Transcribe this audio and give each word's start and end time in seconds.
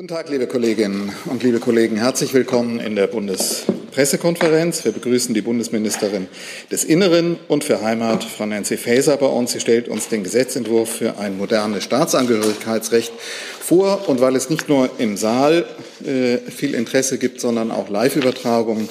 Guten 0.00 0.14
Tag, 0.14 0.30
liebe 0.30 0.46
Kolleginnen 0.46 1.12
und 1.26 1.42
liebe 1.42 1.60
Kollegen. 1.60 1.98
Herzlich 1.98 2.32
willkommen 2.32 2.80
in 2.80 2.96
der 2.96 3.06
Bundespressekonferenz. 3.06 4.82
Wir 4.82 4.92
begrüßen 4.92 5.34
die 5.34 5.42
Bundesministerin 5.42 6.26
des 6.72 6.84
Inneren 6.84 7.36
und 7.48 7.64
für 7.64 7.82
Heimat, 7.82 8.24
Frau 8.24 8.46
Nancy 8.46 8.78
Faeser, 8.78 9.18
bei 9.18 9.26
uns. 9.26 9.52
Sie 9.52 9.60
stellt 9.60 9.88
uns 9.88 10.08
den 10.08 10.24
Gesetzentwurf 10.24 10.88
für 10.88 11.18
ein 11.18 11.36
modernes 11.36 11.84
Staatsangehörigkeitsrecht 11.84 13.12
vor. 13.60 14.08
Und 14.08 14.22
weil 14.22 14.36
es 14.36 14.48
nicht 14.48 14.70
nur 14.70 14.88
im 14.96 15.18
Saal 15.18 15.66
äh, 16.02 16.38
viel 16.50 16.72
Interesse 16.72 17.18
gibt, 17.18 17.38
sondern 17.38 17.70
auch 17.70 17.90
Live-Übertragungen, 17.90 18.88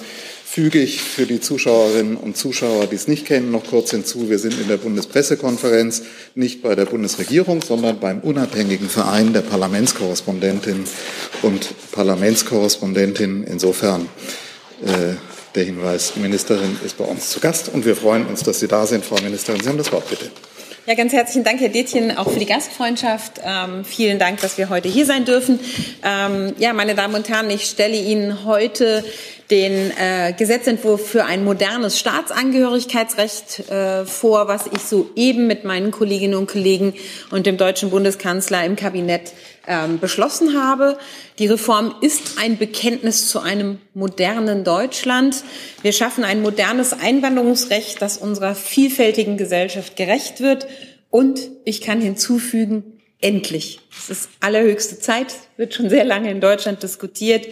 füge 0.52 0.80
ich 0.80 1.04
für 1.04 1.28
die 1.28 1.40
Zuschauerinnen 1.40 2.18
und 2.18 2.36
Zuschauer, 2.36 2.88
die 2.88 2.96
es 2.96 3.08
nicht 3.08 3.28
kennen, 3.28 3.52
noch 3.52 3.66
kurz 3.66 3.92
hinzu. 3.92 4.32
Wir 4.32 4.40
sind 4.40 4.60
in 4.60 4.68
der 4.68 4.78
Bundespressekonferenz, 4.78 6.02
nicht 6.34 6.64
bei 6.64 6.74
der 6.74 6.86
Bundesregierung, 6.86 7.62
sondern 7.62 8.00
beim 8.00 8.20
unabhängigen 8.22 8.90
Verein 8.90 9.32
der 9.32 9.42
Parlamentskorrespondentinnen 9.42 10.86
und 11.44 11.70
Parlamentskorrespondentinnen. 11.92 13.43
Insofern 13.43 14.10
äh, 14.84 15.14
der 15.54 15.64
Hinweis, 15.66 16.14
die 16.16 16.20
Ministerin 16.21 16.79
ist 16.84 16.98
bei 16.98 17.06
uns 17.06 17.29
zu 17.29 17.40
Gast 17.40 17.70
und 17.70 17.86
wir 17.86 17.96
freuen 17.96 18.26
uns, 18.26 18.42
dass 18.42 18.60
Sie 18.60 18.68
da 18.68 18.88
sind. 18.88 19.06
Frau 19.06 19.21
Ministerin, 19.21 19.62
Sie 19.62 19.70
haben 19.70 19.78
das 19.78 19.92
Wort, 19.92 20.10
bitte. 20.10 20.32
Ja, 20.88 20.96
ganz 20.96 21.14
herzlichen 21.14 21.43
Dank, 21.43 21.60
Herr 21.60 21.70
Detjen, 21.70 22.18
auch 22.18 22.32
für 22.32 22.40
die 22.40 22.48
Gastfreundschaft. 22.48 23.34
Ähm, 23.46 23.86
vielen 23.86 24.18
Dank, 24.18 24.42
dass 24.42 24.57
wir 24.57 24.70
heute 24.70 24.90
hier 24.90 25.06
sein 25.06 25.26
dürfen. 25.26 25.60
Ähm, 26.04 26.56
ja, 26.57 26.74
meine 26.74 26.96
Damen 26.96 27.14
und 27.14 27.29
Herren, 27.29 27.52
ich 27.52 27.66
stelle 27.66 27.96
Ihnen 27.96 28.46
heute 28.46 29.04
den 29.52 29.92
äh, 29.98 30.34
Gesetzentwurf 30.38 31.08
für 31.08 31.26
ein 31.26 31.44
modernes 31.44 31.98
Staatsangehörigkeitsrecht 31.98 33.70
äh, 33.70 34.06
vor, 34.06 34.48
was 34.48 34.67
ich 34.67 34.81
soeben 34.81 35.48
mit 35.48 35.64
meinen 35.64 35.92
Kolleginnen 35.92 36.36
und 36.36 36.50
Kollegen 36.50 36.94
und 37.31 37.48
dem 37.48 37.58
deutschen 37.58 37.90
Bundeskanzler 37.90 38.64
im 38.64 38.76
Kabinett 38.76 39.34
ähm, 39.67 40.00
beschlossen 40.00 40.62
habe. 40.62 41.00
Die 41.40 41.48
Reform 41.48 41.95
ist 42.02 42.38
ein 42.40 42.58
Bekenntnis 42.58 43.28
zu 43.30 43.40
einem 43.40 43.80
modernen 43.95 44.64
Deutschland. 44.64 45.44
Wir 45.82 45.94
schaffen 45.94 46.23
ein 46.23 46.42
modernes 46.44 46.94
Einwanderungsrecht, 46.94 48.02
das 48.02 48.18
unserer 48.18 48.54
vielfältigen 48.54 49.38
Gesellschaft 49.38 49.95
gerecht 49.95 50.42
wird. 50.42 50.68
Und 51.10 51.40
ich 51.66 51.82
kann 51.82 52.02
hinzufügen, 52.02 53.00
endlich. 53.20 53.80
Es 53.98 54.10
ist 54.10 54.30
allerhöchste 54.40 55.00
Zeit, 55.00 55.34
wird 55.58 55.73
schon 55.73 55.90
sehr 55.90 56.06
lange 56.06 56.30
in 56.30 56.40
Deutschland 56.40 56.84
diskutiert. 56.84 57.48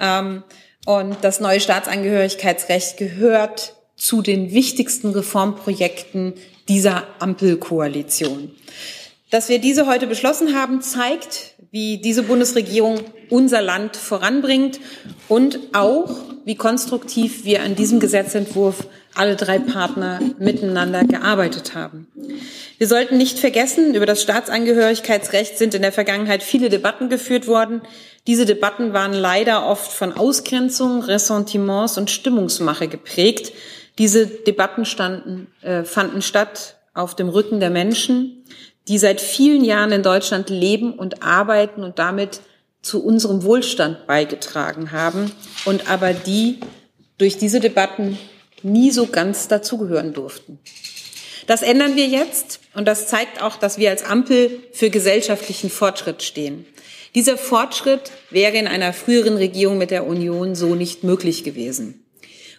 Ähm, 0.00 0.42
und 0.86 1.18
das 1.20 1.40
neue 1.40 1.60
Staatsangehörigkeitsrecht 1.60 2.96
gehört 2.96 3.74
zu 3.96 4.22
den 4.22 4.52
wichtigsten 4.52 5.10
Reformprojekten 5.10 6.34
dieser 6.68 7.06
Ampelkoalition. 7.18 8.52
Dass 9.30 9.48
wir 9.48 9.58
diese 9.58 9.86
heute 9.86 10.06
beschlossen 10.06 10.54
haben, 10.54 10.80
zeigt, 10.80 11.54
wie 11.72 11.98
diese 11.98 12.22
Bundesregierung 12.22 13.00
unser 13.28 13.60
Land 13.60 13.96
voranbringt 13.96 14.78
und 15.28 15.58
auch, 15.74 16.14
wie 16.44 16.54
konstruktiv 16.54 17.44
wir 17.44 17.62
an 17.62 17.74
diesem 17.74 17.98
Gesetzentwurf 17.98 18.86
alle 19.14 19.34
drei 19.34 19.58
Partner 19.58 20.20
miteinander 20.38 21.02
gearbeitet 21.04 21.74
haben. 21.74 22.06
Wir 22.78 22.86
sollten 22.86 23.16
nicht 23.16 23.38
vergessen, 23.38 23.94
über 23.94 24.06
das 24.06 24.22
Staatsangehörigkeitsrecht 24.22 25.58
sind 25.58 25.74
in 25.74 25.82
der 25.82 25.92
Vergangenheit 25.92 26.42
viele 26.42 26.68
Debatten 26.68 27.08
geführt 27.08 27.48
worden. 27.48 27.82
Diese 28.26 28.44
Debatten 28.44 28.92
waren 28.92 29.12
leider 29.12 29.66
oft 29.66 29.92
von 29.92 30.12
Ausgrenzung, 30.12 31.02
Ressentiments 31.02 31.96
und 31.96 32.10
Stimmungsmache 32.10 32.88
geprägt. 32.88 33.52
Diese 33.98 34.26
Debatten 34.26 34.84
standen, 34.84 35.46
äh, 35.62 35.84
fanden 35.84 36.22
statt 36.22 36.76
auf 36.92 37.14
dem 37.14 37.28
Rücken 37.28 37.60
der 37.60 37.70
Menschen, 37.70 38.44
die 38.88 38.98
seit 38.98 39.20
vielen 39.20 39.64
Jahren 39.64 39.92
in 39.92 40.02
Deutschland 40.02 40.50
leben 40.50 40.92
und 40.92 41.22
arbeiten 41.22 41.82
und 41.82 41.98
damit 41.98 42.40
zu 42.82 43.04
unserem 43.04 43.42
Wohlstand 43.42 44.06
beigetragen 44.06 44.92
haben 44.92 45.30
und 45.64 45.90
aber 45.90 46.12
die 46.12 46.60
durch 47.18 47.38
diese 47.38 47.60
Debatten 47.60 48.18
nie 48.62 48.90
so 48.90 49.06
ganz 49.06 49.48
dazugehören 49.48 50.12
durften. 50.12 50.58
Das 51.46 51.62
ändern 51.62 51.96
wir 51.96 52.06
jetzt 52.06 52.60
und 52.74 52.86
das 52.86 53.06
zeigt 53.06 53.42
auch, 53.42 53.56
dass 53.56 53.78
wir 53.78 53.90
als 53.90 54.04
Ampel 54.04 54.60
für 54.72 54.90
gesellschaftlichen 54.90 55.70
Fortschritt 55.70 56.22
stehen. 56.22 56.66
Dieser 57.16 57.38
Fortschritt 57.38 58.12
wäre 58.28 58.58
in 58.58 58.66
einer 58.66 58.92
früheren 58.92 59.38
Regierung 59.38 59.78
mit 59.78 59.90
der 59.90 60.06
Union 60.06 60.54
so 60.54 60.74
nicht 60.74 61.02
möglich 61.02 61.44
gewesen. 61.44 62.04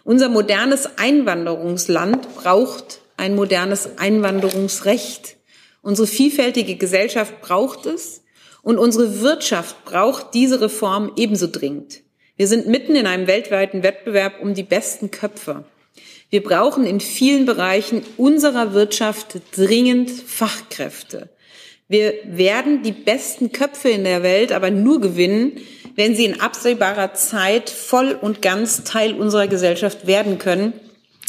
Unser 0.02 0.28
modernes 0.28 0.98
Einwanderungsland 0.98 2.34
braucht 2.34 3.00
ein 3.16 3.36
modernes 3.36 3.98
Einwanderungsrecht. 3.98 5.36
Unsere 5.80 6.08
vielfältige 6.08 6.74
Gesellschaft 6.74 7.40
braucht 7.40 7.86
es 7.86 8.24
und 8.62 8.78
unsere 8.78 9.20
Wirtschaft 9.20 9.84
braucht 9.84 10.34
diese 10.34 10.60
Reform 10.60 11.12
ebenso 11.14 11.46
dringend. 11.46 12.00
Wir 12.36 12.48
sind 12.48 12.66
mitten 12.66 12.96
in 12.96 13.06
einem 13.06 13.28
weltweiten 13.28 13.84
Wettbewerb 13.84 14.40
um 14.42 14.54
die 14.54 14.64
besten 14.64 15.12
Köpfe. 15.12 15.66
Wir 16.30 16.42
brauchen 16.42 16.84
in 16.84 16.98
vielen 16.98 17.46
Bereichen 17.46 18.02
unserer 18.16 18.74
Wirtschaft 18.74 19.38
dringend 19.54 20.10
Fachkräfte. 20.10 21.30
Wir 21.88 22.12
werden 22.24 22.82
die 22.82 22.92
besten 22.92 23.50
Köpfe 23.50 23.88
in 23.88 24.04
der 24.04 24.22
Welt 24.22 24.52
aber 24.52 24.70
nur 24.70 25.00
gewinnen, 25.00 25.52
wenn 25.96 26.14
sie 26.14 26.26
in 26.26 26.40
absehbarer 26.40 27.14
Zeit 27.14 27.70
voll 27.70 28.16
und 28.20 28.42
ganz 28.42 28.84
Teil 28.84 29.14
unserer 29.14 29.48
Gesellschaft 29.48 30.06
werden 30.06 30.38
können, 30.38 30.74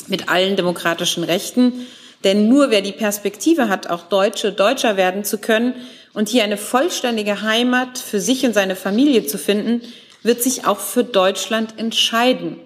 mit 0.07 0.27
allen 0.27 0.57
demokratischen 0.57 1.23
Rechten. 1.23 1.87
Denn 2.25 2.49
nur 2.49 2.71
wer 2.71 2.81
die 2.81 2.91
Perspektive 2.91 3.69
hat, 3.69 3.89
auch 3.89 4.03
Deutsche 4.09 4.51
Deutscher 4.51 4.97
werden 4.97 5.23
zu 5.23 5.37
können 5.37 5.75
und 6.13 6.27
hier 6.27 6.43
eine 6.43 6.57
vollständige 6.57 7.41
Heimat 7.41 7.97
für 7.97 8.19
sich 8.19 8.45
und 8.45 8.53
seine 8.53 8.75
Familie 8.75 9.25
zu 9.25 9.37
finden, 9.37 9.81
wird 10.23 10.43
sich 10.43 10.67
auch 10.67 10.79
für 10.79 11.05
Deutschland 11.05 11.75
entscheiden. 11.79 12.57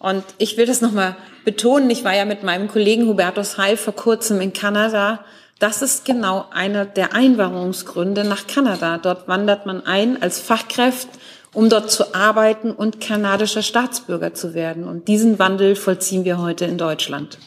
Und 0.00 0.24
ich 0.38 0.56
will 0.56 0.66
das 0.66 0.80
nochmal 0.80 1.16
betonen. 1.44 1.88
Ich 1.90 2.02
war 2.02 2.16
ja 2.16 2.24
mit 2.24 2.42
meinem 2.42 2.66
Kollegen 2.66 3.06
Hubertus 3.06 3.58
Heil 3.58 3.76
vor 3.76 3.94
kurzem 3.94 4.40
in 4.40 4.52
Kanada 4.52 5.24
das 5.58 5.82
ist 5.82 6.04
genau 6.04 6.46
einer 6.50 6.84
der 6.84 7.14
Einwanderungsgründe 7.14 8.24
nach 8.24 8.46
Kanada. 8.46 8.98
Dort 8.98 9.26
wandert 9.26 9.66
man 9.66 9.84
ein 9.84 10.22
als 10.22 10.38
Fachkraft, 10.38 11.08
um 11.52 11.68
dort 11.68 11.90
zu 11.90 12.14
arbeiten 12.14 12.70
und 12.70 13.00
kanadischer 13.00 13.62
Staatsbürger 13.62 14.34
zu 14.34 14.54
werden. 14.54 14.84
Und 14.84 15.08
diesen 15.08 15.38
Wandel 15.38 15.74
vollziehen 15.74 16.24
wir 16.24 16.38
heute 16.38 16.64
in 16.64 16.78
Deutschland. 16.78 17.38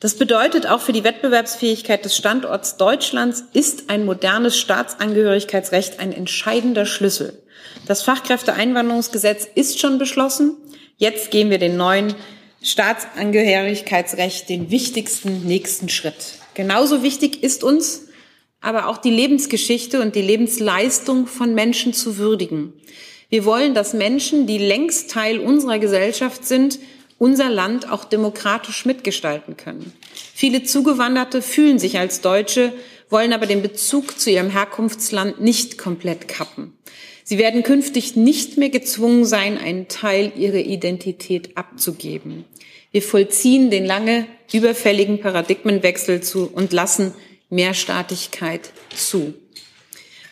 Das 0.00 0.14
bedeutet 0.14 0.66
auch 0.66 0.80
für 0.80 0.92
die 0.92 1.04
Wettbewerbsfähigkeit 1.04 2.04
des 2.04 2.16
Standorts 2.16 2.76
Deutschlands 2.76 3.44
ist 3.52 3.90
ein 3.90 4.04
modernes 4.04 4.58
Staatsangehörigkeitsrecht 4.58 6.00
ein 6.00 6.12
entscheidender 6.12 6.86
Schlüssel. 6.86 7.42
Das 7.86 8.02
Fachkräfteeinwanderungsgesetz 8.02 9.46
ist 9.54 9.80
schon 9.80 9.98
beschlossen. 9.98 10.56
Jetzt 10.96 11.30
gehen 11.30 11.50
wir 11.50 11.58
den 11.58 11.76
neuen 11.76 12.14
Staatsangehörigkeitsrecht 12.62 14.48
den 14.48 14.70
wichtigsten 14.70 15.44
nächsten 15.46 15.88
Schritt. 15.88 16.38
Genauso 16.56 17.02
wichtig 17.02 17.42
ist 17.42 17.62
uns 17.62 18.06
aber 18.62 18.88
auch 18.88 18.96
die 18.96 19.10
Lebensgeschichte 19.10 20.00
und 20.00 20.16
die 20.16 20.22
Lebensleistung 20.22 21.26
von 21.26 21.54
Menschen 21.54 21.92
zu 21.92 22.16
würdigen. 22.16 22.72
Wir 23.28 23.44
wollen, 23.44 23.74
dass 23.74 23.92
Menschen, 23.92 24.46
die 24.46 24.56
längst 24.56 25.10
Teil 25.10 25.38
unserer 25.38 25.78
Gesellschaft 25.78 26.46
sind, 26.46 26.78
unser 27.18 27.50
Land 27.50 27.92
auch 27.92 28.04
demokratisch 28.04 28.86
mitgestalten 28.86 29.58
können. 29.58 29.92
Viele 30.34 30.64
Zugewanderte 30.64 31.42
fühlen 31.42 31.78
sich 31.78 31.98
als 31.98 32.22
Deutsche, 32.22 32.72
wollen 33.10 33.34
aber 33.34 33.44
den 33.44 33.60
Bezug 33.60 34.18
zu 34.18 34.30
ihrem 34.30 34.48
Herkunftsland 34.48 35.40
nicht 35.40 35.76
komplett 35.76 36.26
kappen. 36.26 36.72
Sie 37.22 37.36
werden 37.36 37.64
künftig 37.64 38.16
nicht 38.16 38.56
mehr 38.56 38.70
gezwungen 38.70 39.26
sein, 39.26 39.58
einen 39.58 39.88
Teil 39.88 40.32
ihrer 40.36 40.54
Identität 40.54 41.56
abzugeben. 41.56 42.46
Wir 42.96 43.02
vollziehen 43.02 43.70
den 43.70 43.84
lange 43.84 44.26
überfälligen 44.54 45.20
Paradigmenwechsel 45.20 46.22
zu 46.22 46.50
und 46.50 46.72
lassen 46.72 47.12
Mehrstaatigkeit 47.50 48.70
zu. 48.88 49.34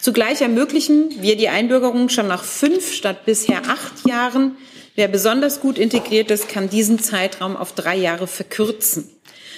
Zugleich 0.01 0.41
ermöglichen 0.41 1.11
wir 1.21 1.37
die 1.37 1.51
Einbürgerung 1.51 2.09
schon 2.09 2.27
nach 2.27 2.43
fünf 2.43 2.95
statt 2.95 3.27
bisher 3.27 3.69
acht 3.69 4.09
Jahren. 4.09 4.57
Wer 4.95 5.09
besonders 5.09 5.61
gut 5.61 5.77
integriert 5.77 6.31
ist, 6.31 6.49
kann 6.49 6.71
diesen 6.71 6.99
Zeitraum 6.99 7.55
auf 7.55 7.75
drei 7.75 7.97
Jahre 7.97 8.27
verkürzen. 8.27 9.11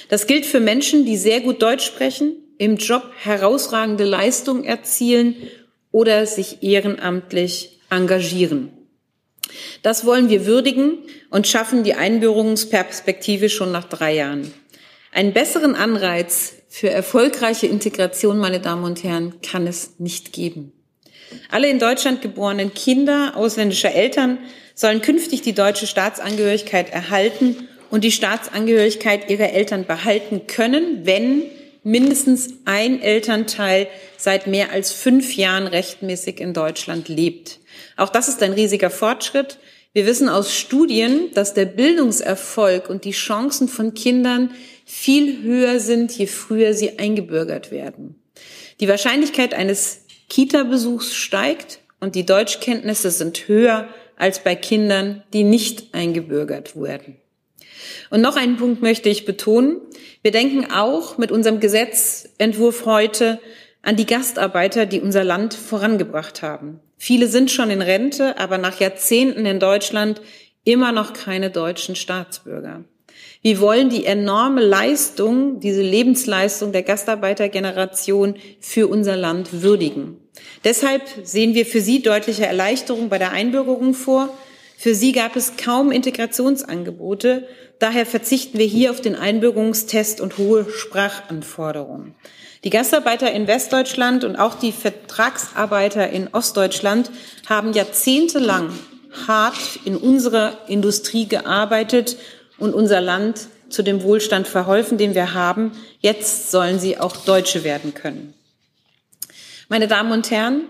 Das 0.09 0.27
gilt 0.27 0.45
für 0.45 0.59
Menschen, 0.59 1.07
die 1.07 1.17
sehr 1.17 1.39
gut 1.39 1.63
Deutsch 1.63 1.87
sprechen, 1.87 2.33
im 2.59 2.77
Job 2.77 3.05
herausragende 3.23 4.03
Leistungen 4.03 4.65
erzielen 4.65 5.37
oder 5.93 6.27
sich 6.27 6.65
ehrenamtlich 6.65 7.79
engagieren. 7.89 8.76
Das 9.83 10.05
wollen 10.05 10.29
wir 10.29 10.47
würdigen 10.47 10.99
und 11.31 11.47
schaffen 11.47 11.85
die 11.85 11.95
Einbürgerungsperspektive 11.95 13.49
schon 13.49 13.73
nach 13.73 13.85
drei 13.85 14.15
Jahren. 14.15 14.53
Einen 15.13 15.33
besseren 15.33 15.75
Anreiz 15.75 16.55
für 16.69 16.91
erfolgreiche 16.91 17.67
Integration, 17.67 18.39
meine 18.39 18.61
Damen 18.61 18.85
und 18.85 19.03
Herren, 19.03 19.41
kann 19.41 19.67
es 19.67 19.99
nicht 19.99 20.33
geben. 20.33 20.73
Alle 21.51 21.69
in 21.69 21.79
Deutschland 21.79 22.23
geborenen 22.23 22.75
Kinder 22.75 23.33
ausländischer 23.35 23.95
Eltern 23.95 24.39
sollen 24.75 25.01
künftig 25.01 25.43
die 25.43 25.55
deutsche 25.55 25.87
Staatsangehörigkeit 25.87 26.91
erhalten 26.91 27.69
und 27.91 28.05
die 28.05 28.13
Staatsangehörigkeit 28.13 29.31
ihrer 29.31 29.53
Eltern 29.53 29.87
behalten 29.87 30.47
können, 30.47 31.07
wenn 31.07 31.43
mindestens 31.83 32.51
ein 32.65 33.01
Elternteil 33.01 33.87
seit 34.17 34.47
mehr 34.47 34.73
als 34.73 34.93
fünf 34.93 35.37
Jahren 35.37 35.67
rechtmäßig 35.67 36.41
in 36.41 36.53
Deutschland 36.53 37.09
lebt. 37.09 37.61
Auch 37.97 38.11
das 38.11 38.29
ist 38.29 38.43
ein 38.43 38.53
riesiger 38.53 38.91
Fortschritt. 38.91 39.59
Wir 39.93 40.07
wissen 40.07 40.29
aus 40.29 40.55
Studien, 40.55 41.31
dass 41.33 41.55
der 41.55 41.65
Bildungserfolg 41.65 42.91
und 42.91 43.05
die 43.05 43.13
Chancen 43.13 43.67
von 43.69 43.95
Kindern 43.95 44.51
viel 44.85 45.43
höher 45.43 45.81
sind, 45.81 46.13
je 46.13 46.27
früher 46.27 46.75
sie 46.75 46.99
eingebürgert 46.99 47.71
werden. 47.71 48.21
Die 48.81 48.89
Wahrscheinlichkeit 48.89 49.55
eines 49.55 50.03
Kita-Besuchs 50.29 51.15
steigt 51.15 51.81
und 51.99 52.15
die 52.15 52.27
Deutschkenntnisse 52.27 53.11
sind 53.11 53.49
höher 53.49 53.89
als 54.17 54.45
bei 54.45 54.55
Kindern, 54.55 55.23
die 55.33 55.45
nicht 55.45 55.95
eingebürgert 55.95 56.81
werden. 56.81 57.17
Und 58.11 58.21
noch 58.21 58.37
einen 58.37 58.57
Punkt 58.57 58.83
möchte 58.83 59.09
ich 59.09 59.25
betonen. 59.25 59.81
Wir 60.23 60.31
denken 60.31 60.71
auch 60.71 61.19
mit 61.19 61.33
unserem 61.33 61.61
Gesetzentwurf 61.61 62.85
heute 62.85 63.41
an 63.83 63.97
die 63.97 64.07
Gastarbeiter, 64.07 64.85
die 64.85 65.01
unser 65.01 65.25
Land 65.25 65.55
vorangebracht 65.55 66.43
haben. 66.43 66.81
Viele 66.97 67.29
sind 67.29 67.51
schon 67.51 67.71
in 67.71 67.83
Rente, 67.83 68.39
aber 68.39 68.59
nach 68.59 68.81
Jahrzehnten 68.81 69.47
in 69.47 69.61
Deutschland 69.61 70.21
immer 70.65 70.93
noch 70.93 71.13
keine 71.13 71.51
deutschen 71.51 71.97
Staatsbürger. 71.97 72.85
Wir 73.43 73.61
wollen 73.61 73.91
die 73.91 74.05
enorme 74.05 74.61
Leistung, 74.61 75.61
diese 75.61 75.83
Lebensleistung 75.83 76.73
der 76.73 76.83
Gastarbeitergeneration 76.83 78.35
für 78.61 78.89
unser 78.89 79.17
Land 79.17 79.63
würdigen. 79.63 80.17
Deshalb 80.65 81.03
sehen 81.23 81.55
wir 81.55 81.65
für 81.65 81.81
Sie 81.81 82.03
deutliche 82.03 82.47
Erleichterung 82.47 83.09
bei 83.09 83.19
der 83.19 83.33
Einbürgerung 83.33 83.95
vor. 83.95 84.37
Für 84.77 84.95
Sie 84.95 85.13
gab 85.13 85.37
es 85.37 85.57
kaum 85.57 85.93
Integrationsangebote. 85.93 87.47
Daher 87.79 88.07
verzichten 88.07 88.59
wir 88.59 88.67
hier 88.67 88.91
auf 88.91 89.01
den 89.01 89.15
Einbürgerungstest 89.15 90.21
und 90.21 90.39
hohe 90.39 90.69
Sprachanforderungen. 90.69 92.15
Die 92.67 92.71
Gastarbeiter 92.71 93.31
in 93.31 93.47
Westdeutschland 93.47 94.25
und 94.25 94.35
auch 94.35 94.57
die 94.57 94.73
Vertragsarbeiter 94.73 96.11
in 96.11 96.27
Ostdeutschland 96.33 97.13
haben 97.49 97.73
jahrzehntelang 97.73 98.71
hart 99.29 99.79
in 99.85 99.97
unserer 99.97 100.59
Industrie 100.67 101.29
gearbeitet 101.29 102.17
und 102.59 102.75
unser 102.75 103.01
Land 103.01 103.47
zu 103.69 103.85
dem 103.85 104.03
Wohlstand 104.03 104.49
verholfen, 104.49 104.99
den 104.99 105.15
wir 105.15 105.33
haben. 105.33 105.71
Jetzt 106.01 106.51
sollen 106.51 106.81
sie 106.81 106.99
auch 106.99 107.15
Deutsche 107.15 107.63
werden 107.63 107.95
können. 107.95 108.35
Meine 109.69 109.87
Damen 109.87 110.11
und 110.11 110.33
Herren, 110.33 110.63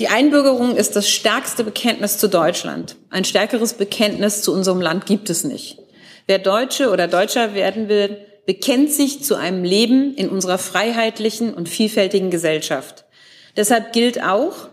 die 0.00 0.08
Einbürgerung 0.08 0.74
ist 0.74 0.96
das 0.96 1.08
stärkste 1.08 1.62
Bekenntnis 1.62 2.18
zu 2.18 2.28
Deutschland. 2.28 2.96
Ein 3.10 3.24
stärkeres 3.24 3.74
Bekenntnis 3.74 4.42
zu 4.42 4.52
unserem 4.52 4.80
Land 4.80 5.06
gibt 5.06 5.30
es 5.30 5.44
nicht. 5.44 5.78
Wer 6.26 6.40
Deutsche 6.40 6.90
oder 6.90 7.06
Deutscher 7.06 7.54
werden 7.54 7.88
will, 7.88 8.18
bekennt 8.46 8.92
sich 8.92 9.22
zu 9.22 9.34
einem 9.34 9.64
Leben 9.64 10.14
in 10.14 10.28
unserer 10.28 10.58
freiheitlichen 10.58 11.52
und 11.52 11.68
vielfältigen 11.68 12.30
Gesellschaft. 12.30 13.04
Deshalb 13.56 13.92
gilt 13.92 14.22
auch, 14.22 14.68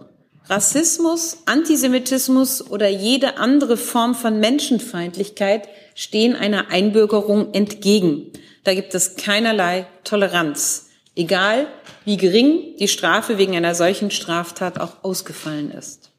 Rassismus, 0.49 1.37
Antisemitismus 1.45 2.69
oder 2.69 2.89
jede 2.89 3.37
andere 3.37 3.77
Form 3.77 4.13
von 4.13 4.39
Menschenfeindlichkeit 4.39 5.69
stehen 5.95 6.35
einer 6.35 6.69
Einbürgerung 6.69 7.53
entgegen. 7.53 8.31
Da 8.63 8.73
gibt 8.73 8.93
es 8.93 9.15
keinerlei 9.15 9.87
Toleranz, 10.03 10.89
egal 11.15 11.67
wie 12.05 12.17
gering 12.17 12.75
die 12.77 12.87
Strafe 12.87 13.37
wegen 13.37 13.55
einer 13.55 13.73
solchen 13.73 14.11
Straftat 14.11 14.79
auch 14.79 15.03
ausgefallen 15.03 15.71
ist. 15.71 16.11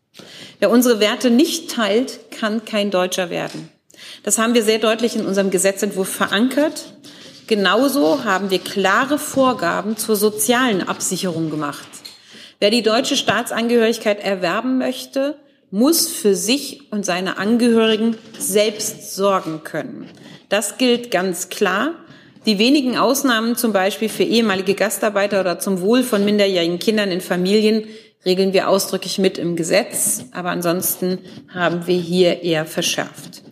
Wer 0.58 0.70
unsere 0.70 1.00
Werte 1.00 1.30
nicht 1.30 1.70
teilt, 1.70 2.30
kann 2.30 2.64
kein 2.64 2.90
Deutscher 2.90 3.30
werden. 3.30 3.68
Das 4.22 4.38
haben 4.38 4.54
wir 4.54 4.62
sehr 4.62 4.78
deutlich 4.78 5.16
in 5.16 5.26
unserem 5.26 5.50
Gesetzentwurf 5.50 6.08
verankert. 6.08 6.94
Genauso 7.46 8.24
haben 8.24 8.50
wir 8.50 8.58
klare 8.58 9.18
Vorgaben 9.18 9.96
zur 9.96 10.16
sozialen 10.16 10.86
Absicherung 10.86 11.50
gemacht. 11.50 11.86
Wer 12.58 12.70
die 12.70 12.82
deutsche 12.82 13.16
Staatsangehörigkeit 13.16 14.20
erwerben 14.20 14.78
möchte, 14.78 15.36
muss 15.70 16.08
für 16.08 16.34
sich 16.34 16.90
und 16.90 17.04
seine 17.04 17.36
Angehörigen 17.36 18.16
selbst 18.38 19.14
sorgen 19.14 19.62
können. 19.64 20.08
Das 20.48 20.78
gilt 20.78 21.10
ganz 21.10 21.48
klar. 21.50 21.94
Die 22.46 22.58
wenigen 22.58 22.96
Ausnahmen 22.96 23.56
zum 23.56 23.72
Beispiel 23.72 24.08
für 24.08 24.22
ehemalige 24.22 24.74
Gastarbeiter 24.74 25.40
oder 25.40 25.58
zum 25.58 25.80
Wohl 25.80 26.02
von 26.02 26.24
minderjährigen 26.24 26.78
Kindern 26.78 27.10
in 27.10 27.20
Familien 27.20 27.84
regeln 28.24 28.52
wir 28.52 28.68
ausdrücklich 28.68 29.18
mit 29.18 29.36
im 29.36 29.56
Gesetz, 29.56 30.24
aber 30.32 30.50
ansonsten 30.50 31.18
haben 31.52 31.86
wir 31.86 31.96
hier 31.96 32.42
eher 32.42 32.64
verschärft. 32.64 33.42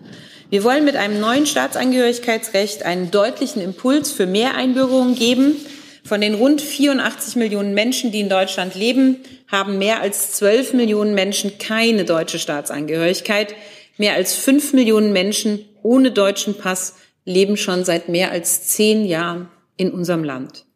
Wir 0.52 0.62
wollen 0.64 0.84
mit 0.84 0.96
einem 0.96 1.18
neuen 1.18 1.46
Staatsangehörigkeitsrecht 1.46 2.84
einen 2.84 3.10
deutlichen 3.10 3.62
Impuls 3.62 4.12
für 4.12 4.26
mehr 4.26 4.54
Einbürgerungen 4.54 5.14
geben. 5.14 5.56
Von 6.04 6.20
den 6.20 6.34
rund 6.34 6.60
84 6.60 7.36
Millionen 7.36 7.72
Menschen, 7.72 8.12
die 8.12 8.20
in 8.20 8.28
Deutschland 8.28 8.74
leben, 8.74 9.16
haben 9.50 9.78
mehr 9.78 10.02
als 10.02 10.32
12 10.32 10.74
Millionen 10.74 11.14
Menschen 11.14 11.56
keine 11.56 12.04
deutsche 12.04 12.38
Staatsangehörigkeit. 12.38 13.54
Mehr 13.96 14.12
als 14.12 14.34
5 14.34 14.74
Millionen 14.74 15.14
Menschen 15.14 15.64
ohne 15.82 16.10
deutschen 16.10 16.58
Pass 16.58 16.96
leben 17.24 17.56
schon 17.56 17.86
seit 17.86 18.10
mehr 18.10 18.30
als 18.30 18.68
zehn 18.68 19.06
Jahren 19.06 19.48
in 19.78 19.90
unserem 19.90 20.22
Land. 20.22 20.66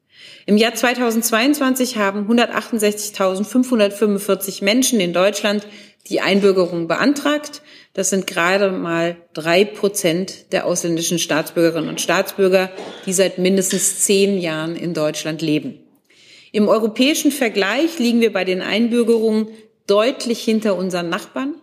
Im 0.47 0.57
Jahr 0.57 0.73
2022 0.73 1.99
haben 1.99 2.27
168.545 2.31 4.65
Menschen 4.65 5.01
in 5.01 5.13
Deutschland 5.13 5.67
die 6.09 6.23
Einbürgerung 6.23 6.89
beantragt. 6.89 7.61
Das 7.97 8.11
sind 8.11 8.27
gerade 8.27 8.73
mal 8.73 9.17
drei 9.33 9.65
Prozent 9.65 10.53
der 10.53 10.67
ausländischen 10.67 11.19
Staatsbürgerinnen 11.19 11.89
und 11.89 11.99
Staatsbürger, 11.99 12.71
die 13.07 13.15
seit 13.15 13.39
mindestens 13.39 14.01
zehn 14.01 14.39
Jahren 14.39 14.77
in 14.77 14.93
Deutschland 14.93 15.41
leben. 15.41 15.79
Im 16.53 16.69
europäischen 16.69 17.33
Vergleich 17.33 17.99
liegen 17.99 18.21
wir 18.21 18.35
bei 18.35 18.45
den 18.45 18.61
Einbürgerungen 18.61 19.49
deutlich 19.87 20.45
hinter 20.45 20.77
unseren 20.77 21.09
Nachbarn. 21.09 21.55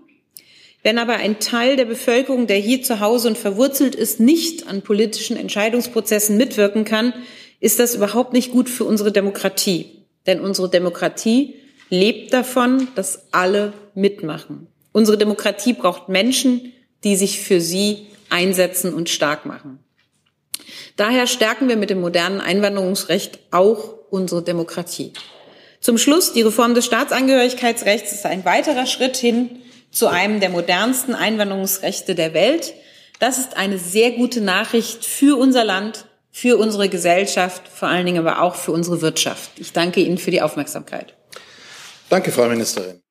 Wenn 0.81 0.97
aber 0.97 1.17
ein 1.17 1.39
Teil 1.39 1.75
der 1.75 1.85
Bevölkerung, 1.85 2.47
der 2.47 2.57
hier 2.57 2.81
zu 2.81 2.99
Hause 2.99 3.27
und 3.27 3.37
verwurzelt 3.37 3.93
ist, 3.93 4.19
nicht 4.19 4.67
an 4.67 4.81
politischen 4.81 5.37
Entscheidungsprozessen 5.37 6.35
mitwirken 6.35 6.83
kann, 6.83 7.13
ist 7.59 7.77
das 7.77 7.93
überhaupt 7.93 8.33
nicht 8.33 8.51
gut 8.51 8.69
für 8.69 8.85
unsere 8.85 9.11
Demokratie. 9.11 10.07
Denn 10.25 10.39
unsere 10.39 10.67
Demokratie 10.67 11.53
lebt 11.91 12.33
davon, 12.33 12.87
dass 12.95 13.27
alle 13.31 13.73
mitmachen. 13.93 14.72
Unsere 14.93 15.17
Demokratie 15.17 15.73
braucht 15.73 16.07
Menschen, 16.07 16.71
die 17.03 17.17
sich 17.17 17.41
für 17.41 17.59
sie 17.59 18.07
einsetzen 18.29 18.93
und 18.93 19.09
stark 19.09 19.45
machen. 19.45 19.79
Daher 20.95 21.27
stärken 21.27 21.67
wir 21.67 21.75
mit 21.75 21.89
dem 21.89 21.99
modernen 21.99 22.39
Einwanderungsrecht 22.39 23.39
auch 23.51 23.95
unsere 24.09 24.43
Demokratie. 24.43 25.11
Zum 25.81 25.97
Schluss, 25.97 26.31
die 26.31 26.43
Reform 26.43 26.75
des 26.75 26.85
Staatsangehörigkeitsrechts 26.85 28.13
ist 28.13 28.25
ein 28.25 28.45
weiterer 28.45 28.85
Schritt 28.85 29.17
hin 29.17 29.49
zu 29.91 30.07
einem 30.07 30.39
der 30.39 30.49
modernsten 30.49 31.13
Einwanderungsrechte 31.13 32.15
der 32.15 32.33
Welt. 32.33 32.73
Das 33.19 33.37
ist 33.37 33.57
eine 33.57 33.77
sehr 33.77 34.11
gute 34.11 34.41
Nachricht 34.41 35.03
für 35.05 35.37
unser 35.37 35.63
Land, 35.63 36.05
für 36.31 36.57
unsere 36.57 36.89
Gesellschaft, 36.89 37.67
vor 37.67 37.89
allen 37.89 38.05
Dingen 38.05 38.25
aber 38.25 38.41
auch 38.41 38.55
für 38.55 38.71
unsere 38.71 39.01
Wirtschaft. 39.01 39.51
Ich 39.57 39.73
danke 39.73 40.01
Ihnen 40.01 40.17
für 40.17 40.31
die 40.31 40.41
Aufmerksamkeit. 40.41 41.13
Danke, 42.09 42.31
Frau 42.31 42.47
Ministerin. 42.47 43.02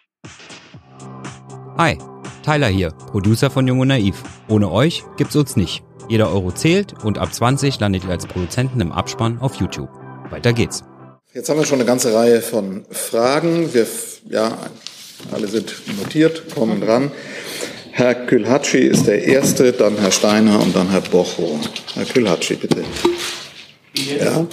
Hi, 1.79 1.97
Tyler 2.45 2.67
hier, 2.69 2.91
Producer 2.91 3.51
von 3.51 3.67
Jung 3.67 3.81
und 3.81 3.89
Naiv. 3.89 4.23
Ohne 4.47 4.71
euch 4.71 5.05
gibt's 5.17 5.35
uns 5.37 5.57
nicht. 5.57 5.83
Jeder 6.07 6.31
Euro 6.31 6.53
zählt 6.53 7.03
und 7.03 7.17
ab 7.17 7.33
20 7.33 7.81
landet 7.81 8.05
ihr 8.05 8.11
als 8.11 8.27
Produzenten 8.27 8.79
im 8.83 8.93
Abspann 8.93 9.39
auf 9.39 9.55
YouTube. 9.55 9.89
Weiter 10.29 10.53
geht's. 10.53 10.85
Jetzt 11.33 11.49
haben 11.49 11.59
wir 11.59 11.65
schon 11.65 11.79
eine 11.79 11.87
ganze 11.87 12.13
Reihe 12.13 12.43
von 12.43 12.85
Fragen. 12.91 13.73
Wir, 13.73 13.87
ja, 14.29 14.59
alle 15.33 15.49
sind 15.49 15.73
notiert, 15.99 16.55
kommen 16.55 16.83
dran. 16.83 17.11
Herr 17.91 18.15
Külhatschi 18.15 18.81
ist 18.81 19.07
der 19.07 19.25
Erste, 19.25 19.73
dann 19.73 19.97
Herr 19.97 20.13
Steiner 20.13 20.61
und 20.61 20.77
dann 20.77 20.91
Herr 20.91 21.01
Bocho. 21.01 21.59
Herr 21.95 22.05
Külhatschi, 22.05 22.57
bitte. 22.57 22.85
Ja. 23.97 24.47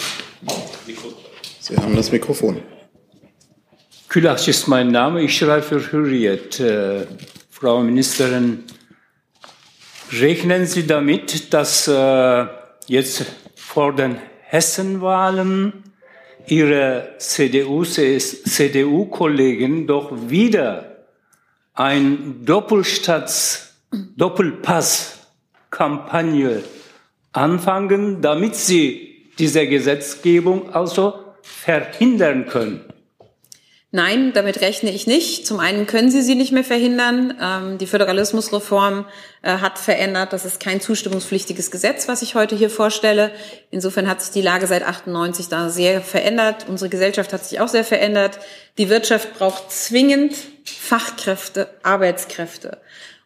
Sie 1.60 1.76
haben 1.76 1.98
das 1.98 2.14
Mikrofon. 2.14 2.62
Külach 4.10 4.46
ist 4.48 4.68
mein 4.68 4.90
Name. 4.90 5.22
Ich 5.22 5.38
schreibe 5.38 5.62
für 5.62 5.92
Hürriyet. 5.92 6.60
Äh, 6.60 7.06
Frau 7.52 7.84
Ministerin, 7.84 8.64
rechnen 10.12 10.66
Sie 10.66 10.88
damit, 10.88 11.54
dass 11.54 11.88
äh, 11.88 12.48
jetzt 12.88 13.26
vor 13.56 13.96
den 13.96 14.18
Hessenwahlen 14.42 15.84
Ihre 16.48 17.18
CDU-Kollegen 17.20 19.86
doch 19.86 20.12
wieder 20.28 21.06
ein 21.76 22.44
Doppelstaats, 22.44 23.76
Doppelpass-Kampagne 23.92 26.64
anfangen, 27.32 28.24
damit 28.24 28.56
Sie 28.56 29.30
diese 29.38 29.68
Gesetzgebung 29.68 30.74
also 30.74 31.14
verhindern 31.44 32.48
können? 32.48 32.89
Nein, 33.92 34.34
damit 34.34 34.62
rechne 34.62 34.92
ich 34.92 35.08
nicht. 35.08 35.48
Zum 35.48 35.60
einen 35.60 35.88
können 35.88 36.12
Sie 36.12 36.22
sie 36.22 36.36
nicht 36.36 36.52
mehr 36.52 36.64
verhindern. 36.64 37.34
Ähm, 37.42 37.78
die 37.80 37.88
Föderalismusreform 37.88 39.06
äh, 39.42 39.58
hat 39.58 39.80
verändert. 39.80 40.32
Das 40.32 40.46
ist 40.46 40.60
kein 40.60 40.80
zustimmungspflichtiges 40.80 41.72
Gesetz, 41.72 42.08
was 42.08 42.22
ich 42.22 42.36
heute 42.36 42.56
hier 42.56 42.70
vorstelle. 42.70 43.32
Insofern 43.72 44.08
hat 44.08 44.22
sich 44.22 44.30
die 44.30 44.44
Lage 44.44 44.68
seit 44.68 44.84
98 44.84 45.48
da 45.48 45.70
sehr 45.70 46.02
verändert. 46.02 46.68
Unsere 46.68 46.90
Gesellschaft 46.90 47.34
hat 47.34 47.44
sich 47.44 47.60
auch 47.62 47.68
sehr 47.68 47.84
verändert. 47.84 48.38
Die 48.78 48.90
Wirtschaft 48.90 49.34
braucht 49.40 49.72
zwingend 49.72 50.36
Fachkräfte, 50.66 51.68
Arbeitskräfte. 51.82 52.78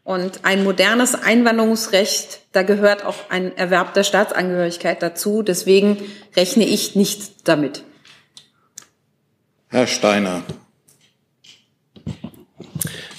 Und 0.06 0.46
ein 0.46 0.64
modernes 0.64 1.14
Einwanderungsrecht, 1.14 2.40
da 2.54 2.64
gehört 2.64 3.04
auch 3.06 3.30
ein 3.30 3.58
Erwerb 3.58 3.94
der 3.96 4.04
Staatsangehörigkeit 4.06 5.04
dazu. 5.04 5.44
Deswegen 5.44 5.98
rechne 6.38 6.66
ich 6.66 6.96
nicht 6.96 7.50
damit. 7.50 7.84
Herr 9.74 9.88
Steiner. 9.88 10.44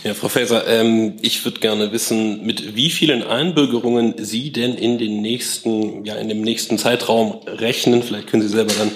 Ja, 0.04 0.14
Frau 0.14 0.28
Faeser, 0.28 0.64
ähm, 0.68 1.14
ich 1.20 1.44
würde 1.44 1.58
gerne 1.58 1.90
wissen, 1.90 2.46
mit 2.46 2.76
wie 2.76 2.90
vielen 2.90 3.25
Einbürgerungen 3.25 4.14
Sie 4.18 4.52
denn 4.52 4.75
in 4.75 4.96
den 4.96 5.20
nächsten, 5.20 6.04
ja, 6.04 6.14
in 6.14 6.28
dem 6.28 6.42
nächsten 6.42 6.78
Zeitraum 6.78 7.40
rechnen. 7.44 8.04
Vielleicht 8.04 8.28
können 8.28 8.44
Sie 8.44 8.49
selber 8.49 8.73
dann 8.73 8.92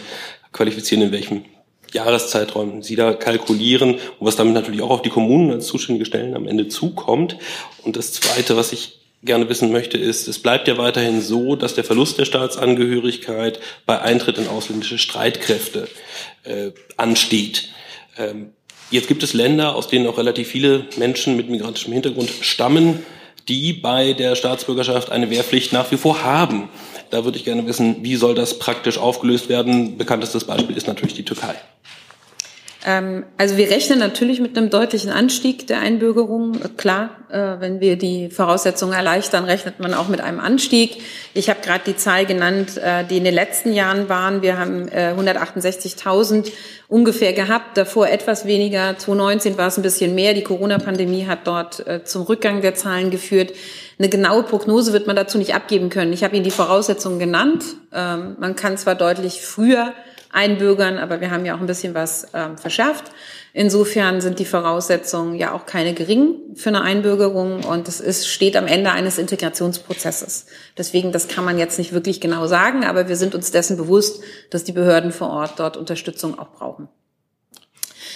qualifizieren, 0.52 1.02
in 1.02 1.10
welchem 1.10 1.46
Jahreszeitraum 1.92 2.84
Sie 2.84 2.94
da 2.94 3.12
kalkulieren 3.12 3.94
und 3.94 4.00
was 4.20 4.36
damit 4.36 4.54
natürlich 4.54 4.80
auch 4.82 4.90
auf 4.90 5.02
die 5.02 5.10
Kommunen 5.10 5.50
als 5.50 5.66
zuständige 5.66 6.06
Stellen 6.06 6.36
am 6.36 6.46
Ende 6.46 6.68
zukommt. 6.68 7.38
Und 7.82 7.96
das 7.96 8.12
Zweite, 8.12 8.56
was 8.56 8.72
ich 8.72 8.97
gerne 9.22 9.48
wissen 9.48 9.72
möchte, 9.72 9.98
ist, 9.98 10.28
es 10.28 10.38
bleibt 10.38 10.68
ja 10.68 10.78
weiterhin 10.78 11.20
so, 11.20 11.56
dass 11.56 11.75
der 11.75 11.84
Verlust 11.84 12.18
der 12.18 12.25
Staatsangehörigkeit 12.25 13.58
bei 13.84 14.00
Eintritt 14.00 14.38
in 14.38 14.48
ausländische 14.48 14.98
Streitkräfte 14.98 15.88
äh, 16.44 16.70
ansteht. 16.96 17.70
Ähm, 18.16 18.52
jetzt 18.90 19.08
gibt 19.08 19.22
es 19.22 19.32
Länder, 19.32 19.75
aus 19.75 19.88
denen 19.88 20.06
auch 20.06 20.18
relativ 20.18 20.48
viele 20.48 20.87
Menschen 20.96 21.37
mit 21.37 21.48
migrantischem 21.48 21.92
Hintergrund 21.92 22.30
stammen, 22.42 23.04
die 23.48 23.72
bei 23.72 24.12
der 24.12 24.37
Staatsbürgerschaft 24.37 25.10
eine 25.10 25.30
Wehrpflicht 25.30 25.72
nach 25.72 25.90
wie 25.90 25.96
vor 25.96 26.22
haben. 26.22 26.68
Da 27.10 27.25
würde 27.25 27.38
ich 27.38 27.44
gerne 27.44 27.66
wissen, 27.66 28.04
wie 28.04 28.16
soll 28.16 28.34
das 28.34 28.58
praktisch 28.58 28.98
aufgelöst 28.98 29.48
werden? 29.48 29.96
Bekanntestes 29.96 30.44
Beispiel 30.44 30.76
ist 30.76 30.87
natürlich 30.87 31.14
die 31.14 31.25
Türkei. 31.25 31.54
Ähm, 32.87 33.25
also 33.37 33.56
wir 33.56 33.70
rechnen 33.70 33.99
natürlich 33.99 34.40
mit 34.40 34.56
einem 34.56 34.70
deutlichen 34.70 35.11
Anstieg 35.11 35.66
der 35.66 35.80
Einbürgerung. 35.80 36.58
Klar, 36.76 37.11
äh, 37.28 37.61
wenn 37.61 37.80
wir 37.80 37.97
die 37.97 38.30
Voraussetzungen 38.30 38.92
erleichtern, 38.92 39.44
rechnet 39.44 39.80
man 39.80 39.94
auch 39.94 40.08
mit 40.08 40.20
einem 40.20 40.38
Anstieg. 40.38 40.99
Ich 41.35 41.50
habe 41.50 41.61
gerade 41.61 41.82
die 41.85 41.97
Zahl 41.97 42.25
genannt, 42.25 42.76
äh, 42.76 43.04
die 43.04 43.16
in 43.16 43.25
den 43.25 43.35
letzten 43.35 43.73
Jahren 43.73 44.08
waren. 44.08 44.42
Wir 44.42 44.58
haben 44.58 44.88
168.000 44.88 46.47
äh, 46.47 46.50
ungefähr 46.87 47.32
gehabt, 47.32 47.76
davor 47.76 48.08
etwas 48.08 48.47
weniger. 48.47 48.97
2019 48.97 49.58
war 49.58 49.66
es 49.66 49.76
ein 49.76 49.82
bisschen 49.82 50.14
mehr. 50.14 50.35
Die 50.35 50.44
Corona-Pandemie 50.44 51.26
hat 51.26 51.47
dort 51.47 51.85
zum 52.04 52.23
Rückgang 52.23 52.62
der 52.62 52.75
Zahlen 52.75 53.11
geführt. 53.11 53.52
Eine 53.99 54.08
genaue 54.08 54.44
Prognose 54.44 54.92
wird 54.92 55.06
man 55.06 55.16
dazu 55.16 55.38
nicht 55.38 55.54
abgeben 55.54 55.90
können. 55.90 56.12
Ich 56.12 56.23
habe 56.23 56.37
Ihnen 56.37 56.44
die 56.44 56.50
Voraussetzungen 56.50 57.18
genannt. 57.18 57.64
Ähm, 57.92 58.37
man 58.38 58.54
kann 58.54 58.78
zwar 58.78 58.94
deutlich 58.94 59.40
früher 59.40 59.92
einbürgern, 60.30 60.99
aber 60.99 61.20
wir 61.20 61.30
haben 61.30 61.44
ja 61.44 61.54
auch 61.54 61.61
ein 61.61 61.66
bisschen 61.66 61.94
was 61.94 62.26
ähm, 62.35 62.58
verschärft. 62.58 63.12
Insofern 63.52 64.20
sind 64.20 64.38
die 64.38 64.44
Voraussetzungen 64.44 65.35
ja 65.35 65.52
auch 65.52 65.66
keine 65.66 65.94
geringen 65.94 66.54
für 66.54 66.68
eine 66.68 66.82
Einbürgerung 66.82 67.64
und 67.64 67.88
es 67.88 68.00
ist, 68.00 68.28
steht 68.28 68.56
am 68.56 68.66
Ende 68.66 68.92
eines 68.92 69.18
Integrationsprozesses. 69.18 70.47
Deswegen, 70.76 71.12
das 71.12 71.28
kann 71.28 71.44
man 71.44 71.58
jetzt 71.58 71.78
nicht 71.78 71.92
wirklich 71.92 72.20
genau 72.20 72.47
sagen, 72.47 72.85
aber 72.85 73.08
wir 73.08 73.16
sind 73.16 73.35
uns 73.35 73.50
dessen 73.50 73.76
bewusst, 73.76 74.23
dass 74.50 74.64
die 74.64 74.73
Behörden 74.73 75.12
vor 75.12 75.30
Ort 75.30 75.54
dort 75.58 75.76
Unterstützung 75.76 76.38
auch 76.38 76.52
brauchen. 76.52 76.88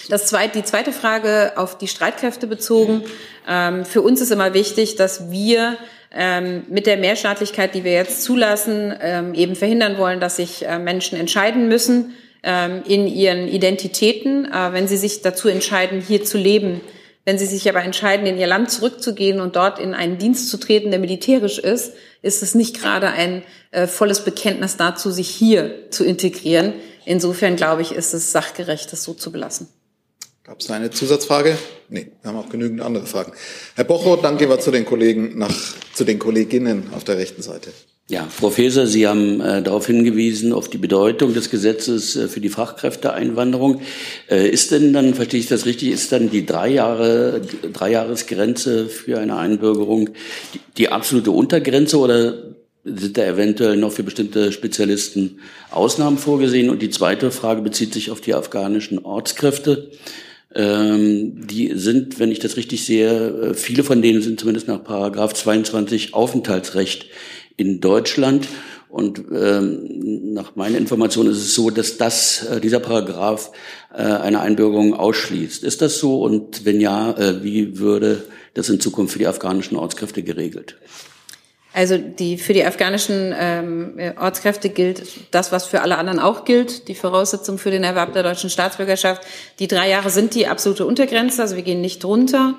Das 0.08 0.26
zweite, 0.26 0.58
die 0.58 0.64
zweite 0.64 0.92
Frage 0.92 1.52
auf 1.56 1.78
die 1.78 1.88
Streitkräfte 1.88 2.46
bezogen. 2.46 3.02
Ähm, 3.48 3.84
für 3.84 4.02
uns 4.02 4.20
ist 4.20 4.30
immer 4.30 4.52
wichtig, 4.54 4.96
dass 4.96 5.30
wir 5.30 5.76
ähm, 6.14 6.64
mit 6.68 6.86
der 6.86 6.96
Mehrstaatlichkeit, 6.96 7.74
die 7.74 7.84
wir 7.84 7.92
jetzt 7.92 8.22
zulassen, 8.22 8.94
ähm, 9.00 9.34
eben 9.34 9.56
verhindern 9.56 9.98
wollen, 9.98 10.20
dass 10.20 10.36
sich 10.36 10.66
äh, 10.66 10.78
Menschen 10.78 11.18
entscheiden 11.18 11.68
müssen 11.68 12.14
ähm, 12.42 12.82
in 12.86 13.06
ihren 13.06 13.48
Identitäten, 13.48 14.44
äh, 14.44 14.72
wenn 14.72 14.88
sie 14.88 14.96
sich 14.96 15.22
dazu 15.22 15.48
entscheiden, 15.48 16.00
hier 16.00 16.24
zu 16.24 16.38
leben. 16.38 16.80
Wenn 17.24 17.38
sie 17.38 17.46
sich 17.46 17.68
aber 17.68 17.84
entscheiden, 17.84 18.26
in 18.26 18.36
ihr 18.36 18.48
Land 18.48 18.70
zurückzugehen 18.70 19.40
und 19.40 19.54
dort 19.54 19.78
in 19.78 19.94
einen 19.94 20.18
Dienst 20.18 20.48
zu 20.48 20.56
treten, 20.56 20.90
der 20.90 20.98
militärisch 20.98 21.58
ist, 21.58 21.92
ist 22.20 22.42
es 22.42 22.54
nicht 22.54 22.80
gerade 22.80 23.08
ein 23.08 23.42
äh, 23.70 23.86
volles 23.86 24.24
Bekenntnis 24.24 24.76
dazu, 24.76 25.10
sich 25.10 25.28
hier 25.28 25.90
zu 25.90 26.04
integrieren. 26.04 26.74
Insofern 27.04 27.56
glaube 27.56 27.82
ich, 27.82 27.92
ist 27.92 28.12
es 28.12 28.32
sachgerecht, 28.32 28.92
das 28.92 29.04
so 29.04 29.14
zu 29.14 29.30
belassen. 29.30 29.68
Gab 30.52 30.60
es 30.60 30.70
eine 30.70 30.90
Zusatzfrage? 30.90 31.56
Nee, 31.88 32.08
wir 32.20 32.30
haben 32.30 32.36
auch 32.36 32.50
genügend 32.50 32.82
andere 32.82 33.06
Fragen. 33.06 33.32
Herr 33.74 33.84
Bocho, 33.84 34.16
dann 34.16 34.36
gehen 34.36 34.50
wir 34.50 34.60
zu 34.60 34.70
den 34.70 34.84
Kollegen 34.84 35.38
nach, 35.38 35.54
zu 35.94 36.04
den 36.04 36.18
Kolleginnen 36.18 36.90
auf 36.94 37.04
der 37.04 37.16
rechten 37.16 37.40
Seite. 37.40 37.70
Ja, 38.10 38.28
Frau 38.28 38.50
Faeser, 38.50 38.86
Sie 38.86 39.08
haben 39.08 39.40
äh, 39.40 39.62
darauf 39.62 39.86
hingewiesen, 39.86 40.52
auf 40.52 40.68
die 40.68 40.76
Bedeutung 40.76 41.32
des 41.32 41.48
Gesetzes 41.48 42.16
äh, 42.16 42.28
für 42.28 42.40
die 42.40 42.50
Fachkräfteeinwanderung. 42.50 43.80
Äh, 44.28 44.50
ist 44.50 44.72
denn 44.72 44.92
dann, 44.92 45.14
verstehe 45.14 45.40
ich 45.40 45.46
das 45.46 45.64
richtig, 45.64 45.88
ist 45.88 46.12
dann 46.12 46.28
die 46.28 46.44
drei 46.44 46.68
Jahre, 46.68 47.40
Dreijahresgrenze 47.72 48.90
für 48.90 49.20
eine 49.20 49.38
Einbürgerung 49.38 50.10
die, 50.52 50.60
die 50.76 50.88
absolute 50.90 51.30
Untergrenze 51.30 51.96
oder 51.96 52.34
sind 52.84 53.16
da 53.16 53.24
eventuell 53.24 53.78
noch 53.78 53.92
für 53.92 54.02
bestimmte 54.02 54.52
Spezialisten 54.52 55.40
Ausnahmen 55.70 56.18
vorgesehen? 56.18 56.68
Und 56.68 56.82
die 56.82 56.90
zweite 56.90 57.30
Frage 57.30 57.62
bezieht 57.62 57.94
sich 57.94 58.10
auf 58.10 58.20
die 58.20 58.34
afghanischen 58.34 58.98
Ortskräfte. 58.98 59.90
Ähm, 60.54 61.46
die 61.46 61.72
sind, 61.74 62.18
wenn 62.18 62.30
ich 62.30 62.38
das 62.38 62.56
richtig 62.56 62.84
sehe, 62.84 63.10
äh, 63.10 63.54
viele 63.54 63.84
von 63.84 64.02
denen 64.02 64.22
sind 64.22 64.38
zumindest 64.38 64.68
nach 64.68 64.84
Paragraph 64.84 65.32
22 65.34 66.14
Aufenthaltsrecht 66.14 67.06
in 67.56 67.80
Deutschland. 67.80 68.48
Und 68.88 69.24
ähm, 69.34 70.34
nach 70.34 70.54
meiner 70.54 70.76
Information 70.76 71.26
ist 71.26 71.38
es 71.38 71.54
so, 71.54 71.70
dass 71.70 71.96
das, 71.96 72.44
äh, 72.44 72.60
dieser 72.60 72.80
Paragraph 72.80 73.52
äh, 73.94 74.02
eine 74.02 74.40
Einbürgerung 74.40 74.92
ausschließt. 74.92 75.64
Ist 75.64 75.80
das 75.80 75.98
so? 75.98 76.20
Und 76.22 76.66
wenn 76.66 76.78
ja, 76.78 77.12
äh, 77.12 77.42
wie 77.42 77.78
würde 77.78 78.24
das 78.52 78.68
in 78.68 78.80
Zukunft 78.80 79.14
für 79.14 79.18
die 79.18 79.26
afghanischen 79.26 79.76
Ortskräfte 79.76 80.22
geregelt? 80.22 80.76
Also 81.74 81.96
die 81.96 82.36
für 82.36 82.52
die 82.52 82.64
afghanischen 82.64 83.34
ähm, 83.38 83.98
Ortskräfte 84.20 84.68
gilt 84.68 85.02
das, 85.30 85.52
was 85.52 85.64
für 85.64 85.80
alle 85.80 85.96
anderen 85.96 86.18
auch 86.18 86.44
gilt, 86.44 86.88
die 86.88 86.94
Voraussetzung 86.94 87.56
für 87.56 87.70
den 87.70 87.82
Erwerb 87.82 88.12
der 88.12 88.22
deutschen 88.22 88.50
Staatsbürgerschaft. 88.50 89.22
Die 89.58 89.68
drei 89.68 89.88
Jahre 89.88 90.10
sind 90.10 90.34
die 90.34 90.46
absolute 90.46 90.84
Untergrenze, 90.84 91.40
also 91.40 91.56
wir 91.56 91.62
gehen 91.62 91.80
nicht 91.80 92.04
drunter. 92.04 92.54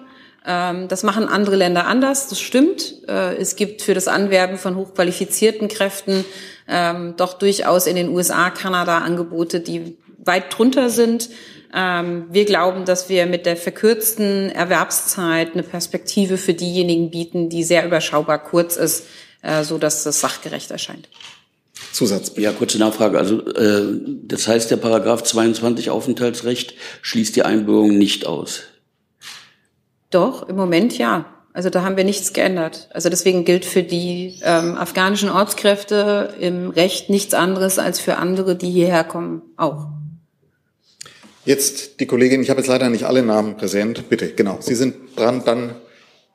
Ähm, 0.46 0.88
das 0.88 1.04
machen 1.04 1.28
andere 1.28 1.56
Länder 1.56 1.86
anders, 1.86 2.28
das 2.28 2.40
stimmt. 2.40 3.08
Äh, 3.08 3.36
es 3.36 3.56
gibt 3.56 3.84
für 3.84 3.94
das 3.94 4.08
Anwerben 4.08 4.58
von 4.58 4.76
hochqualifizierten 4.76 5.68
Kräften 5.68 6.26
ähm, 6.68 7.14
doch 7.16 7.36
durchaus 7.36 7.86
in 7.86 7.96
den 7.96 8.10
USA, 8.10 8.50
Kanada 8.50 9.00
Angebote, 9.00 9.60
die 9.60 9.98
weit 10.18 10.58
drunter 10.58 10.90
sind. 10.90 11.30
Ähm, 11.74 12.26
wir 12.30 12.46
glauben, 12.46 12.86
dass 12.86 13.10
wir 13.10 13.26
mit 13.26 13.46
der 13.46 13.58
verkürzten 13.58 14.50
Erwerbszeit 14.50 15.54
eine 15.54 15.64
Perspektive 15.64 16.38
für 16.38 16.54
diejenigen 16.54 17.10
bieten, 17.10 17.50
die 17.50 17.64
sehr 17.64 17.86
überschaubar 17.86 18.44
kurz 18.44 18.76
ist, 18.76 19.06
äh, 19.42 19.64
so 19.64 19.78
dass 19.78 20.04
das 20.04 20.20
sachgerecht 20.20 20.72
erscheint. 20.72 21.10
Zusatz. 21.92 22.34
Ja, 22.38 22.52
kurze 22.52 22.78
Nachfrage. 22.78 23.18
Also 23.18 23.46
äh, 23.54 24.00
das 24.24 24.48
heißt, 24.48 24.70
der 24.72 24.78
Paragraph 24.78 25.24
22 25.24 25.90
Aufenthaltsrecht 25.90 26.76
schließt 27.02 27.36
die 27.36 27.44
Einbürgerung 27.44 27.98
nicht 27.98 28.26
aus. 28.26 28.64
Doch, 30.10 30.48
im 30.48 30.56
Moment 30.56 30.98
ja. 30.98 31.26
Also 31.54 31.70
da 31.70 31.84
haben 31.84 31.98
wir 31.98 32.04
nichts 32.04 32.34
geändert. 32.34 32.90
Also 32.92 33.10
deswegen 33.10 33.46
gilt 33.46 33.64
für 33.64 33.84
die 33.84 34.40
ähm, 34.44 34.76
afghanischen 34.76 35.30
Ortskräfte 35.30 36.34
im 36.40 36.70
Recht 36.72 37.10
nichts 37.10 37.36
anderes 37.36 37.78
als 37.78 38.00
für 38.00 38.18
andere, 38.18 38.56
die 38.56 38.72
hierher 38.72 39.04
kommen, 39.04 39.44
auch. 39.56 39.88
Jetzt 41.46 42.00
die 42.00 42.06
Kollegin, 42.06 42.42
ich 42.42 42.50
habe 42.50 42.62
jetzt 42.62 42.70
leider 42.70 42.90
nicht 42.90 43.04
alle 43.04 43.22
Namen 43.22 43.58
präsent. 43.58 44.10
Bitte, 44.10 44.30
genau. 44.30 44.58
Sie 44.62 44.76
sind 44.76 44.96
dran, 45.18 45.44
dann 45.46 45.76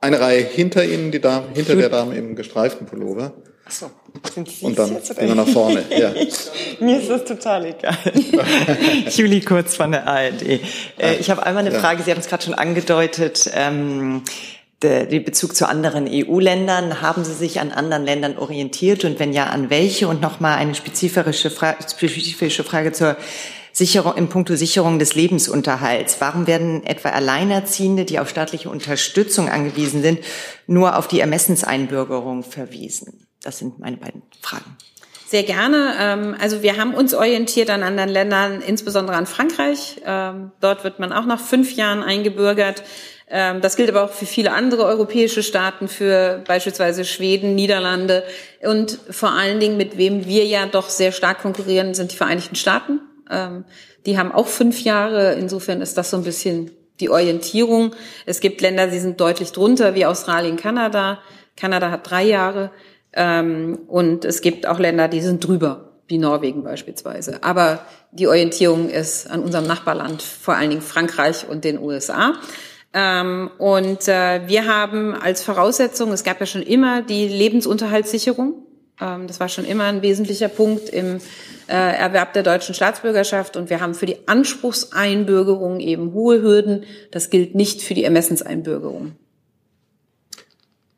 eine 0.01 0.21
Reihe 0.21 0.43
hinter 0.43 0.85
Ihnen, 0.85 1.11
die 1.11 1.21
Dame, 1.21 1.47
hinter 1.55 1.77
der 1.77 1.89
Dame 1.89 2.15
im 2.17 2.37
gestreiften 2.37 2.87
Pullover. 2.87 3.33
Ach 3.67 3.71
so. 3.71 3.91
Sind 4.35 4.49
Sie 4.49 4.65
Und 4.65 4.79
dann 4.79 4.97
wir 4.97 5.35
nach 5.35 5.49
vorne. 5.49 5.85
Ja. 5.91 6.13
Mir 6.81 7.01
ist 7.01 7.11
das 7.11 7.25
total 7.25 7.67
egal. 7.67 7.97
Julie 9.11 9.41
Kurz 9.41 9.77
von 9.77 9.93
der 9.93 10.07
ARD. 10.07 10.43
Äh, 10.43 10.61
ich 11.21 11.31
habe 11.31 11.45
einmal 11.45 11.65
eine 11.67 11.75
ja. 11.75 11.81
Frage, 11.81 12.03
Sie 12.03 12.11
haben 12.11 12.21
es 12.21 12.29
gerade 12.29 12.45
schon 12.45 12.55
angedeutet. 12.55 13.51
Ähm, 13.55 14.23
der 14.83 15.07
Bezug 15.07 15.57
zu 15.57 15.69
anderen 15.69 16.09
EU-Ländern. 16.09 17.03
Haben 17.03 17.25
Sie 17.25 17.35
sich 17.35 17.61
an 17.61 17.73
anderen 17.73 18.05
Ländern 18.05 18.39
orientiert 18.39 19.05
und 19.05 19.19
wenn 19.19 19.33
ja, 19.33 19.47
an 19.47 19.71
welche? 19.71 20.07
Und 20.07 20.21
nochmal 20.21 20.57
eine 20.57 20.75
spezifische, 20.75 21.51
Fra 21.51 21.77
spezifische 21.83 22.63
Frage 22.63 22.93
zur 22.93 23.17
Sicherung, 23.79 24.17
im 24.17 24.29
Punkto 24.29 24.57
Sicherung 24.57 24.99
des 24.99 25.15
Lebensunterhalts. 25.15 26.21
Warum 26.21 26.47
werden 26.49 26.85
etwa 26.85 27.11
Alleinerziehende, 27.11 28.05
die 28.05 28.19
auf 28.19 28.29
staatliche 28.29 28.69
Unterstützung 28.69 29.49
angewiesen 29.49 30.03
sind, 30.03 30.19
nur 30.67 30.99
auf 30.99 31.07
die 31.07 31.21
Ermessenseinbürgerung 31.21 32.43
verwiesen? 32.43 33.27
Das 33.43 33.59
sind 33.59 33.79
meine 33.79 33.97
beiden 33.97 34.23
Fragen. 34.43 34.77
Sehr 35.29 35.45
gerne. 35.45 35.95
Ähm, 36.01 36.37
also 36.41 36.63
wir 36.63 36.77
haben 36.77 36.95
uns 36.95 37.15
orientiert 37.15 37.71
an 37.71 37.83
anderen 37.83 38.09
Ländern, 38.09 38.63
insbesondere 38.63 39.17
an 39.17 39.27
Frankreich. 39.27 40.01
Ähm, 40.05 40.51
dort 40.61 40.85
wird 40.85 40.99
man 40.99 41.13
auch 41.13 41.27
nach 41.27 41.41
fünf 41.41 41.77
Jahren 41.77 42.03
eingebürgert. 42.03 42.83
Ähm, 43.31 43.61
das 43.61 43.77
gilt 43.77 43.91
aber 43.91 44.05
auch 44.05 44.13
für 44.13 44.27
viele 44.27 44.53
andere 44.53 44.87
europäische 44.87 45.43
Staaten, 45.43 45.87
für 45.87 46.43
beispielsweise 46.47 47.05
Schweden, 47.05 47.55
Niederlande 47.55 48.25
und 48.63 48.99
vor 49.11 49.33
allen 49.33 49.61
Dingen, 49.61 49.77
mit 49.77 49.99
wem 49.99 50.27
wir 50.27 50.47
ja 50.47 50.67
doch 50.67 50.89
sehr 50.89 51.13
stark 51.13 51.43
konkurrieren, 51.43 51.95
sind 51.95 52.11
die 52.13 52.17
Vereinigten 52.17 52.57
Staaten. 52.57 53.01
Die 54.07 54.19
haben 54.19 54.33
auch 54.33 54.47
fünf 54.47 54.83
Jahre. 54.83 55.35
Insofern 55.35 55.81
ist 55.81 55.99
das 55.99 56.11
so 56.11 56.17
ein 56.17 56.25
bisschen 56.25 56.71
die 57.01 57.11
Orientierung. 57.11 57.95
Es 58.27 58.41
gibt 58.41 58.61
Länder, 58.61 58.87
die 58.89 58.99
sind 58.99 59.21
deutlich 59.21 59.53
drunter, 59.53 59.95
wie 59.95 60.07
Australien, 60.07 60.57
Kanada. 60.57 61.21
Kanada 61.57 61.91
hat 61.91 62.11
drei 62.11 62.25
Jahre. 62.25 62.71
Ähm, 63.13 63.81
und 63.89 64.25
es 64.25 64.41
gibt 64.41 64.67
auch 64.67 64.79
Länder, 64.79 65.09
die 65.09 65.21
sind 65.21 65.47
drüber, 65.47 65.93
wie 66.07 66.19
Norwegen 66.19 66.63
beispielsweise. 66.63 67.43
Aber 67.43 67.81
die 68.13 68.27
Orientierung 68.27 68.89
ist 68.89 69.31
an 69.31 69.43
unserem 69.43 69.67
Nachbarland, 69.67 70.23
vor 70.23 70.55
allen 70.55 70.71
Dingen 70.71 70.83
Frankreich 70.83 71.49
und 71.49 71.65
den 71.65 71.79
USA. 71.79 72.35
Ähm, 72.95 73.51
und 73.59 74.09
äh, 74.09 74.47
wir 74.47 74.67
haben 74.67 75.15
als 75.15 75.43
Voraussetzung, 75.43 76.13
es 76.13 76.25
gab 76.25 76.41
ja 76.41 76.47
schon 76.47 76.63
immer 76.63 77.03
die 77.03 77.29
Lebensunterhaltssicherung. 77.29 78.65
Ähm, 79.01 79.27
das 79.27 79.41
war 79.41 79.49
schon 79.49 79.65
immer 79.65 79.85
ein 79.85 80.03
wesentlicher 80.03 80.49
Punkt 80.49 80.89
im 80.89 81.19
äh, 81.69 81.73
Erwerb 81.73 82.33
der 82.33 82.43
deutschen 82.43 82.75
Staatsbürgerschaft. 82.75 83.57
Und 83.57 83.71
wir 83.71 83.81
haben 83.81 83.95
für 83.95 84.07
die 84.07 84.27
Anspruchseinbürgerung 84.27 85.81
eben 85.81 86.13
hohe 86.13 86.43
Hürden. 86.43 86.85
Das 87.11 87.31
gilt 87.31 87.55
nicht 87.55 87.83
für 87.83 87.95
die 87.95 88.05
Ermessenseinbürgerung. 88.05 89.13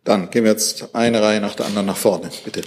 Dann 0.05 0.31
gehen 0.31 0.45
wir 0.45 0.53
jetzt 0.53 0.95
eine 0.95 1.23
Reihe 1.23 1.41
nach 1.41 1.55
der 1.55 1.67
anderen 1.67 1.87
nach 1.87 1.97
vorne, 1.97 2.31
bitte. 2.45 2.63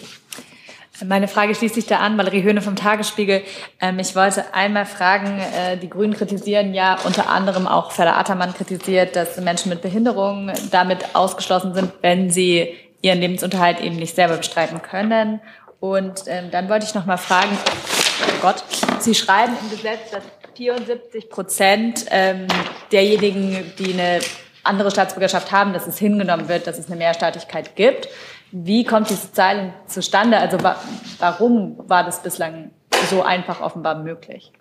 Meine 1.03 1.27
Frage 1.27 1.55
schließt 1.55 1.73
sich 1.73 1.87
da 1.87 1.97
an, 1.97 2.17
Valerie 2.17 2.43
Höhne 2.43 2.61
vom 2.61 2.75
Tagesspiegel. 2.75 3.41
Ähm, 3.81 3.97
ich 3.99 4.15
wollte 4.15 4.53
einmal 4.53 4.85
fragen, 4.85 5.39
äh, 5.39 5.77
die 5.77 5.89
Grünen 5.89 6.13
kritisieren 6.13 6.73
ja 6.73 6.97
unter 7.03 7.29
anderem 7.29 7.67
auch 7.67 7.91
Ferda 7.91 8.15
Attermann 8.17 8.53
kritisiert, 8.53 9.15
dass 9.15 9.37
Menschen 9.37 9.69
mit 9.69 9.81
Behinderungen 9.81 10.53
damit 10.71 11.15
ausgeschlossen 11.15 11.73
sind, 11.73 11.91
wenn 12.01 12.29
sie 12.29 12.75
ihren 13.03 13.19
Lebensunterhalt 13.19 13.79
eben 13.81 13.98
nicht 13.98 14.15
selber 14.15 14.38
bestreiten 14.38 14.81
können. 14.81 15.39
Und 15.79 16.24
ähm, 16.27 16.50
dann 16.50 16.69
wollte 16.69 16.86
ich 16.86 16.95
noch 16.95 17.05
mal 17.05 17.17
fragen, 17.17 17.55
oh 17.55 18.41
Gott, 18.41 18.63
Sie 19.00 19.13
schreiben 19.13 19.53
im 19.62 19.69
Gesetz, 19.69 20.10
dass 20.12 20.24
74 20.55 21.29
Prozent 21.29 22.05
ähm, 22.10 22.48
derjenigen, 22.91 23.72
die 23.77 23.93
eine 23.93 24.22
andere 24.63 24.89
Staatsbürgerschaft 24.89 25.51
haben, 25.51 25.74
dass 25.74 25.86
es 25.88 25.98
hingenommen 25.98 26.48
wird, 26.48 26.65
dass 26.67 26.79
es 26.79 26.88
eine 26.88 26.95
Mehrstaatlichkeit 26.95 27.75
gibt. 27.75 28.07
Wie 28.51 28.86
kommt 28.86 29.10
diese 29.10 29.31
Zahl 29.33 29.74
zustande? 29.88 30.38
Also 30.38 30.63
wa 30.63 30.77
warum 31.19 31.77
war 31.89 32.05
das 32.05 32.24
bislang 32.24 32.72
so 33.10 33.24
einfach 33.24 33.60
offenbar 33.60 33.95
möglich? 33.95 34.53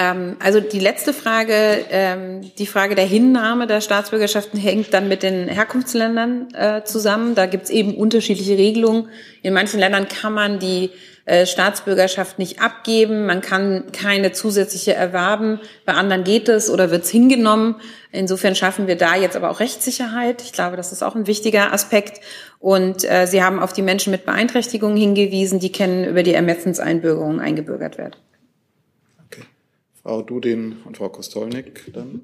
Ähm, 0.00 0.36
also 0.40 0.60
die 0.60 0.80
letzte 0.80 1.12
Frage, 1.12 1.84
ähm, 1.90 2.50
die 2.56 2.66
Frage 2.66 2.94
der 2.94 3.04
Hinnahme 3.04 3.66
der 3.66 3.82
Staatsbürgerschaften 3.82 4.58
hängt 4.58 4.94
dann 4.94 5.08
mit 5.08 5.22
den 5.22 5.46
Herkunftsländern 5.46 6.54
äh, 6.54 6.84
zusammen. 6.84 7.34
Da 7.34 7.44
gibt 7.44 7.64
es 7.64 7.70
eben 7.70 7.94
unterschiedliche 7.94 8.56
Regelungen. 8.56 9.08
In 9.42 9.52
manchen 9.52 9.78
Ländern 9.78 10.08
kann 10.08 10.32
man 10.32 10.58
die 10.58 10.90
äh, 11.26 11.44
Staatsbürgerschaft 11.44 12.38
nicht 12.38 12.62
abgeben, 12.62 13.26
man 13.26 13.42
kann 13.42 13.92
keine 13.92 14.32
zusätzliche 14.32 14.94
erwerben, 14.94 15.60
bei 15.84 15.92
anderen 15.92 16.24
geht 16.24 16.48
es 16.48 16.70
oder 16.70 16.90
wird 16.90 17.04
es 17.04 17.10
hingenommen. 17.10 17.76
Insofern 18.10 18.54
schaffen 18.54 18.86
wir 18.86 18.96
da 18.96 19.16
jetzt 19.16 19.36
aber 19.36 19.50
auch 19.50 19.60
Rechtssicherheit. 19.60 20.40
Ich 20.40 20.54
glaube, 20.54 20.78
das 20.78 20.92
ist 20.92 21.02
auch 21.02 21.14
ein 21.14 21.26
wichtiger 21.26 21.74
Aspekt. 21.74 22.22
Und 22.58 23.04
äh, 23.04 23.26
Sie 23.26 23.42
haben 23.42 23.60
auf 23.60 23.74
die 23.74 23.82
Menschen 23.82 24.12
mit 24.12 24.24
Beeinträchtigungen 24.24 24.96
hingewiesen, 24.96 25.60
die 25.60 25.72
können 25.72 26.06
über 26.06 26.22
die 26.22 26.32
Ermessenseinbürgerung 26.32 27.38
eingebürgert 27.38 27.98
werden. 27.98 28.16
Frau 30.02 30.22
Dudin 30.22 30.76
und 30.84 30.96
Frau 30.96 31.08
Kostolnik 31.08 31.92
dann. 31.92 32.22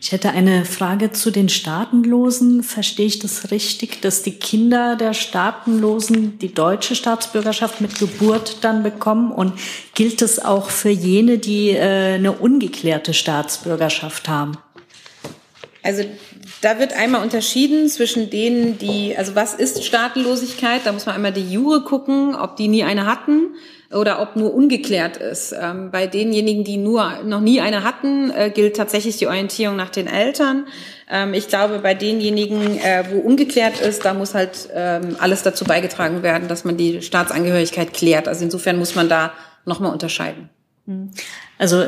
Ich 0.00 0.12
hätte 0.12 0.30
eine 0.30 0.64
Frage 0.64 1.12
zu 1.12 1.30
den 1.30 1.48
Staatenlosen. 1.48 2.62
Verstehe 2.62 3.06
ich 3.06 3.18
das 3.18 3.50
richtig, 3.50 4.00
dass 4.00 4.22
die 4.22 4.32
Kinder 4.32 4.96
der 4.96 5.12
Staatenlosen 5.12 6.38
die 6.38 6.54
deutsche 6.54 6.94
Staatsbürgerschaft 6.94 7.80
mit 7.80 7.98
Geburt 7.98 8.58
dann 8.62 8.82
bekommen? 8.82 9.30
Und 9.30 9.52
gilt 9.94 10.22
es 10.22 10.38
auch 10.38 10.70
für 10.70 10.88
jene, 10.88 11.38
die 11.38 11.70
äh, 11.70 12.14
eine 12.14 12.32
ungeklärte 12.32 13.12
Staatsbürgerschaft 13.12 14.28
haben? 14.28 14.56
Also 15.82 16.04
da 16.60 16.78
wird 16.78 16.92
einmal 16.92 17.22
unterschieden 17.22 17.88
zwischen 17.88 18.30
denen, 18.30 18.78
die, 18.78 19.16
also 19.16 19.34
was 19.34 19.54
ist 19.54 19.84
Staatenlosigkeit? 19.84 20.82
Da 20.84 20.92
muss 20.92 21.06
man 21.06 21.14
einmal 21.14 21.32
die 21.32 21.48
Jure 21.48 21.82
gucken, 21.82 22.34
ob 22.34 22.56
die 22.56 22.68
nie 22.68 22.84
eine 22.84 23.06
hatten 23.06 23.54
oder 23.92 24.20
ob 24.20 24.36
nur 24.36 24.52
ungeklärt 24.52 25.16
ist. 25.16 25.54
Ähm, 25.58 25.90
bei 25.90 26.06
denjenigen, 26.06 26.64
die 26.64 26.76
nur 26.76 27.22
noch 27.24 27.40
nie 27.40 27.60
eine 27.60 27.84
hatten, 27.84 28.30
äh, 28.30 28.50
gilt 28.50 28.76
tatsächlich 28.76 29.16
die 29.16 29.26
Orientierung 29.26 29.76
nach 29.76 29.90
den 29.90 30.06
Eltern. 30.06 30.66
Ähm, 31.08 31.32
ich 31.32 31.48
glaube, 31.48 31.78
bei 31.78 31.94
denjenigen, 31.94 32.78
äh, 32.78 33.04
wo 33.10 33.18
ungeklärt 33.18 33.80
ist, 33.80 34.04
da 34.04 34.12
muss 34.12 34.34
halt 34.34 34.68
ähm, 34.74 35.16
alles 35.20 35.42
dazu 35.42 35.64
beigetragen 35.64 36.22
werden, 36.22 36.48
dass 36.48 36.64
man 36.64 36.76
die 36.76 37.02
Staatsangehörigkeit 37.02 37.94
klärt. 37.94 38.28
Also 38.28 38.44
insofern 38.44 38.78
muss 38.78 38.94
man 38.94 39.08
da 39.08 39.32
nochmal 39.64 39.92
unterscheiden. 39.92 40.50
Also 41.58 41.84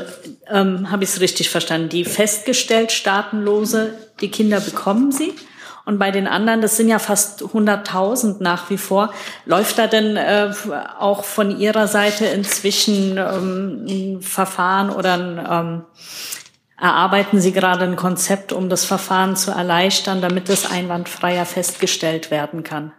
ähm, 0.48 0.90
habe 0.90 1.04
ich 1.04 1.10
es 1.10 1.20
richtig 1.20 1.48
verstanden? 1.48 1.88
Die 1.88 2.04
festgestellt 2.04 2.92
Staatenlose, 2.92 3.94
die 4.20 4.30
Kinder 4.30 4.60
bekommen 4.60 5.12
sie? 5.12 5.34
Und 5.86 5.98
bei 5.98 6.10
den 6.10 6.26
anderen, 6.26 6.60
das 6.60 6.76
sind 6.76 6.88
ja 6.88 6.98
fast 6.98 7.42
100.000 7.42 8.36
nach 8.40 8.68
wie 8.70 8.76
vor, 8.76 9.12
läuft 9.46 9.78
da 9.78 9.86
denn 9.86 10.16
äh, 10.16 10.52
auch 10.98 11.24
von 11.24 11.58
Ihrer 11.58 11.88
Seite 11.88 12.26
inzwischen 12.26 13.16
ähm, 13.16 13.86
ein 13.88 14.22
Verfahren 14.22 14.90
oder 14.90 15.14
ein, 15.14 15.46
ähm, 15.50 15.82
erarbeiten 16.78 17.40
Sie 17.40 17.52
gerade 17.52 17.84
ein 17.84 17.96
Konzept, 17.96 18.52
um 18.52 18.68
das 18.68 18.84
Verfahren 18.84 19.34
zu 19.34 19.50
erleichtern, 19.50 20.20
damit 20.20 20.48
es 20.48 20.70
einwandfreier 20.70 21.46
festgestellt 21.46 22.30
werden 22.30 22.62
kann? 22.62 22.92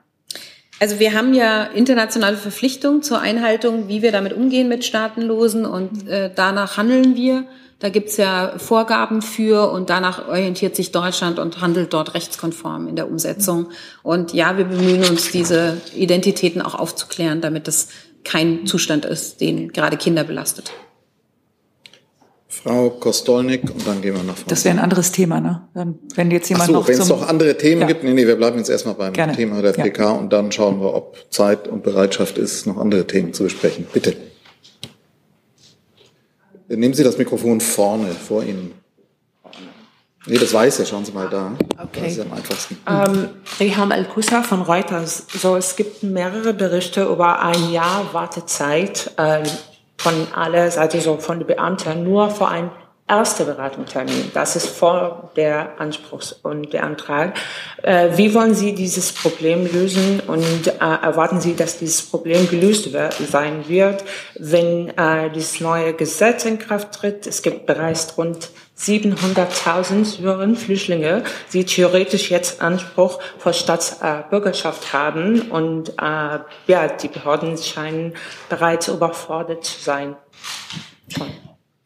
Also 0.82 1.00
wir 1.00 1.13
haben 1.13 1.36
ja 1.36 1.65
internationale 1.65 2.38
Verpflichtungen 2.38 3.04
zur 3.04 3.22
Einhaltung, 3.22 3.88
wie 3.88 4.02
wir 4.02 4.12
damit 4.12 4.34
umgehen 4.34 4.67
mit 4.67 4.84
Staatenlosen 4.84 5.63
und 5.63 6.08
äh, 6.08 6.32
danach 6.36 6.76
handeln 6.76 7.15
wir. 7.15 7.46
Da 7.78 7.89
gibt's 7.89 8.17
ja 8.17 8.54
Vorgaben 8.58 9.22
für 9.22 9.72
und 9.72 9.91
danach 9.91 10.28
orientiert 10.28 10.76
sich 10.76 10.91
Deutschland 10.91 11.38
und 11.38 11.62
handelt 11.62 11.94
dort 11.94 12.15
rechtskonform 12.15 12.88
in 12.88 12.96
der 12.96 13.08
Umsetzung. 13.08 13.67
Und 14.02 14.34
ja, 14.34 14.58
wir 14.58 14.65
bemühen 14.65 15.04
uns, 15.08 15.30
diese 15.30 15.78
Identitäten 15.96 16.63
auch 16.63 16.74
aufzuklären, 16.74 17.41
damit 17.41 17.67
es 17.67 17.89
kein 18.24 18.65
Zustand 18.65 19.06
ist, 19.06 19.39
den 19.39 19.72
gerade 19.74 19.98
Kinder 19.98 20.24
belastet. 20.24 20.72
Frau 22.52 22.90
Kostolnik 22.90 23.64
und 23.64 23.88
dann 23.88 24.02
gehen 24.02 24.14
wir 24.14 24.24
nach 24.24 24.36
vorne. 24.36 24.50
Das 24.50 24.66
wäre 24.66 24.76
ein 24.76 24.84
anderes 24.84 25.14
Thema, 25.14 25.40
ne? 25.40 25.70
Dann, 25.74 25.98
wenn 26.16 26.30
jetzt 26.32 26.50
jemand 26.50 26.64
Ach 26.64 26.68
so, 26.68 26.74
noch 26.74 26.88
wenn 26.90 27.00
es 27.00 27.08
noch 27.08 27.26
andere 27.26 27.58
Themen 27.58 27.82
ja. 27.82 27.88
gibt, 27.88 28.04
nee, 28.04 28.14
nee, 28.14 28.28
wir 28.28 28.36
bleiben 28.36 28.58
jetzt 28.58 28.70
erstmal 28.70 28.94
beim 28.96 29.14
Gerne. 29.14 29.34
Thema 29.34 29.62
der 29.62 29.72
PK 29.72 30.04
ja. 30.04 30.12
und 30.12 30.34
dann 30.34 30.52
schauen 30.52 30.82
wir, 30.82 30.94
ob 30.94 31.16
Zeit 31.30 31.70
und 31.70 31.82
Bereitschaft 31.82 32.38
ist, 32.38 32.68
noch 32.68 32.78
andere 32.78 33.08
Themen 33.08 33.34
zu 33.34 33.44
besprechen. 33.44 33.88
Bitte. 33.94 34.18
Nehmen 36.68 36.94
Sie 36.94 37.06
das 37.06 37.18
Mikrofon 37.18 37.62
vorne 37.62 38.10
vor 38.10 38.44
Ihnen. 38.44 38.74
Nee, 40.28 40.38
das 40.38 40.54
Weiße, 40.54 40.86
schauen 40.86 41.06
Sie 41.06 41.14
mal 41.14 41.30
da. 41.30 41.54
Okay. 41.82 42.02
Das 42.04 42.12
ist 42.12 42.20
am 42.20 42.34
einfachsten. 42.34 42.78
Ähm, 42.86 43.30
Reham 43.62 43.92
El-Kusa 43.92 44.44
von 44.44 44.62
Reuters. 44.62 45.26
So, 45.42 45.56
es 45.56 45.78
gibt 45.78 46.04
mehrere 46.04 46.54
Berichte 46.54 47.04
über 47.06 47.42
ein 47.42 47.72
Jahr 47.72 48.14
Wartezeit 48.14 49.12
äh, 49.18 49.44
von 50.02 50.28
aller 50.34 50.72
Seite, 50.72 51.00
so 51.00 51.18
von 51.18 51.40
den 51.40 51.48
Beamten, 51.48 52.04
nur 52.04 52.30
vor 52.30 52.50
ein 52.50 52.72
erster 53.12 53.43
Beratungstermin. 53.43 54.32
Das 54.34 54.56
ist 54.56 54.67
vor 54.67 55.32
der 55.36 55.80
Anspruchs- 55.80 56.32
und 56.32 56.71
der 56.71 56.84
Antrag. 56.84 57.38
Äh, 57.84 58.12
wie 58.15 58.34
wollen 58.34 58.56
Sie 58.56 58.74
dieses 58.74 59.12
Problem 59.12 59.69
lösen 59.71 60.21
und 60.26 60.67
äh, 60.67 60.71
erwarten 60.80 61.41
Sie, 61.41 61.54
dass 61.54 61.78
dieses 61.78 62.04
Problem 62.04 62.50
gelöst 62.50 62.93
wird, 62.93 63.13
sein 63.13 63.67
wird, 63.67 64.06
wenn 64.39 64.97
äh, 64.97 65.30
dieses 65.30 65.60
neue 65.60 65.93
Gesetz 65.93 66.45
in 66.45 66.58
Kraft 66.58 66.93
tritt? 66.93 67.28
Es 67.28 67.41
gibt 67.41 67.65
bereits 67.65 68.17
rund 68.17 68.50
700.000 68.80 70.06
Syrien 70.06 70.56
Flüchtlinge, 70.56 71.24
die 71.52 71.65
theoretisch 71.65 72.32
jetzt 72.32 72.62
Anspruch 72.62 73.19
vor 73.38 73.52
Staatsbürgerschaft 73.52 74.93
haben 74.93 75.52
und 75.52 75.89
äh, 75.89 76.39
ja, 76.67 76.88
die 76.88 77.10
Behörden 77.10 77.58
scheinen 77.58 78.13
bereits 78.50 78.88
überfordert 78.88 79.65
zu 79.65 79.80
sein. 79.82 80.15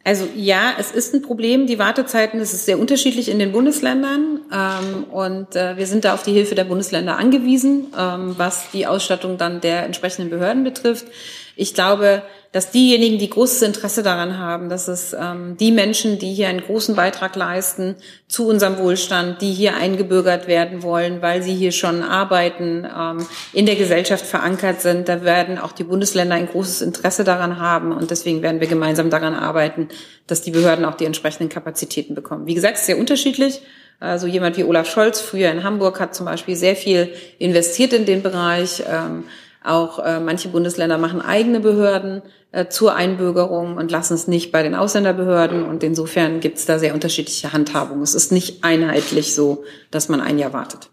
Also 0.06 0.28
ja, 0.36 0.76
es 0.78 0.92
ist 0.92 1.16
ein 1.16 1.24
Problem. 1.24 1.66
Die 1.66 1.80
Wartezeiten, 1.80 2.40
das 2.40 2.54
ist 2.54 2.66
sehr 2.66 2.78
unterschiedlich 2.78 3.28
in 3.28 3.40
den 3.40 3.52
Bundesländern. 3.52 4.40
Ähm, 4.54 5.04
und 5.06 5.56
äh, 5.56 5.78
wir 5.78 5.88
sind 5.88 6.06
da 6.06 6.14
auf 6.14 6.22
die 6.22 6.32
Hilfe 6.32 6.54
der 6.54 6.66
Bundesländer 6.66 7.18
angewiesen, 7.18 7.88
ähm, 7.98 8.36
was 8.38 8.70
die 8.70 8.86
Ausstattung 8.86 9.40
dann 9.40 9.62
der 9.62 9.84
entsprechenden 9.84 10.30
Behörden 10.30 10.64
betrifft. 10.64 11.08
Ich 11.56 11.74
glaube, 11.74 12.22
dass 12.52 12.72
diejenigen, 12.72 13.18
die 13.18 13.30
großes 13.30 13.62
Interesse 13.64 14.02
daran 14.02 14.40
haben, 14.40 14.70
dass 14.70 14.88
es 14.88 15.14
ähm, 15.14 15.58
die 15.60 15.72
Menschen, 15.72 16.20
die 16.20 16.34
hier 16.34 16.48
einen 16.48 16.62
großen 16.62 16.96
Beitrag 16.96 17.36
leisten 17.36 17.96
zu 18.30 18.48
unserem 18.48 18.78
Wohlstand, 18.78 19.42
die 19.42 19.52
hier 19.52 19.76
eingebürgert 19.76 20.48
werden 20.48 20.82
wollen, 20.82 21.22
weil 21.22 21.44
sie 21.44 21.54
hier 21.54 21.74
schon 21.74 22.02
arbeiten, 22.02 22.86
ähm, 22.86 23.28
in 23.52 23.66
der 23.66 23.76
Gesellschaft 23.76 24.26
verankert 24.26 24.80
sind, 24.80 25.10
da 25.10 25.24
werden 25.24 25.58
auch 25.58 25.74
die 25.74 25.84
Bundesländer 25.84 26.36
ein 26.36 26.48
großes 26.48 26.82
Interesse 26.82 27.26
daran 27.26 27.60
haben 27.60 27.92
und 27.92 28.10
deswegen 28.10 28.42
werden 28.42 28.62
wir 28.62 28.68
gemeinsam 28.68 29.10
daran 29.10 29.34
arbeiten, 29.34 29.90
dass 30.28 30.42
die 30.42 30.52
Behörden 30.52 30.86
auch 30.86 30.96
die 30.96 31.06
entsprechenden 31.06 31.50
Kapazitäten 31.50 32.16
bekommen. 32.16 32.46
Wie 32.46 32.56
gesagt, 32.56 32.78
sehr 32.78 32.98
unterschiedlich. 32.98 33.62
Also 34.00 34.28
jemand 34.28 34.58
wie 34.58 34.64
Olaf 34.64 34.90
Scholz 34.90 35.20
früher 35.22 35.52
in 35.52 35.64
Hamburg 35.64 36.00
hat 36.00 36.16
zum 36.16 36.26
Beispiel 36.26 36.56
sehr 36.56 36.76
viel 36.76 37.14
investiert 37.38 37.92
in 37.94 38.06
den 38.06 38.24
Bereich. 38.24 38.84
Ähm, 38.90 39.26
auch 39.66 40.00
äh, 40.00 40.20
manche 40.20 40.50
Bundesländer 40.50 40.98
machen 40.98 41.22
eigene 41.22 41.60
Behörden 41.60 42.22
äh, 42.52 42.68
zur 42.68 42.96
Einbürgerung 42.96 43.78
und 43.78 43.92
lassen 43.92 44.14
es 44.14 44.28
nicht 44.28 44.52
bei 44.52 44.64
den 44.64 44.76
Ausländerbehörden. 44.76 45.66
Und 45.66 45.84
insofern 45.84 46.40
gibt 46.40 46.58
es 46.58 46.66
da 46.66 46.80
sehr 46.80 46.94
unterschiedliche 46.94 47.54
Handhabungen. 47.54 48.04
Es 48.04 48.16
ist 48.16 48.32
nicht 48.32 48.64
einheitlich 48.64 49.36
so, 49.36 49.64
dass 49.92 50.10
man 50.10 50.22
ein 50.22 50.40
Jahr 50.40 50.54
wartet. 50.54 50.90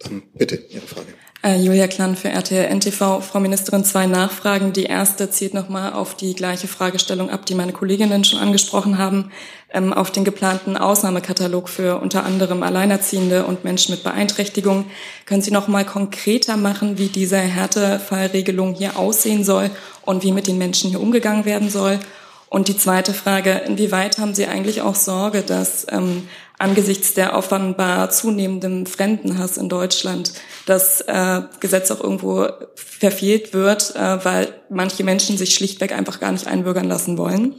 Dann 0.00 0.22
bitte 0.34 0.56
Ihre 0.56 0.86
Frage. 0.86 1.08
Äh, 1.40 1.56
Julia 1.58 1.86
Klan 1.86 2.16
für 2.16 2.30
RTL 2.30 2.66
NTV. 2.66 3.20
Frau 3.20 3.38
Ministerin, 3.38 3.84
zwei 3.84 4.06
Nachfragen. 4.06 4.72
Die 4.72 4.82
erste 4.82 5.30
zielt 5.30 5.54
nochmal 5.54 5.92
auf 5.92 6.16
die 6.16 6.34
gleiche 6.34 6.66
Fragestellung 6.66 7.30
ab, 7.30 7.46
die 7.46 7.54
meine 7.54 7.72
Kolleginnen 7.72 8.24
schon 8.24 8.40
angesprochen 8.40 8.98
haben, 8.98 9.30
ähm, 9.72 9.92
auf 9.92 10.10
den 10.10 10.24
geplanten 10.24 10.76
Ausnahmekatalog 10.76 11.68
für 11.68 12.00
unter 12.00 12.24
anderem 12.24 12.64
Alleinerziehende 12.64 13.44
und 13.44 13.62
Menschen 13.62 13.94
mit 13.94 14.02
Beeinträchtigung. 14.02 14.86
Können 15.26 15.42
Sie 15.42 15.52
nochmal 15.52 15.84
konkreter 15.84 16.56
machen, 16.56 16.98
wie 16.98 17.06
diese 17.06 17.38
Härtefallregelung 17.38 18.74
hier 18.74 18.98
aussehen 18.98 19.44
soll 19.44 19.70
und 20.02 20.24
wie 20.24 20.32
mit 20.32 20.48
den 20.48 20.58
Menschen 20.58 20.90
hier 20.90 21.00
umgegangen 21.00 21.44
werden 21.44 21.70
soll? 21.70 22.00
Und 22.48 22.66
die 22.66 22.78
zweite 22.78 23.14
Frage, 23.14 23.62
inwieweit 23.66 24.18
haben 24.18 24.34
Sie 24.34 24.46
eigentlich 24.46 24.80
auch 24.82 24.96
Sorge, 24.96 25.42
dass 25.42 25.86
ähm, 25.90 26.26
angesichts 26.58 27.14
der 27.14 27.34
offenbar 27.34 28.10
zunehmenden 28.10 28.86
Fremdenhass 28.86 29.56
in 29.56 29.68
Deutschland 29.68 30.32
das 30.66 31.00
äh, 31.02 31.42
Gesetz 31.60 31.90
auch 31.90 32.02
irgendwo 32.02 32.48
verfehlt 32.74 33.54
wird, 33.54 33.94
äh, 33.94 34.24
weil 34.24 34.48
manche 34.68 35.04
Menschen 35.04 35.38
sich 35.38 35.54
schlichtweg 35.54 35.92
einfach 35.92 36.20
gar 36.20 36.32
nicht 36.32 36.46
einbürgern 36.46 36.86
lassen 36.86 37.16
wollen? 37.16 37.54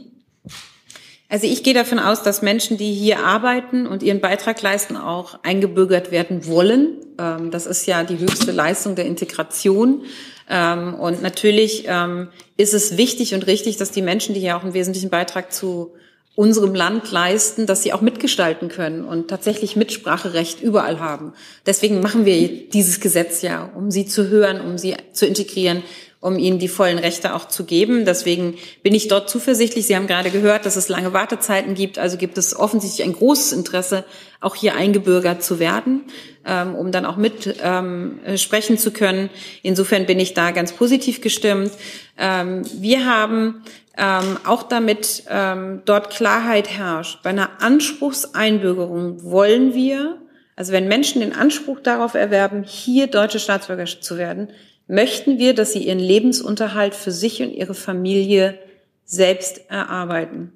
Also 1.30 1.46
ich 1.46 1.62
gehe 1.62 1.74
davon 1.74 2.00
aus, 2.00 2.24
dass 2.24 2.42
Menschen, 2.42 2.76
die 2.76 2.92
hier 2.92 3.24
arbeiten 3.24 3.86
und 3.86 4.02
ihren 4.02 4.20
Beitrag 4.20 4.60
leisten, 4.62 4.96
auch 4.96 5.38
eingebürgert 5.44 6.10
werden 6.10 6.46
wollen. 6.46 6.96
Ähm, 7.18 7.52
das 7.52 7.66
ist 7.66 7.86
ja 7.86 8.02
die 8.02 8.18
höchste 8.18 8.50
Leistung 8.50 8.96
der 8.96 9.06
Integration. 9.06 10.02
Ähm, 10.48 10.94
und 10.94 11.22
natürlich 11.22 11.84
ähm, 11.86 12.28
ist 12.56 12.74
es 12.74 12.96
wichtig 12.96 13.32
und 13.32 13.46
richtig, 13.46 13.76
dass 13.76 13.92
die 13.92 14.02
Menschen, 14.02 14.34
die 14.34 14.40
hier 14.40 14.56
auch 14.56 14.64
einen 14.64 14.74
wesentlichen 14.74 15.08
Beitrag 15.08 15.52
zu 15.52 15.94
unserem 16.34 16.74
Land 16.74 17.10
leisten, 17.10 17.66
dass 17.66 17.82
sie 17.82 17.92
auch 17.92 18.00
mitgestalten 18.00 18.68
können 18.68 19.04
und 19.04 19.28
tatsächlich 19.28 19.76
Mitspracherecht 19.76 20.62
überall 20.62 21.00
haben. 21.00 21.32
Deswegen 21.66 22.00
machen 22.00 22.24
wir 22.24 22.68
dieses 22.70 23.00
Gesetz 23.00 23.42
ja, 23.42 23.70
um 23.74 23.90
sie 23.90 24.06
zu 24.06 24.28
hören, 24.28 24.60
um 24.60 24.78
sie 24.78 24.96
zu 25.12 25.26
integrieren, 25.26 25.82
um 26.20 26.38
ihnen 26.38 26.58
die 26.58 26.68
vollen 26.68 26.98
Rechte 26.98 27.34
auch 27.34 27.48
zu 27.48 27.64
geben. 27.64 28.04
Deswegen 28.04 28.56
bin 28.82 28.94
ich 28.94 29.08
dort 29.08 29.30
zuversichtlich. 29.30 29.86
Sie 29.86 29.96
haben 29.96 30.06
gerade 30.06 30.30
gehört, 30.30 30.66
dass 30.66 30.76
es 30.76 30.88
lange 30.88 31.14
Wartezeiten 31.14 31.74
gibt. 31.74 31.98
Also 31.98 32.18
gibt 32.18 32.36
es 32.36 32.54
offensichtlich 32.54 33.06
ein 33.06 33.14
großes 33.14 33.52
Interesse, 33.52 34.04
auch 34.40 34.54
hier 34.54 34.74
eingebürgert 34.74 35.42
zu 35.42 35.58
werden, 35.58 36.02
ähm, 36.44 36.74
um 36.74 36.92
dann 36.92 37.06
auch 37.06 37.16
mit 37.16 37.56
ähm, 37.62 38.20
sprechen 38.36 38.76
zu 38.76 38.90
können. 38.90 39.30
Insofern 39.62 40.04
bin 40.06 40.20
ich 40.20 40.34
da 40.34 40.50
ganz 40.50 40.72
positiv 40.72 41.22
gestimmt. 41.22 41.72
Ähm, 42.18 42.62
wir 42.74 43.06
haben 43.06 43.62
ähm, 43.96 44.38
auch 44.44 44.62
damit 44.62 45.24
ähm, 45.30 45.82
dort 45.86 46.10
Klarheit 46.10 46.68
herrscht. 46.68 47.22
Bei 47.22 47.30
einer 47.30 47.62
Anspruchseinbürgerung 47.62 49.22
wollen 49.22 49.74
wir, 49.74 50.18
also 50.54 50.72
wenn 50.72 50.86
Menschen 50.86 51.20
den 51.22 51.34
Anspruch 51.34 51.80
darauf 51.80 52.12
erwerben, 52.12 52.62
hier 52.62 53.06
deutsche 53.06 53.38
Staatsbürger 53.38 53.86
zu 53.86 54.18
werden, 54.18 54.48
möchten 54.90 55.38
wir, 55.38 55.54
dass 55.54 55.72
sie 55.72 55.86
ihren 55.86 55.98
Lebensunterhalt 55.98 56.94
für 56.94 57.12
sich 57.12 57.42
und 57.42 57.52
ihre 57.52 57.74
Familie 57.74 58.58
selbst 59.04 59.70
erarbeiten. 59.70 60.52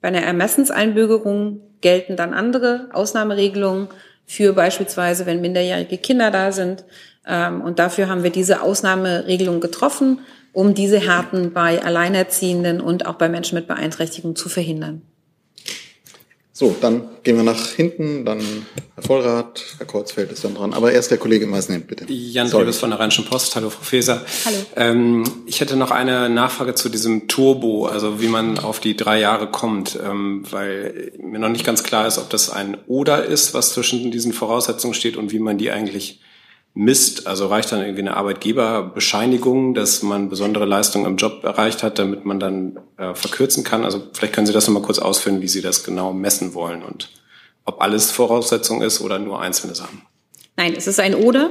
Bei 0.00 0.08
einer 0.08 0.22
Ermessenseinbürgerung 0.22 1.60
gelten 1.80 2.16
dann 2.16 2.34
andere 2.34 2.88
Ausnahmeregelungen 2.92 3.88
für 4.26 4.52
beispielsweise, 4.52 5.26
wenn 5.26 5.40
minderjährige 5.40 5.98
Kinder 5.98 6.30
da 6.30 6.52
sind. 6.52 6.84
Ähm, 7.26 7.62
und 7.62 7.78
dafür 7.78 8.08
haben 8.08 8.22
wir 8.22 8.30
diese 8.30 8.62
Ausnahmeregelung 8.62 9.60
getroffen 9.60 10.20
um 10.52 10.74
diese 10.74 10.98
Härten 10.98 11.52
bei 11.52 11.82
Alleinerziehenden 11.82 12.80
und 12.80 13.06
auch 13.06 13.14
bei 13.14 13.28
Menschen 13.28 13.54
mit 13.54 13.68
Beeinträchtigung 13.68 14.34
zu 14.34 14.48
verhindern. 14.48 15.02
So, 16.60 16.74
dann 16.80 17.02
gehen 17.22 17.36
wir 17.36 17.44
nach 17.44 17.68
hinten, 17.68 18.24
dann 18.24 18.40
Herr 18.96 19.04
Vollrath, 19.04 19.62
Herr 19.78 19.86
Kurzfeld 19.86 20.32
ist 20.32 20.42
dann 20.42 20.56
dran. 20.56 20.74
Aber 20.74 20.90
erst 20.90 21.12
der 21.12 21.18
Kollege 21.18 21.46
Meisner, 21.46 21.78
bitte. 21.78 22.12
Jan 22.12 22.50
Davis 22.50 22.78
von 22.78 22.90
der 22.90 22.98
Rheinischen 22.98 23.24
Post. 23.26 23.54
Hallo, 23.54 23.70
Frau 23.70 23.84
Feser. 23.84 24.24
Hallo. 24.44 24.56
Ähm, 24.74 25.22
ich 25.46 25.60
hätte 25.60 25.76
noch 25.76 25.92
eine 25.92 26.28
Nachfrage 26.28 26.74
zu 26.74 26.88
diesem 26.88 27.28
Turbo, 27.28 27.86
also 27.86 28.20
wie 28.20 28.26
man 28.26 28.58
auf 28.58 28.80
die 28.80 28.96
drei 28.96 29.20
Jahre 29.20 29.48
kommt, 29.48 30.00
ähm, 30.04 30.42
weil 30.50 31.12
mir 31.22 31.38
noch 31.38 31.48
nicht 31.48 31.64
ganz 31.64 31.84
klar 31.84 32.08
ist, 32.08 32.18
ob 32.18 32.28
das 32.28 32.50
ein 32.50 32.76
Oder 32.88 33.24
ist, 33.24 33.54
was 33.54 33.72
zwischen 33.72 34.10
diesen 34.10 34.32
Voraussetzungen 34.32 34.94
steht 34.94 35.16
und 35.16 35.30
wie 35.30 35.38
man 35.38 35.58
die 35.58 35.70
eigentlich 35.70 36.18
misst. 36.78 37.26
Also 37.26 37.48
reicht 37.48 37.72
dann 37.72 37.80
irgendwie 37.80 38.02
eine 38.02 38.16
Arbeitgeberbescheinigung, 38.16 39.74
dass 39.74 40.02
man 40.02 40.28
besondere 40.28 40.64
Leistungen 40.64 41.06
im 41.06 41.16
Job 41.16 41.42
erreicht 41.42 41.82
hat, 41.82 41.98
damit 41.98 42.24
man 42.24 42.38
dann 42.38 42.78
äh, 42.96 43.14
verkürzen 43.14 43.64
kann. 43.64 43.84
Also 43.84 44.00
vielleicht 44.12 44.32
können 44.32 44.46
Sie 44.46 44.52
das 44.52 44.68
nochmal 44.68 44.84
kurz 44.84 45.00
ausführen, 45.00 45.42
wie 45.42 45.48
Sie 45.48 45.60
das 45.60 45.82
genau 45.82 46.12
messen 46.12 46.54
wollen 46.54 46.84
und 46.84 47.10
ob 47.64 47.82
alles 47.82 48.12
Voraussetzung 48.12 48.80
ist 48.80 49.00
oder 49.00 49.18
nur 49.18 49.42
einzelne 49.42 49.74
Sachen. 49.74 50.02
Nein, 50.56 50.74
es 50.76 50.86
ist 50.86 51.00
ein 51.00 51.16
Oder. 51.16 51.50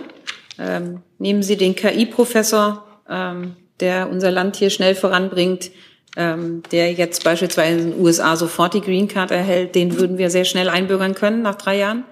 Ähm, 0.57 1.01
nehmen 1.19 1.43
Sie 1.43 1.57
den 1.57 1.75
KI-Professor, 1.75 2.85
ähm, 3.09 3.57
der 3.81 4.09
unser 4.09 4.31
Land 4.31 4.55
hier 4.55 4.69
schnell 4.69 4.95
voranbringt, 4.95 5.71
ähm, 6.15 6.63
der 6.71 6.93
jetzt 6.93 7.25
beispielsweise 7.25 7.79
in 7.79 7.91
den 7.91 8.01
USA 8.01 8.37
sofort 8.37 8.73
die 8.73 8.81
Green 8.81 9.09
Card 9.09 9.31
erhält, 9.31 9.75
den 9.75 9.99
würden 9.99 10.17
wir 10.17 10.29
sehr 10.29 10.45
schnell 10.45 10.69
einbürgern 10.69 11.15
können 11.15 11.41
nach 11.41 11.55
drei 11.55 11.77
Jahren. 11.77 12.05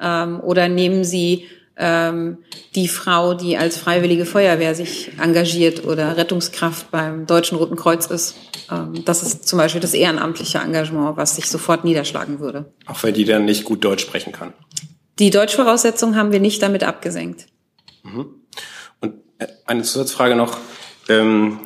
Ähm, 0.00 0.40
oder 0.40 0.68
nehmen 0.68 1.04
Sie 1.04 1.46
ähm, 1.78 2.38
die 2.74 2.88
Frau, 2.88 3.34
die 3.34 3.56
als 3.56 3.76
freiwillige 3.76 4.24
Feuerwehr 4.24 4.74
sich 4.74 5.10
engagiert 5.20 5.84
oder 5.84 6.16
Rettungskraft 6.16 6.90
beim 6.90 7.26
Deutschen 7.26 7.58
Roten 7.58 7.76
Kreuz 7.76 8.06
ist. 8.06 8.34
Ähm, 8.70 9.04
das 9.04 9.22
ist 9.22 9.46
zum 9.46 9.58
Beispiel 9.58 9.80
das 9.80 9.92
ehrenamtliche 9.92 10.58
Engagement, 10.58 11.16
was 11.16 11.36
sich 11.36 11.50
sofort 11.50 11.84
niederschlagen 11.84 12.40
würde. 12.40 12.72
Auch 12.86 13.02
wenn 13.02 13.14
die 13.14 13.24
dann 13.24 13.44
nicht 13.44 13.64
gut 13.64 13.84
Deutsch 13.84 14.02
sprechen 14.02 14.32
kann. 14.32 14.54
Die 15.18 15.30
Deutschvoraussetzungen 15.30 16.16
haben 16.16 16.32
wir 16.32 16.40
nicht 16.40 16.62
damit 16.62 16.82
abgesenkt. 16.82 17.46
Mhm. 18.02 18.26
Und 19.00 19.14
äh, 19.38 19.46
eine 19.66 19.82
Zusatzfrage 19.82 20.34
noch. 20.34 20.58
Ähm, 21.08 21.60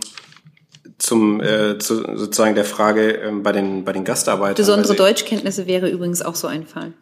zum 0.99 1.41
äh, 1.41 1.79
zu, 1.79 2.17
sozusagen 2.17 2.55
der 2.55 2.67
Frage 2.67 3.13
ähm, 3.13 3.43
bei 3.43 3.53
den 3.53 3.85
bei 3.85 3.93
den 3.93 4.05
Gastarbeitern. 4.05 4.57
Besondere 4.57 4.95
Deutschkenntnisse 4.95 5.67
wäre 5.67 5.89
übrigens 5.89 6.21
auch 6.21 6.35
so 6.35 6.47
ein 6.47 6.67
Fall. 6.67 6.93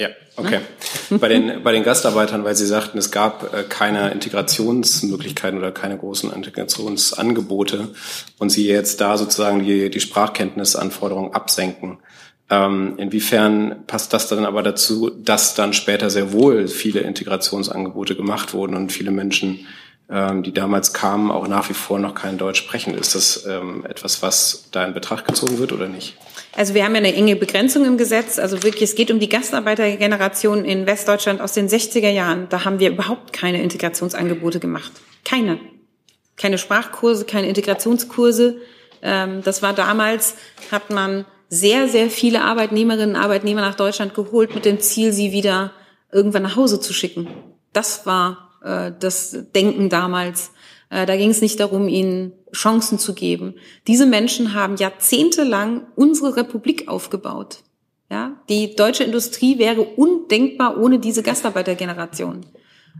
Ja, 0.00 0.08
okay. 0.36 0.60
bei, 1.10 1.28
den, 1.28 1.62
bei 1.62 1.72
den 1.72 1.82
Gastarbeitern, 1.82 2.42
weil 2.42 2.54
Sie 2.54 2.64
sagten, 2.64 2.96
es 2.96 3.10
gab 3.10 3.52
äh, 3.52 3.64
keine 3.64 4.12
Integrationsmöglichkeiten 4.12 5.58
oder 5.58 5.72
keine 5.72 5.98
großen 5.98 6.32
Integrationsangebote 6.32 7.88
und 8.38 8.48
Sie 8.48 8.66
jetzt 8.66 9.02
da 9.02 9.18
sozusagen 9.18 9.62
die, 9.62 9.90
die 9.90 10.00
Sprachkenntnisanforderungen 10.00 11.34
absenken. 11.34 11.98
Ähm, 12.48 12.94
inwiefern 12.96 13.84
passt 13.86 14.14
das 14.14 14.26
dann 14.26 14.46
aber 14.46 14.62
dazu, 14.62 15.10
dass 15.10 15.54
dann 15.54 15.74
später 15.74 16.08
sehr 16.08 16.32
wohl 16.32 16.66
viele 16.66 17.00
Integrationsangebote 17.00 18.16
gemacht 18.16 18.54
wurden 18.54 18.76
und 18.76 18.92
viele 18.92 19.10
Menschen, 19.10 19.66
ähm, 20.08 20.42
die 20.42 20.54
damals 20.54 20.94
kamen, 20.94 21.30
auch 21.30 21.46
nach 21.46 21.68
wie 21.68 21.74
vor 21.74 21.98
noch 21.98 22.14
kein 22.14 22.38
Deutsch 22.38 22.60
sprechen? 22.60 22.94
Ist 22.94 23.14
das 23.14 23.44
ähm, 23.44 23.84
etwas, 23.84 24.22
was 24.22 24.64
da 24.72 24.82
in 24.82 24.94
Betracht 24.94 25.26
gezogen 25.26 25.58
wird 25.58 25.72
oder 25.72 25.88
nicht? 25.88 26.16
Also 26.56 26.74
wir 26.74 26.84
haben 26.84 26.94
ja 26.94 26.98
eine 26.98 27.14
enge 27.14 27.36
Begrenzung 27.36 27.84
im 27.84 27.96
Gesetz. 27.96 28.38
Also 28.38 28.62
wirklich, 28.62 28.90
es 28.90 28.96
geht 28.96 29.10
um 29.10 29.20
die 29.20 29.28
Gastarbeitergeneration 29.28 30.64
in 30.64 30.86
Westdeutschland 30.86 31.40
aus 31.40 31.52
den 31.52 31.68
60er 31.68 32.10
Jahren. 32.10 32.48
Da 32.48 32.64
haben 32.64 32.80
wir 32.80 32.90
überhaupt 32.90 33.32
keine 33.32 33.62
Integrationsangebote 33.62 34.58
gemacht. 34.58 34.92
Keine. 35.24 35.60
Keine 36.36 36.58
Sprachkurse, 36.58 37.24
keine 37.24 37.48
Integrationskurse. 37.48 38.58
Ähm, 39.02 39.42
das 39.42 39.62
war 39.62 39.72
damals, 39.74 40.36
hat 40.70 40.90
man 40.90 41.24
sehr, 41.48 41.88
sehr 41.88 42.10
viele 42.10 42.42
Arbeitnehmerinnen 42.42 43.16
und 43.16 43.22
Arbeitnehmer 43.22 43.60
nach 43.60 43.74
Deutschland 43.74 44.14
geholt 44.14 44.54
mit 44.54 44.64
dem 44.64 44.80
Ziel, 44.80 45.12
sie 45.12 45.32
wieder 45.32 45.72
irgendwann 46.12 46.42
nach 46.42 46.56
Hause 46.56 46.80
zu 46.80 46.92
schicken. 46.92 47.28
Das 47.72 48.06
war 48.06 48.50
äh, 48.64 48.92
das 48.98 49.36
Denken 49.54 49.88
damals. 49.88 50.52
Äh, 50.90 51.06
da 51.06 51.16
ging 51.16 51.30
es 51.30 51.40
nicht 51.40 51.58
darum, 51.60 51.88
ihnen 51.88 52.32
Chancen 52.52 52.98
zu 52.98 53.14
geben. 53.14 53.54
Diese 53.86 54.06
Menschen 54.06 54.54
haben 54.54 54.76
jahrzehntelang 54.76 55.86
unsere 55.96 56.36
Republik 56.36 56.88
aufgebaut. 56.88 57.62
Ja, 58.10 58.42
die 58.48 58.74
deutsche 58.74 59.04
Industrie 59.04 59.58
wäre 59.58 59.82
undenkbar 59.82 60.76
ohne 60.78 60.98
diese 60.98 61.22
Gastarbeitergeneration. 61.22 62.44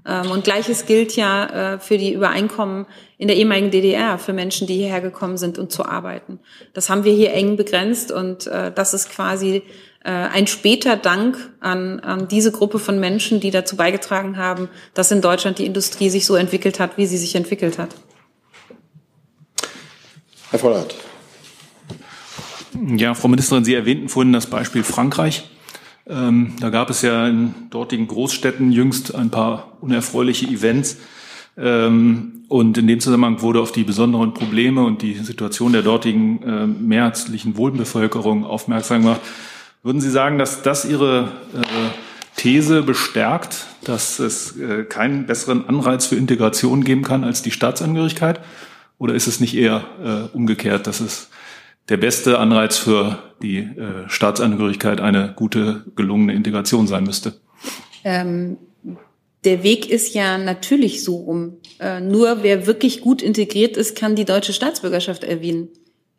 Ähm, 0.06 0.30
und 0.30 0.44
gleiches 0.44 0.86
gilt 0.86 1.16
ja 1.16 1.74
äh, 1.74 1.78
für 1.80 1.98
die 1.98 2.12
Übereinkommen 2.12 2.86
in 3.18 3.26
der 3.26 3.36
ehemaligen 3.36 3.72
DDR, 3.72 4.18
für 4.18 4.32
Menschen, 4.32 4.68
die 4.68 4.76
hierher 4.76 5.00
gekommen 5.00 5.36
sind 5.36 5.58
und 5.58 5.72
zu 5.72 5.84
arbeiten. 5.84 6.38
Das 6.74 6.88
haben 6.88 7.02
wir 7.02 7.12
hier 7.12 7.32
eng 7.32 7.56
begrenzt 7.56 8.12
und 8.12 8.46
äh, 8.46 8.72
das 8.72 8.94
ist 8.94 9.10
quasi 9.10 9.62
ein 10.08 10.46
später 10.46 10.96
Dank 10.96 11.36
an, 11.60 12.00
an 12.00 12.26
diese 12.28 12.52
Gruppe 12.52 12.78
von 12.78 12.98
Menschen, 12.98 13.40
die 13.40 13.50
dazu 13.50 13.76
beigetragen 13.76 14.38
haben, 14.38 14.68
dass 14.94 15.10
in 15.10 15.20
Deutschland 15.20 15.58
die 15.58 15.66
Industrie 15.66 16.08
sich 16.08 16.24
so 16.24 16.36
entwickelt 16.36 16.80
hat, 16.80 16.96
wie 16.96 17.06
sie 17.06 17.18
sich 17.18 17.34
entwickelt 17.34 17.78
hat. 17.78 17.94
Herr 20.50 20.58
Vollert. 20.58 20.94
Ja, 22.96 23.14
Frau 23.14 23.28
Ministerin, 23.28 23.64
Sie 23.64 23.74
erwähnten 23.74 24.08
vorhin 24.08 24.32
das 24.32 24.46
Beispiel 24.46 24.82
Frankreich. 24.82 25.50
Ähm, 26.06 26.54
da 26.60 26.70
gab 26.70 26.90
es 26.90 27.02
ja 27.02 27.28
in 27.28 27.54
dortigen 27.70 28.08
Großstädten 28.08 28.72
jüngst 28.72 29.14
ein 29.14 29.30
paar 29.30 29.76
unerfreuliche 29.80 30.46
Events. 30.46 30.96
Ähm, 31.56 32.44
und 32.48 32.78
in 32.78 32.86
dem 32.86 33.00
Zusammenhang 33.00 33.42
wurde 33.42 33.60
auf 33.60 33.70
die 33.70 33.84
besonderen 33.84 34.34
Probleme 34.34 34.82
und 34.82 35.02
die 35.02 35.14
Situation 35.14 35.72
der 35.72 35.82
dortigen 35.82 36.42
äh, 36.42 36.66
mehrheitlichen 36.66 37.56
Wohnbevölkerung 37.56 38.44
aufmerksam 38.44 39.02
gemacht. 39.02 39.20
Würden 39.82 40.00
Sie 40.00 40.10
sagen, 40.10 40.38
dass 40.38 40.62
das 40.62 40.84
Ihre 40.84 41.32
äh, 41.54 41.64
These 42.36 42.82
bestärkt, 42.82 43.66
dass 43.84 44.18
es 44.18 44.56
äh, 44.58 44.84
keinen 44.84 45.26
besseren 45.26 45.68
Anreiz 45.68 46.06
für 46.06 46.16
Integration 46.16 46.84
geben 46.84 47.02
kann 47.02 47.24
als 47.24 47.42
die 47.42 47.50
Staatsangehörigkeit? 47.50 48.40
Oder 48.98 49.14
ist 49.14 49.26
es 49.26 49.40
nicht 49.40 49.56
eher 49.56 49.84
äh, 50.32 50.36
umgekehrt, 50.36 50.86
dass 50.86 51.00
es 51.00 51.30
der 51.88 51.96
beste 51.96 52.38
Anreiz 52.38 52.76
für 52.76 53.18
die 53.42 53.58
äh, 53.58 54.08
Staatsangehörigkeit 54.08 55.00
eine 55.00 55.32
gute, 55.34 55.84
gelungene 55.96 56.34
Integration 56.34 56.86
sein 56.86 57.04
müsste? 57.04 57.34
Ähm, 58.04 58.58
der 59.44 59.62
Weg 59.62 59.88
ist 59.88 60.14
ja 60.14 60.36
natürlich 60.36 61.02
so 61.02 61.16
rum. 61.16 61.56
Äh, 61.78 62.00
nur 62.00 62.42
wer 62.42 62.66
wirklich 62.66 63.00
gut 63.00 63.22
integriert 63.22 63.78
ist, 63.78 63.96
kann 63.96 64.14
die 64.14 64.26
deutsche 64.26 64.52
Staatsbürgerschaft 64.52 65.24
erwähnen, 65.24 65.68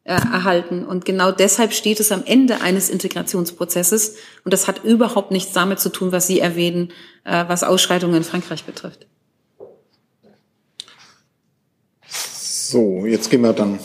äh, 0.04 0.14
erhalten. 0.14 0.86
Und 0.86 1.06
genau 1.06 1.32
deshalb 1.32 1.74
steht 1.74 2.00
es 2.00 2.12
am 2.12 2.24
Ende 2.26 2.62
eines 2.62 2.90
Integrationsprozesses. 2.90 4.16
Und 4.44 4.54
das 4.54 4.68
hat 4.68 4.84
überhaupt 4.84 5.32
nichts 5.32 5.54
damit 5.54 5.80
zu 5.80 5.90
tun, 5.90 6.12
was 6.12 6.28
Sie 6.28 6.40
erwähnen, 6.40 6.92
äh, 7.24 7.46
was 7.48 7.64
Ausschreitungen 7.64 8.18
in 8.18 8.24
Frankreich 8.24 8.64
betrifft. 8.64 9.08
So, 12.08 13.06
jetzt 13.06 13.30
gehen 13.30 13.42
wir 13.42 13.54
dann 13.54 13.80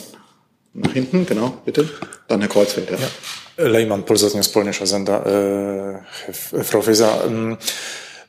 nach 0.73 0.93
hinten, 0.93 1.25
genau, 1.25 1.57
bitte. 1.65 1.89
Dann 2.27 2.39
Herr 2.39 2.49
Kreuzfeld. 2.49 2.89
Ja. 2.89 2.97
ja. 2.97 3.67
Lejman, 3.67 4.05
polnischer 4.05 4.85
Sender. 4.85 6.03
Äh, 6.03 6.63
Frau 6.63 6.81
Feser, 6.81 7.25
ähm, 7.25 7.57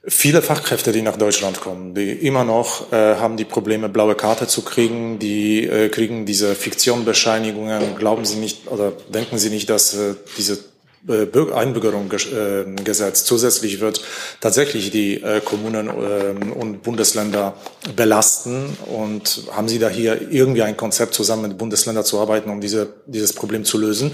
viele 0.06 0.42
Fachkräfte, 0.42 0.92
die 0.92 1.02
nach 1.02 1.16
Deutschland 1.16 1.60
kommen, 1.60 1.94
die 1.94 2.12
immer 2.12 2.44
noch 2.44 2.92
äh, 2.92 3.16
haben 3.16 3.36
die 3.36 3.44
Probleme, 3.44 3.88
blaue 3.88 4.14
Karte 4.14 4.46
zu 4.46 4.62
kriegen, 4.62 5.18
die 5.18 5.64
äh, 5.64 5.88
kriegen 5.88 6.26
diese 6.26 6.54
Fiktionbescheinigungen. 6.54 7.96
Glauben 7.96 8.24
Sie 8.24 8.36
nicht 8.36 8.68
oder 8.68 8.92
denken 9.12 9.38
Sie 9.38 9.50
nicht, 9.50 9.68
dass 9.70 9.94
äh, 9.94 10.14
diese 10.36 10.58
Einbürgerungsgesetz. 11.06 13.24
Zusätzlich 13.24 13.80
wird 13.80 14.02
tatsächlich 14.40 14.90
die 14.90 15.22
äh, 15.22 15.40
Kommunen 15.40 15.88
ähm, 15.88 16.52
und 16.52 16.82
Bundesländer 16.82 17.54
belasten. 17.94 18.76
Und 18.86 19.44
haben 19.52 19.68
Sie 19.68 19.78
da 19.78 19.88
hier 19.88 20.20
irgendwie 20.30 20.62
ein 20.62 20.76
Konzept 20.76 21.14
zusammen 21.14 21.42
mit 21.42 21.56
Bundesländern 21.56 22.04
zu 22.04 22.18
arbeiten, 22.18 22.50
um 22.50 22.60
diese, 22.60 22.88
dieses 23.06 23.32
Problem 23.32 23.64
zu 23.64 23.78
lösen? 23.78 24.12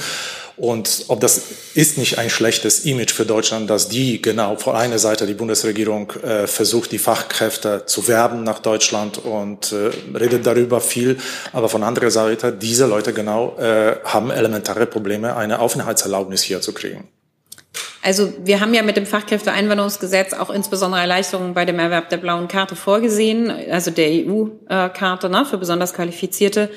Und 0.56 1.06
ob 1.08 1.20
das 1.20 1.40
ist 1.74 1.98
nicht 1.98 2.18
ein 2.18 2.30
schlechtes 2.30 2.84
Image 2.84 3.12
für 3.12 3.26
Deutschland, 3.26 3.68
dass 3.68 3.88
die 3.88 4.22
genau 4.22 4.56
von 4.56 4.76
einer 4.76 4.98
Seite 4.98 5.26
die 5.26 5.34
Bundesregierung 5.34 6.12
äh, 6.22 6.46
versucht, 6.46 6.92
die 6.92 6.98
Fachkräfte 6.98 7.84
zu 7.86 8.06
werben 8.06 8.44
nach 8.44 8.60
Deutschland 8.60 9.18
und 9.18 9.72
äh, 9.72 9.90
redet 10.16 10.46
darüber 10.46 10.80
viel, 10.80 11.18
aber 11.52 11.68
von 11.68 11.82
anderer 11.82 12.10
Seite 12.10 12.52
diese 12.52 12.86
Leute 12.86 13.12
genau 13.12 13.56
äh, 13.58 13.96
haben 14.04 14.30
elementare 14.30 14.86
Probleme, 14.86 15.34
eine 15.36 15.58
Aufenthaltserlaubnis 15.58 16.42
hier 16.42 16.60
zu 16.60 16.72
kriegen. 16.72 17.08
Also 18.04 18.34
wir 18.44 18.60
haben 18.60 18.74
ja 18.74 18.82
mit 18.82 18.98
dem 18.98 19.06
Fachkräfteeinwanderungsgesetz 19.06 20.34
auch 20.34 20.50
insbesondere 20.50 21.00
Erleichterungen 21.00 21.54
bei 21.54 21.64
dem 21.64 21.78
Erwerb 21.78 22.10
der 22.10 22.18
blauen 22.18 22.48
Karte 22.48 22.76
vorgesehen, 22.76 23.50
also 23.70 23.90
der 23.90 24.08
EU-Karte 24.10 25.30
ne, 25.30 25.46
für 25.46 25.56
besonders 25.56 25.94
Qualifizierte. 25.94 26.68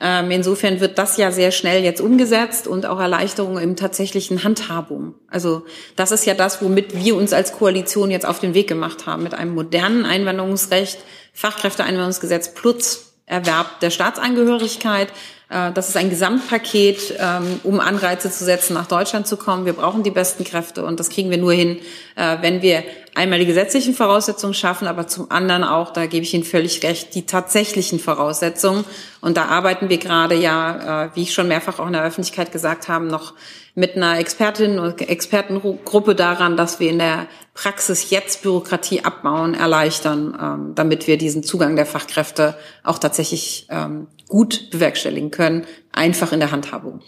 Ähm, 0.00 0.30
insofern 0.30 0.78
wird 0.78 0.96
das 0.96 1.16
ja 1.16 1.32
sehr 1.32 1.50
schnell 1.50 1.82
jetzt 1.82 2.00
umgesetzt 2.00 2.68
und 2.68 2.86
auch 2.86 3.00
Erleichterungen 3.00 3.60
im 3.64 3.74
tatsächlichen 3.74 4.44
Handhabung. 4.44 5.14
Also 5.26 5.66
das 5.96 6.12
ist 6.12 6.24
ja 6.24 6.34
das, 6.34 6.62
womit 6.62 6.96
wir 6.96 7.16
uns 7.16 7.32
als 7.32 7.50
Koalition 7.50 8.12
jetzt 8.12 8.24
auf 8.24 8.38
den 8.38 8.54
Weg 8.54 8.68
gemacht 8.68 9.06
haben, 9.06 9.24
mit 9.24 9.34
einem 9.34 9.56
modernen 9.56 10.04
Einwanderungsrecht, 10.04 11.00
Fachkräfteeinwanderungsgesetz 11.32 12.54
plus 12.54 13.12
Erwerb 13.26 13.80
der 13.80 13.90
Staatsangehörigkeit. 13.90 15.08
Äh, 15.48 15.72
das 15.72 15.88
ist 15.88 15.96
ein 15.96 16.10
Gesamtpaket, 16.10 17.14
ähm, 17.18 17.60
um 17.62 17.80
Anreize 17.80 18.30
zu 18.30 18.44
setzen, 18.44 18.74
nach 18.74 18.86
Deutschland 18.86 19.26
zu 19.26 19.36
kommen. 19.36 19.66
Wir 19.66 19.72
brauchen 19.72 20.02
die 20.02 20.10
besten 20.10 20.44
Kräfte 20.44 20.84
und 20.84 21.00
das 21.00 21.10
kriegen 21.10 21.30
wir 21.30 21.38
nur 21.38 21.52
hin, 21.52 21.78
äh, 22.16 22.38
wenn 22.40 22.62
wir 22.62 22.82
einmal 23.14 23.38
die 23.38 23.46
gesetzlichen 23.46 23.94
Voraussetzungen 23.94 24.52
schaffen, 24.52 24.86
aber 24.86 25.06
zum 25.06 25.30
anderen 25.30 25.64
auch, 25.64 25.92
da 25.92 26.06
gebe 26.06 26.24
ich 26.24 26.34
Ihnen 26.34 26.44
völlig 26.44 26.82
recht, 26.82 27.14
die 27.14 27.24
tatsächlichen 27.24 27.98
Voraussetzungen. 27.98 28.84
Und 29.22 29.38
da 29.38 29.46
arbeiten 29.46 29.88
wir 29.88 29.98
gerade 29.98 30.34
ja, 30.34 31.06
äh, 31.06 31.10
wie 31.14 31.22
ich 31.22 31.32
schon 31.32 31.48
mehrfach 31.48 31.78
auch 31.78 31.86
in 31.86 31.94
der 31.94 32.04
Öffentlichkeit 32.04 32.52
gesagt 32.52 32.88
habe, 32.88 33.06
noch 33.06 33.32
mit 33.74 33.96
einer 33.96 34.18
Expertin 34.18 34.78
und 34.78 35.00
Expertengruppe 35.00 36.14
daran, 36.14 36.56
dass 36.56 36.80
wir 36.80 36.90
in 36.90 36.98
der 36.98 37.26
Praxis 37.54 38.10
jetzt 38.10 38.42
Bürokratie 38.42 39.04
abbauen, 39.04 39.54
erleichtern, 39.54 40.36
ähm, 40.40 40.74
damit 40.74 41.06
wir 41.06 41.18
diesen 41.18 41.42
Zugang 41.42 41.76
der 41.76 41.86
Fachkräfte 41.86 42.56
auch 42.84 42.98
tatsächlich 42.98 43.66
ähm, 43.70 44.08
gut 44.28 44.70
bewerkstelligen 44.70 45.30
können, 45.30 45.66
einfach 45.92 46.32
in 46.32 46.40
der 46.40 46.50
Handhabung. 46.50 47.00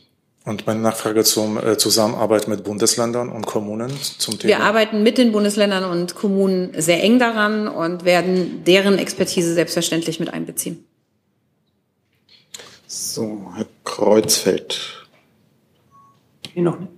Und 0.45 0.67
meine 0.67 0.81
Nachfrage 0.81 1.25
zum 1.25 1.59
äh, 1.59 1.77
Zusammenarbeit 1.77 2.49
mit 2.49 2.65
Bundesländern 2.65 3.29
und 3.29 3.45
Kommunen 3.45 3.93
zum 4.19 4.39
Thema. 4.39 4.49
Wir 4.49 4.61
arbeiten 4.61 5.03
mit 5.03 5.19
den 5.19 5.33
Bundesländern 5.33 5.85
und 5.85 6.15
Kommunen 6.15 6.71
sehr 6.81 7.03
eng 7.03 7.19
daran 7.19 7.69
und 7.69 8.05
werden 8.05 8.65
deren 8.65 8.99
Expertise 8.99 9.53
selbstverständlich 9.53 10.21
mit 10.21 10.33
einbeziehen. 10.33 10.85
So, 12.87 13.53
Herr 13.55 13.67
Kreuzfeld. 13.85 15.07
Noch 16.55 16.81
nicht. 16.81 16.98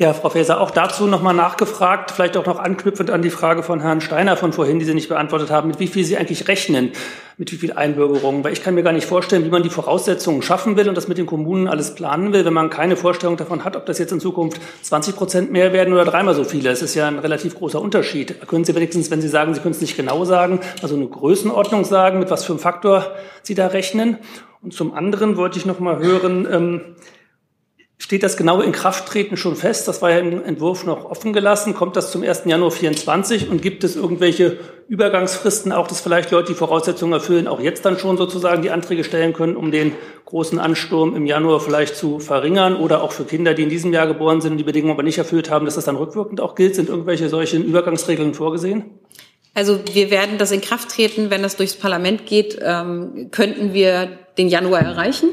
Ja, 0.00 0.14
Frau 0.14 0.30
Faeser, 0.30 0.62
auch 0.62 0.70
dazu 0.70 1.06
nochmal 1.06 1.34
nachgefragt, 1.34 2.10
vielleicht 2.10 2.38
auch 2.38 2.46
noch 2.46 2.58
anknüpfend 2.58 3.10
an 3.10 3.20
die 3.20 3.28
Frage 3.28 3.62
von 3.62 3.80
Herrn 3.82 4.00
Steiner 4.00 4.34
von 4.38 4.54
vorhin, 4.54 4.78
die 4.78 4.86
Sie 4.86 4.94
nicht 4.94 5.10
beantwortet 5.10 5.50
haben, 5.50 5.68
mit 5.68 5.78
wie 5.78 5.88
viel 5.88 6.06
Sie 6.06 6.16
eigentlich 6.16 6.48
rechnen, 6.48 6.92
mit 7.36 7.52
wie 7.52 7.56
viel 7.56 7.74
Einbürgerungen. 7.74 8.42
Weil 8.42 8.54
ich 8.54 8.62
kann 8.62 8.74
mir 8.74 8.82
gar 8.82 8.94
nicht 8.94 9.06
vorstellen, 9.06 9.44
wie 9.44 9.50
man 9.50 9.62
die 9.62 9.68
Voraussetzungen 9.68 10.40
schaffen 10.40 10.78
will 10.78 10.88
und 10.88 10.94
das 10.94 11.06
mit 11.06 11.18
den 11.18 11.26
Kommunen 11.26 11.68
alles 11.68 11.94
planen 11.94 12.32
will, 12.32 12.46
wenn 12.46 12.54
man 12.54 12.70
keine 12.70 12.96
Vorstellung 12.96 13.36
davon 13.36 13.62
hat, 13.62 13.76
ob 13.76 13.84
das 13.84 13.98
jetzt 13.98 14.10
in 14.10 14.20
Zukunft 14.20 14.58
20 14.80 15.16
Prozent 15.16 15.52
mehr 15.52 15.74
werden 15.74 15.92
oder 15.92 16.06
dreimal 16.06 16.34
so 16.34 16.44
viele. 16.44 16.70
Es 16.70 16.80
ist 16.80 16.94
ja 16.94 17.06
ein 17.06 17.18
relativ 17.18 17.54
großer 17.54 17.78
Unterschied. 17.78 18.40
Können 18.48 18.64
Sie 18.64 18.74
wenigstens, 18.74 19.10
wenn 19.10 19.20
Sie 19.20 19.28
sagen, 19.28 19.52
Sie 19.52 19.60
können 19.60 19.74
es 19.74 19.82
nicht 19.82 19.98
genau 19.98 20.24
sagen, 20.24 20.60
also 20.80 20.96
eine 20.96 21.08
Größenordnung 21.08 21.84
sagen, 21.84 22.20
mit 22.20 22.30
was 22.30 22.46
für 22.46 22.54
einem 22.54 22.60
Faktor 22.60 23.04
Sie 23.42 23.54
da 23.54 23.66
rechnen? 23.66 24.16
Und 24.62 24.72
zum 24.72 24.94
anderen 24.94 25.36
wollte 25.36 25.58
ich 25.58 25.66
noch 25.66 25.78
mal 25.78 25.98
hören, 25.98 26.48
ähm, 26.50 26.80
Steht 28.02 28.22
das 28.22 28.38
genaue 28.38 28.64
Inkrafttreten 28.64 29.36
schon 29.36 29.56
fest? 29.56 29.86
Das 29.86 30.00
war 30.00 30.10
ja 30.10 30.20
im 30.20 30.42
Entwurf 30.42 30.86
noch 30.86 31.04
offen 31.04 31.34
gelassen. 31.34 31.74
Kommt 31.74 31.96
das 31.96 32.10
zum 32.10 32.22
1. 32.22 32.44
Januar 32.46 32.70
24 32.70 33.50
und 33.50 33.60
gibt 33.60 33.84
es 33.84 33.94
irgendwelche 33.94 34.56
Übergangsfristen, 34.88 35.70
auch 35.70 35.86
dass 35.86 36.00
vielleicht 36.00 36.30
Leute, 36.30 36.48
die 36.48 36.54
Voraussetzungen 36.54 37.12
erfüllen, 37.12 37.46
auch 37.46 37.60
jetzt 37.60 37.84
dann 37.84 37.98
schon 37.98 38.16
sozusagen 38.16 38.62
die 38.62 38.70
Anträge 38.70 39.04
stellen 39.04 39.34
können, 39.34 39.54
um 39.54 39.70
den 39.70 39.92
großen 40.24 40.58
Ansturm 40.58 41.14
im 41.14 41.26
Januar 41.26 41.60
vielleicht 41.60 41.94
zu 41.94 42.20
verringern 42.20 42.74
oder 42.74 43.02
auch 43.02 43.12
für 43.12 43.24
Kinder, 43.24 43.52
die 43.52 43.64
in 43.64 43.68
diesem 43.68 43.92
Jahr 43.92 44.06
geboren 44.06 44.40
sind 44.40 44.52
und 44.52 44.58
die 44.58 44.64
Bedingungen 44.64 44.94
aber 44.94 45.02
nicht 45.02 45.18
erfüllt 45.18 45.50
haben, 45.50 45.66
dass 45.66 45.74
das 45.74 45.84
dann 45.84 45.96
rückwirkend 45.96 46.40
auch 46.40 46.54
gilt? 46.54 46.76
Sind 46.76 46.88
irgendwelche 46.88 47.28
solchen 47.28 47.62
Übergangsregeln 47.62 48.32
vorgesehen? 48.32 48.84
Also 49.52 49.78
wir 49.92 50.10
werden 50.10 50.38
das 50.38 50.52
in 50.52 50.62
Kraft 50.62 50.88
treten, 50.88 51.28
wenn 51.28 51.42
das 51.42 51.56
durchs 51.56 51.76
Parlament 51.76 52.24
geht, 52.24 52.58
ähm, 52.62 53.28
könnten 53.30 53.74
wir 53.74 54.08
den 54.38 54.48
Januar 54.48 54.80
erreichen. 54.80 55.28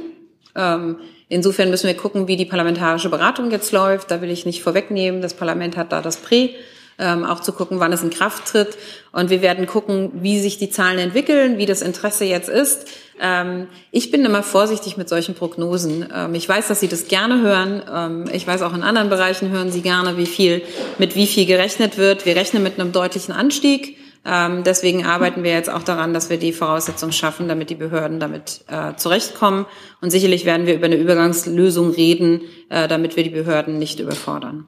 Ähm, 0.54 0.98
Insofern 1.30 1.70
müssen 1.70 1.88
wir 1.88 1.96
gucken, 1.96 2.28
wie 2.28 2.38
die 2.38 2.46
parlamentarische 2.46 3.10
Beratung 3.10 3.52
jetzt 3.52 3.72
läuft. 3.72 4.12
Da 4.12 4.22
will 4.22 4.32
ich 4.32 4.46
nicht 4.46 4.64
vorwegnehmen. 4.64 5.22
Das 5.22 5.34
Parlament 5.34 5.76
hat 5.76 5.92
da 5.92 6.02
das 6.02 6.18
Prä. 6.18 6.52
Ähm, 7.00 7.26
auch 7.26 7.42
zu 7.42 7.52
gucken, 7.52 7.80
wann 7.80 7.94
es 7.94 8.02
in 8.02 8.10
Kraft 8.10 8.48
tritt. 8.48 8.78
Und 9.12 9.30
wir 9.30 9.44
werden 9.44 9.68
gucken, 9.68 10.10
wie 10.14 10.40
sich 10.40 10.58
die 10.58 10.72
Zahlen 10.72 10.98
entwickeln, 10.98 11.60
wie 11.60 11.68
das 11.68 11.84
Interesse 11.84 12.26
jetzt 12.26 12.50
ist. 12.50 12.88
Ähm, 13.22 13.68
ich 13.92 14.10
bin 14.10 14.26
immer 14.26 14.42
vorsichtig 14.42 14.98
mit 14.98 15.08
solchen 15.08 15.36
Prognosen. 15.36 16.08
Ähm, 16.14 16.34
ich 16.34 16.48
weiß, 16.48 16.68
dass 16.70 16.80
Sie 16.80 16.88
das 16.88 17.08
gerne 17.08 17.42
hören. 17.42 17.84
Ähm, 17.94 18.26
ich 18.34 18.48
weiß 18.48 18.64
auch 18.64 18.74
in 18.74 18.82
anderen 18.82 19.10
Bereichen 19.10 19.50
hören 19.52 19.72
Sie 19.72 19.82
gerne, 19.82 20.18
wie 20.18 20.26
viel, 20.26 20.64
mit 20.98 21.16
wie 21.16 21.28
viel 21.28 21.46
gerechnet 21.46 21.98
wird. 21.98 22.26
Wir 22.26 22.36
rechnen 22.36 22.64
mit 22.64 22.80
einem 22.80 22.92
deutlichen 22.92 23.34
Anstieg. 23.34 23.98
Ähm, 24.30 24.64
deswegen 24.66 25.06
arbeiten 25.06 25.44
wir 25.44 25.52
jetzt 25.52 25.70
auch 25.70 25.84
daran, 25.84 26.14
dass 26.14 26.30
wir 26.30 26.38
die 26.38 26.52
Voraussetzungen 26.52 27.14
schaffen, 27.14 27.48
damit 27.48 27.70
die 27.70 27.76
Behörden 27.76 28.20
damit 28.20 28.66
äh, 28.68 28.94
zurechtkommen. 28.98 29.66
Und 30.02 30.12
sicherlich 30.12 30.44
werden 30.44 30.68
wir 30.68 30.76
über 30.76 30.88
eine 30.88 30.98
Übergangslösung 30.98 31.92
reden, 31.92 32.42
äh, 32.70 32.90
damit 32.90 33.16
wir 33.16 33.24
die 33.24 33.30
Behörden 33.30 33.80
nicht 33.80 34.02
überfordern. 34.02 34.66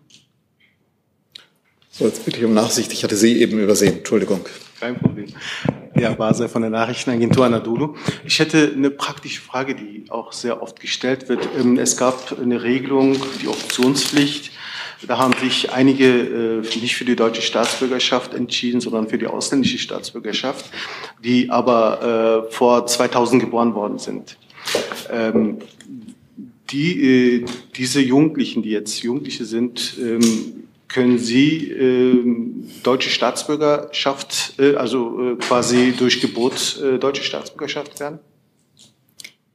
So, 1.91 2.05
jetzt 2.05 2.23
bitte 2.23 2.37
ich 2.37 2.45
um 2.45 2.53
Nachsicht. 2.53 2.93
Ich 2.93 3.03
hatte 3.03 3.17
Sie 3.17 3.41
eben 3.41 3.59
übersehen. 3.59 3.97
Entschuldigung. 3.97 4.45
Kein 4.79 4.97
Problem. 4.97 5.25
Ja, 5.99 6.13
Basel 6.13 6.47
von 6.47 6.61
der 6.61 6.71
Nachrichtenagentur 6.71 7.45
Anadolu. 7.45 7.95
Ich 8.23 8.39
hätte 8.39 8.71
eine 8.73 8.89
praktische 8.89 9.41
Frage, 9.41 9.75
die 9.75 10.05
auch 10.09 10.31
sehr 10.31 10.63
oft 10.63 10.79
gestellt 10.79 11.27
wird. 11.27 11.49
Ähm, 11.59 11.77
es 11.77 11.97
gab 11.97 12.39
eine 12.39 12.63
Regelung, 12.63 13.17
die 13.41 13.49
Optionspflicht. 13.49 14.51
Da 15.07 15.17
haben 15.17 15.33
sich 15.39 15.71
einige 15.71 16.05
äh, 16.05 16.79
nicht 16.79 16.95
für 16.95 17.05
die 17.05 17.15
deutsche 17.15 17.41
Staatsbürgerschaft 17.41 18.33
entschieden, 18.33 18.81
sondern 18.81 19.07
für 19.07 19.17
die 19.17 19.27
ausländische 19.27 19.77
Staatsbürgerschaft, 19.77 20.65
die 21.23 21.49
aber 21.49 22.45
äh, 22.47 22.51
vor 22.51 22.85
2000 22.85 23.41
geboren 23.41 23.75
worden 23.75 23.97
sind. 23.97 24.37
Ähm, 25.09 25.59
die, 26.69 27.41
äh, 27.41 27.45
diese 27.75 28.01
Jugendlichen, 28.01 28.61
die 28.61 28.71
jetzt 28.71 29.01
Jugendliche 29.01 29.45
sind, 29.45 29.95
ähm, 29.99 30.67
können 30.89 31.19
Sie 31.19 31.71
äh, 31.71 32.23
deutsche 32.83 33.09
Staatsbürgerschaft, 33.09 34.59
äh, 34.59 34.75
also 34.75 35.33
äh, 35.33 35.35
quasi 35.35 35.93
durch 35.97 36.19
Geburt 36.19 36.81
äh, 36.83 36.97
deutsche 36.97 37.23
Staatsbürgerschaft 37.23 37.99
werden? 37.99 38.19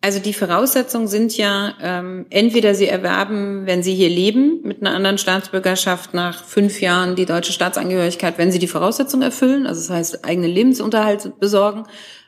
Also 0.05 0.19
die 0.19 0.35
Voraussetzungen 0.35 1.09
sind 1.09 1.35
ja, 1.38 1.73
ähm, 1.81 2.27
entweder 2.29 2.75
Sie 2.75 2.87
erwerben, 2.87 3.62
wenn 3.64 3.83
Sie 3.83 3.95
hier 3.95 4.11
leben, 4.11 4.61
mit 4.62 4.83
einer 4.83 4.95
anderen 4.95 5.17
Staatsbürgerschaft 5.17 6.12
nach 6.12 6.45
fünf 6.45 6.83
Jahren 6.83 7.17
die 7.17 7.25
deutsche 7.25 7.55
Staatsangehörigkeit, 7.55 8.37
wenn 8.37 8.53
Sie 8.53 8.59
die 8.59 8.69
Voraussetzungen 8.69 9.23
erfüllen, 9.23 9.67
also 9.67 9.81
das 9.81 9.88
heißt 9.88 10.25
eigene 10.27 10.47
Lebensunterhalt 10.47 11.40
besorgen. 11.40 11.85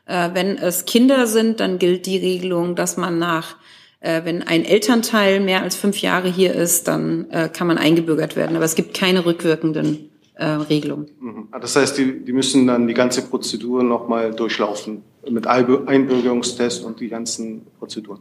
Äh, 0.06 0.30
wenn 0.32 0.56
es 0.56 0.86
Kinder 0.86 1.26
sind, 1.26 1.60
dann 1.60 1.78
gilt 1.78 2.06
die 2.06 2.16
Regelung, 2.16 2.76
dass 2.76 2.96
man 2.96 3.18
nach 3.18 3.56
äh, 4.00 4.22
wenn 4.24 4.42
ein 4.42 4.64
Elternteil 4.64 5.40
mehr 5.40 5.62
als 5.62 5.76
fünf 5.76 6.00
Jahre 6.00 6.30
hier 6.30 6.54
ist, 6.54 6.88
dann 6.88 7.28
äh, 7.30 7.50
kann 7.52 7.66
man 7.66 7.76
eingebürgert 7.76 8.36
werden. 8.36 8.56
Aber 8.56 8.64
es 8.64 8.74
gibt 8.74 8.94
keine 8.94 9.26
rückwirkenden 9.26 10.08
äh, 10.36 10.46
Regelungen. 10.46 11.10
Mhm. 11.20 11.48
Ah, 11.50 11.58
das 11.58 11.76
heißt, 11.76 11.98
die, 11.98 12.24
die 12.24 12.32
müssen 12.32 12.66
dann 12.66 12.86
die 12.86 12.94
ganze 12.94 13.20
Prozedur 13.20 13.82
nochmal 13.82 14.32
durchlaufen 14.32 15.02
mit 15.30 15.46
Einbürgerungstest 15.46 16.84
und 16.84 17.00
die 17.00 17.08
ganzen 17.08 17.66
Prozeduren. 17.78 18.20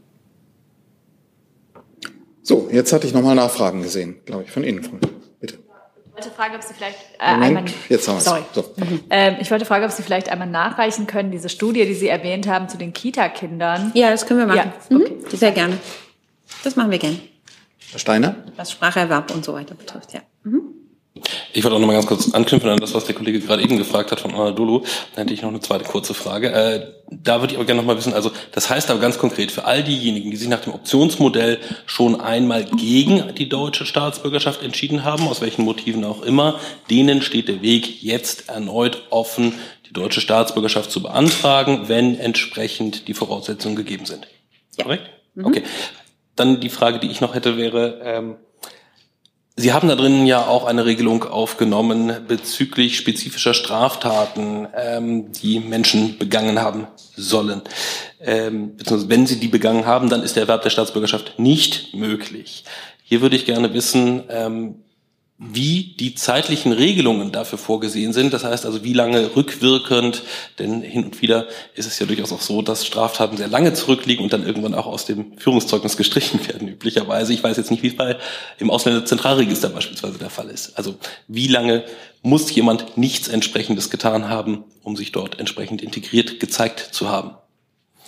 So, 2.42 2.70
jetzt 2.72 2.94
hatte 2.94 3.08
ich 3.08 3.14
nochmal 3.14 3.36
Nachfragen 3.36 3.82
gesehen, 3.82 4.18
glaube 4.26 4.44
ich, 4.44 4.52
von 4.52 4.64
Ihnen, 4.64 4.84
Freunde 4.84 5.10
wollte 6.16 6.32
fragen, 6.32 6.56
ob 6.56 6.64
Sie 6.64 6.74
vielleicht 6.74 6.98
äh, 7.20 7.34
Moment, 7.34 7.58
einmal, 7.58 7.74
jetzt 7.90 8.08
haben 8.08 8.16
wir 8.16 8.22
sorry. 8.22 8.42
So. 8.54 8.74
Mhm. 8.78 9.04
Ähm, 9.10 9.36
ich 9.40 9.52
wollte 9.52 9.66
fragen, 9.66 9.86
ob 9.86 9.92
Sie 9.92 10.04
vielleicht 10.04 10.30
einmal 10.30 10.48
nachreichen 10.48 11.08
können, 11.08 11.32
diese 11.32 11.50
Studie, 11.50 11.86
die 11.86 11.94
Sie 11.94 12.08
erwähnt 12.08 12.48
haben 12.48 12.70
zu 12.70 12.78
den 12.78 12.94
Kita-Kindern. 12.94 13.92
Ja, 13.94 14.10
das 14.10 14.26
können 14.26 14.40
wir 14.40 14.48
machen. 14.48 14.72
Ja, 14.90 14.98
okay. 14.98 15.14
mhm. 15.14 15.38
Sehr 15.38 15.52
gerne. 15.52 15.78
Das 16.64 16.76
machen 16.76 16.92
wir 16.92 17.00
gerne. 17.00 17.20
Herr 17.92 18.00
Steiner? 18.00 18.36
Was 18.56 18.72
Spracherwerb 18.72 19.34
und 19.34 19.46
so 19.46 19.54
weiter 19.54 19.76
betrifft, 19.76 20.14
ja. 20.14 20.22
Mhm. 20.44 20.62
Ich 21.54 21.64
wollte 21.64 21.78
auch 21.78 21.80
noch 21.80 21.88
mal 21.88 21.94
ganz 21.94 22.08
kurz 22.08 22.34
anknüpfen 22.34 22.70
an 22.70 22.80
das, 22.80 22.94
was 22.94 23.06
der 23.06 23.16
Kollege 23.16 23.40
gerade 23.40 23.64
eben 23.64 23.78
gefragt 23.78 24.12
hat 24.12 24.20
von 24.20 24.34
Anadolu. 24.34 24.82
Dann 25.16 25.24
hätte 25.24 25.34
ich 25.34 25.42
noch 25.42 25.50
eine 25.50 25.62
zweite 25.62 25.86
kurze 25.86 26.14
Frage. 26.14 26.52
Äh, 26.52 26.88
da 27.10 27.40
würde 27.40 27.54
ich 27.54 27.58
aber 27.58 27.66
gerne 27.66 27.82
noch 27.82 27.88
mal 27.88 27.98
wissen, 27.98 28.14
also 28.14 28.32
das 28.52 28.70
heißt 28.70 28.90
aber 28.92 29.00
ganz 29.00 29.18
konkret, 29.18 29.52
für 29.52 29.64
all 29.64 29.84
diejenigen, 29.84 30.32
die 30.32 30.38
sich 30.38 30.50
nach 30.50 30.60
dem 30.60 30.74
Optionsmodell 30.74 31.60
schon 31.86 32.20
einmal 32.20 32.66
gegen 32.66 33.34
die 33.36 33.48
deutsche 33.48 33.86
Staatsbürgerschaft 33.86 34.62
entschieden 34.62 35.06
haben, 35.06 35.28
aus 35.28 35.40
welchen 35.40 35.64
Motiven 35.64 36.04
auch 36.04 36.22
immer, 36.22 36.60
denen 36.90 37.22
steht 37.22 37.48
der 37.48 37.62
Weg 37.62 38.04
jetzt 38.04 38.50
erneut 38.50 39.04
offen, 39.10 39.54
die 39.88 39.94
deutsche 39.94 40.20
Staatsbürgerschaft 40.20 40.92
zu 40.92 41.02
beantragen, 41.02 41.88
wenn 41.88 42.20
entsprechend 42.20 43.08
die 43.08 43.14
Voraussetzungen 43.14 43.78
gegeben 43.78 44.06
sind. 44.06 44.28
Ja. 44.78 44.84
Korrekt? 44.84 45.10
Mhm. 45.36 45.46
Okay. 45.46 45.64
Dann 46.36 46.60
die 46.60 46.70
Frage, 46.70 47.00
die 47.00 47.08
ich 47.08 47.22
noch 47.22 47.36
hätte, 47.36 47.56
wäre, 47.56 48.02
ähm, 48.04 48.36
Sie 49.58 49.72
haben 49.72 49.88
da 49.88 49.96
drinnen 49.96 50.26
ja 50.26 50.46
auch 50.48 50.66
eine 50.66 50.86
Regelung 50.86 51.24
aufgenommen 51.24 52.12
bezüglich 52.28 52.98
spezifischer 52.98 53.54
Straftaten, 53.54 54.68
ähm, 54.76 55.32
die 55.32 55.62
Menschen 55.62 56.18
begangen 56.18 56.60
haben 56.60 56.88
sollen. 57.16 57.62
Ähm, 58.20 58.76
beziehungsweise 58.76 59.10
wenn 59.10 59.26
sie 59.26 59.40
die 59.40 59.48
begangen 59.48 59.86
haben, 59.86 60.10
dann 60.10 60.24
ist 60.24 60.36
der 60.36 60.44
Erwerb 60.44 60.64
der 60.64 60.72
Staatsbürgerschaft 60.72 61.40
nicht 61.40 61.94
möglich. 61.94 62.66
Hier 63.02 63.22
würde 63.22 63.38
ich 63.38 63.46
gerne 63.46 63.74
wissen, 63.74 64.24
ähm, 64.30 64.84
wie 65.38 65.96
die 66.00 66.16
zeitlichen 66.16 66.72
Regelungen 66.72 67.34
dafür 67.34 67.58
vorgesehen 67.58 68.14
sind. 68.14 68.32
Das 68.32 68.46
heißt 68.46 68.66
also, 68.66 68.86
wie 68.86 68.94
lange 68.94 69.36
rückwirkend, 69.36 70.24
denn 70.60 70.82
hin 70.82 71.04
und 71.04 71.22
wieder 71.22 71.48
ist 71.74 71.88
es 71.88 72.00
ja 72.00 72.06
durchaus 72.06 72.32
auch 72.32 72.40
so, 72.40 72.62
dass 72.62 72.86
Straftaten 72.86 73.36
sehr 73.36 73.50
lange 73.50 73.74
zurückliegen 73.74 74.24
und 74.24 74.32
dann 74.32 74.46
irgendwann 74.46 74.74
auch 74.74 74.86
aus 74.86 75.06
dem 75.06 75.38
Führungszeugnis 75.38 75.98
gestrichen 75.98 76.48
werden, 76.48 76.70
üblicherweise. 76.70 77.34
Ich 77.34 77.44
weiß 77.44 77.58
jetzt 77.58 77.70
nicht, 77.70 77.84
wie 77.84 77.88
es 77.88 77.98
bei 77.98 78.16
im 78.60 78.70
Ausländerzentralregister 78.70 79.70
beispielsweise 79.70 80.18
der 80.18 80.30
Fall 80.30 80.50
ist. 80.50 80.78
Also, 80.78 80.96
wie 81.28 81.48
lange 81.48 81.84
muss 82.22 82.54
jemand 82.56 82.98
nichts 82.98 83.28
entsprechendes 83.28 83.90
getan 83.90 84.30
haben, 84.30 84.64
um 84.84 84.96
sich 84.96 85.12
dort 85.12 85.40
entsprechend 85.40 85.82
integriert 85.82 86.40
gezeigt 86.40 86.80
zu 86.80 87.10
haben? 87.10 87.32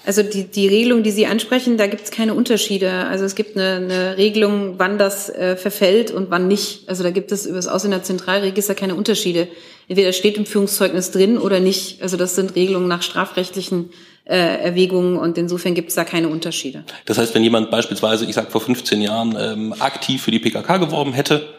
Also 0.07 0.23
die, 0.23 0.45
die 0.45 0.69
Regelung, 0.69 1.03
die 1.03 1.11
Sie 1.11 1.27
ansprechen, 1.27 1.75
da 1.77 1.85
gibt 1.85 2.05
es 2.05 2.11
keine 2.11 2.33
Unterschiede. 2.33 2.89
Also 3.07 3.25
es 3.25 3.35
gibt 3.35 3.57
eine, 3.57 3.75
eine 3.75 4.17
Regelung, 4.17 4.75
wann 4.77 4.97
das 4.97 5.27
äh, 5.27 5.57
verfällt 5.57 6.11
und 6.11 6.31
wann 6.31 6.47
nicht. 6.47 6.87
Also 6.87 7.03
da 7.03 7.11
gibt 7.11 7.33
es 7.33 7.45
über 7.45 7.57
das 7.57 7.67
Ausländerzentralregister 7.67 8.73
keine 8.73 8.95
Unterschiede. 8.95 9.49
Entweder 9.89 10.13
steht 10.13 10.37
im 10.37 10.45
Führungszeugnis 10.45 11.11
drin 11.11 11.37
oder 11.37 11.59
nicht. 11.59 12.01
Also 12.01 12.15
das 12.15 12.35
sind 12.35 12.55
Regelungen 12.55 12.87
nach 12.87 13.01
strafrechtlichen 13.01 13.89
äh, 14.23 14.37
Erwägungen 14.37 15.17
und 15.17 15.37
insofern 15.37 15.75
gibt 15.75 15.89
es 15.89 15.95
da 15.95 16.05
keine 16.05 16.29
Unterschiede. 16.29 16.85
Das 17.03 17.17
heißt, 17.17 17.35
wenn 17.35 17.43
jemand 17.43 17.69
beispielsweise, 17.69 18.23
ich 18.23 18.35
sage 18.35 18.49
vor 18.49 18.61
15 18.61 19.01
Jahren, 19.01 19.35
ähm, 19.37 19.75
aktiv 19.77 20.23
für 20.23 20.31
die 20.31 20.39
PKK 20.39 20.77
geworben 20.77 21.11
hätte, 21.11 21.49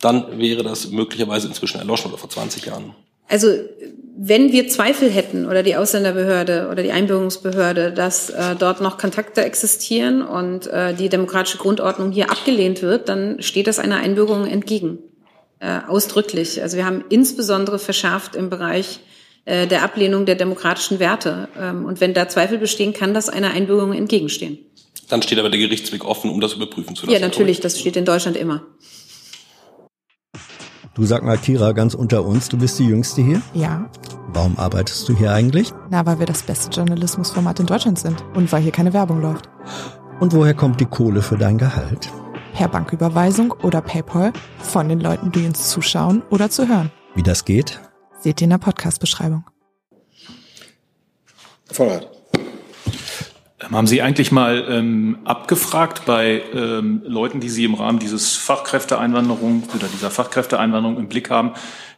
dann 0.00 0.40
wäre 0.40 0.64
das 0.64 0.90
möglicherweise 0.90 1.46
inzwischen 1.46 1.78
erloschen 1.78 2.10
oder 2.10 2.18
vor 2.18 2.30
20 2.30 2.66
Jahren. 2.66 2.96
Also 3.30 3.54
wenn 4.22 4.52
wir 4.52 4.68
Zweifel 4.68 5.08
hätten 5.08 5.46
oder 5.46 5.62
die 5.62 5.76
Ausländerbehörde 5.76 6.68
oder 6.70 6.82
die 6.82 6.92
Einbürgerungsbehörde, 6.92 7.92
dass 7.92 8.28
äh, 8.28 8.54
dort 8.58 8.82
noch 8.82 8.98
Kontakte 8.98 9.42
existieren 9.42 10.20
und 10.20 10.66
äh, 10.66 10.92
die 10.94 11.08
demokratische 11.08 11.56
Grundordnung 11.56 12.12
hier 12.12 12.30
abgelehnt 12.30 12.82
wird, 12.82 13.08
dann 13.08 13.40
steht 13.40 13.66
das 13.66 13.78
einer 13.78 13.96
Einbürgerung 13.96 14.46
entgegen. 14.46 14.98
Äh, 15.60 15.80
ausdrücklich. 15.86 16.60
Also 16.62 16.76
wir 16.76 16.84
haben 16.84 17.04
insbesondere 17.08 17.78
verschärft 17.78 18.34
im 18.34 18.50
Bereich 18.50 19.00
äh, 19.44 19.66
der 19.66 19.82
Ablehnung 19.82 20.26
der 20.26 20.34
demokratischen 20.34 20.98
Werte. 20.98 21.48
Ähm, 21.58 21.84
und 21.84 22.00
wenn 22.00 22.12
da 22.12 22.28
Zweifel 22.28 22.58
bestehen, 22.58 22.92
kann 22.92 23.14
das 23.14 23.28
einer 23.28 23.52
Einbürgerung 23.52 23.92
entgegenstehen. 23.92 24.58
Dann 25.08 25.22
steht 25.22 25.38
aber 25.38 25.50
der 25.50 25.60
Gerichtsweg 25.60 26.04
offen, 26.04 26.30
um 26.30 26.40
das 26.40 26.54
überprüfen 26.54 26.96
zu 26.96 27.06
lassen. 27.06 27.14
Ja, 27.14 27.26
natürlich, 27.26 27.60
das 27.60 27.78
steht 27.78 27.96
in 27.96 28.04
Deutschland 28.04 28.36
immer. 28.36 28.64
Du 31.00 31.06
sag 31.06 31.22
mal, 31.22 31.38
Kira, 31.38 31.72
ganz 31.72 31.94
unter 31.94 32.26
uns, 32.26 32.50
du 32.50 32.58
bist 32.58 32.78
die 32.78 32.84
Jüngste 32.84 33.22
hier? 33.22 33.40
Ja. 33.54 33.88
Warum 34.34 34.58
arbeitest 34.58 35.08
du 35.08 35.16
hier 35.16 35.32
eigentlich? 35.32 35.72
Na, 35.88 36.04
weil 36.04 36.18
wir 36.18 36.26
das 36.26 36.42
beste 36.42 36.68
Journalismusformat 36.70 37.58
in 37.58 37.64
Deutschland 37.64 37.98
sind 37.98 38.22
und 38.34 38.52
weil 38.52 38.60
hier 38.60 38.70
keine 38.70 38.92
Werbung 38.92 39.22
läuft. 39.22 39.48
Und 40.20 40.34
woher 40.34 40.52
kommt 40.52 40.78
die 40.78 40.84
Kohle 40.84 41.22
für 41.22 41.38
dein 41.38 41.56
Gehalt? 41.56 42.12
Per 42.52 42.68
Banküberweisung 42.68 43.52
oder 43.62 43.80
PayPal 43.80 44.34
von 44.58 44.90
den 44.90 45.00
Leuten, 45.00 45.32
die 45.32 45.46
uns 45.46 45.70
zuschauen 45.70 46.22
oder 46.28 46.50
zu 46.50 46.68
hören. 46.68 46.90
Wie 47.14 47.22
das 47.22 47.46
geht? 47.46 47.80
Seht 48.20 48.42
ihr 48.42 48.44
in 48.44 48.50
der 48.50 48.58
Podcast-Beschreibung. 48.58 49.44
Vorrat. 51.72 52.10
Ähm, 53.60 53.76
haben 53.76 53.86
Sie 53.86 54.02
eigentlich 54.02 54.32
mal 54.32 54.64
ähm, 54.68 55.18
abgefragt 55.24 56.02
bei 56.06 56.42
ähm, 56.54 57.02
Leuten, 57.04 57.40
die 57.40 57.48
Sie 57.48 57.64
im 57.64 57.74
Rahmen 57.74 57.98
dieses 57.98 58.36
Fachkräfteeinwanderung 58.36 59.64
oder 59.74 59.86
dieser 59.88 60.10
Fachkräfteeinwanderung 60.10 60.98
im 60.98 61.08
Blick 61.08 61.30
haben, 61.30 61.52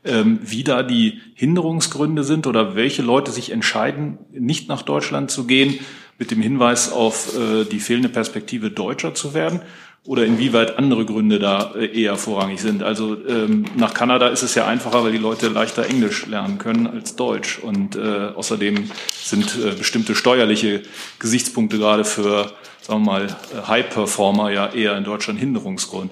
ähm, 0.04 0.40
wie 0.42 0.64
da 0.64 0.82
die 0.82 1.20
Hinderungsgründe 1.34 2.24
sind 2.24 2.46
oder 2.46 2.74
welche 2.74 3.02
Leute 3.02 3.30
sich 3.30 3.52
entscheiden, 3.52 4.18
nicht 4.32 4.68
nach 4.68 4.82
Deutschland 4.82 5.30
zu 5.30 5.46
gehen, 5.46 5.78
mit 6.18 6.30
dem 6.30 6.42
Hinweis 6.42 6.92
auf 6.92 7.36
äh, 7.36 7.64
die 7.64 7.80
fehlende 7.80 8.08
Perspektive 8.08 8.70
Deutscher 8.70 9.14
zu 9.14 9.34
werden? 9.34 9.60
Oder 10.04 10.26
inwieweit 10.26 10.78
andere 10.78 11.04
Gründe 11.04 11.38
da 11.38 11.74
äh, 11.76 12.02
eher 12.02 12.16
vorrangig 12.16 12.60
sind. 12.60 12.82
Also 12.82 13.16
ähm, 13.26 13.64
nach 13.76 13.94
Kanada 13.94 14.28
ist 14.28 14.42
es 14.42 14.54
ja 14.54 14.66
einfacher, 14.66 15.04
weil 15.04 15.12
die 15.12 15.18
Leute 15.18 15.48
leichter 15.48 15.86
Englisch 15.86 16.26
lernen 16.26 16.58
können 16.58 16.88
als 16.88 17.14
Deutsch. 17.14 17.60
Und 17.60 17.94
äh, 17.94 18.30
außerdem 18.34 18.90
sind 19.12 19.56
äh, 19.64 19.76
bestimmte 19.76 20.16
steuerliche 20.16 20.82
Gesichtspunkte 21.20 21.78
gerade 21.78 22.04
für, 22.04 22.52
sagen 22.80 23.04
wir 23.04 23.12
mal, 23.12 23.36
High-Performer 23.68 24.50
ja 24.50 24.72
eher 24.72 24.96
in 24.96 25.04
Deutschland 25.04 25.38
Hinderungsgrund. 25.38 26.10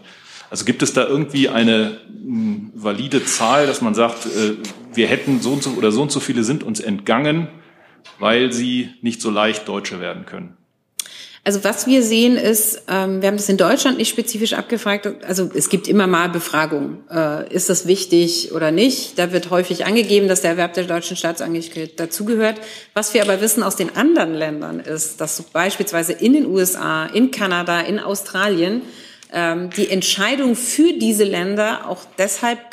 Also 0.51 0.65
gibt 0.65 0.83
es 0.83 0.93
da 0.93 1.07
irgendwie 1.07 1.49
eine 1.49 1.99
mh, 2.09 2.25
hm, 2.25 2.73
valide 2.75 3.25
Zahl, 3.25 3.67
dass 3.67 3.81
man 3.81 3.95
sagt, 3.95 4.27
äh, 4.27 4.57
wir 4.95 5.09
hätten 5.09 5.41
so 5.41 5.53
und 5.53 5.65
so 5.65 5.71
oder 5.71 5.91
so 5.91 6.03
und 6.03 6.13
so 6.13 6.21
viele 6.21 6.45
sind 6.45 6.63
uns 6.63 6.79
entgangen, 6.79 7.49
weil 8.21 8.53
sie 8.53 8.91
nicht 9.03 9.21
so 9.21 9.31
leicht 9.31 9.67
Deutsche 9.67 10.01
werden 10.01 10.27
können? 10.27 10.60
Also 11.43 11.65
was 11.65 11.87
wir 11.87 12.03
sehen 12.03 12.37
ist, 12.37 12.83
ähm, 12.89 13.23
wir 13.23 13.29
haben 13.29 13.39
das 13.39 13.49
in 13.49 13.57
Deutschland 13.57 13.97
nicht 13.97 14.11
spezifisch 14.11 14.53
abgefragt, 14.53 15.09
also 15.27 15.51
es 15.55 15.71
gibt 15.71 15.89
immer 15.89 16.07
mal 16.07 16.29
Befragungen. 16.29 16.99
Äh, 17.11 17.51
ist 17.53 17.71
das 17.71 17.87
wichtig 17.87 18.53
oder 18.53 18.71
nicht? 18.71 19.19
Da 19.19 19.33
wird 19.33 19.49
häufig 19.49 19.87
angegeben, 19.87 20.29
dass 20.29 20.43
der 20.43 20.51
Erwerb 20.51 20.75
der 20.75 20.85
deutschen 20.85 21.17
Staatsangehörigkeit 21.17 21.99
dazugehört. 21.99 22.61
Was 22.93 23.15
wir 23.15 23.23
aber 23.23 23.41
wissen 23.41 23.63
aus 23.63 23.77
den 23.77 23.97
anderen 23.97 24.35
Ländern 24.35 24.81
ist, 24.81 25.23
dass 25.23 25.41
beispielsweise 25.43 26.13
in 26.13 26.35
den 26.35 26.45
USA, 26.45 27.07
in 27.07 27.31
Kanada, 27.31 27.81
in 27.81 28.01
Australien 28.01 28.83
ähm, 29.33 29.71
die 29.71 29.89
Entscheidungen 29.89 30.57
für 30.57 30.93
diese 30.93 31.25
Länder 31.25 31.89
auch 31.89 32.01
deshalb 32.19 32.71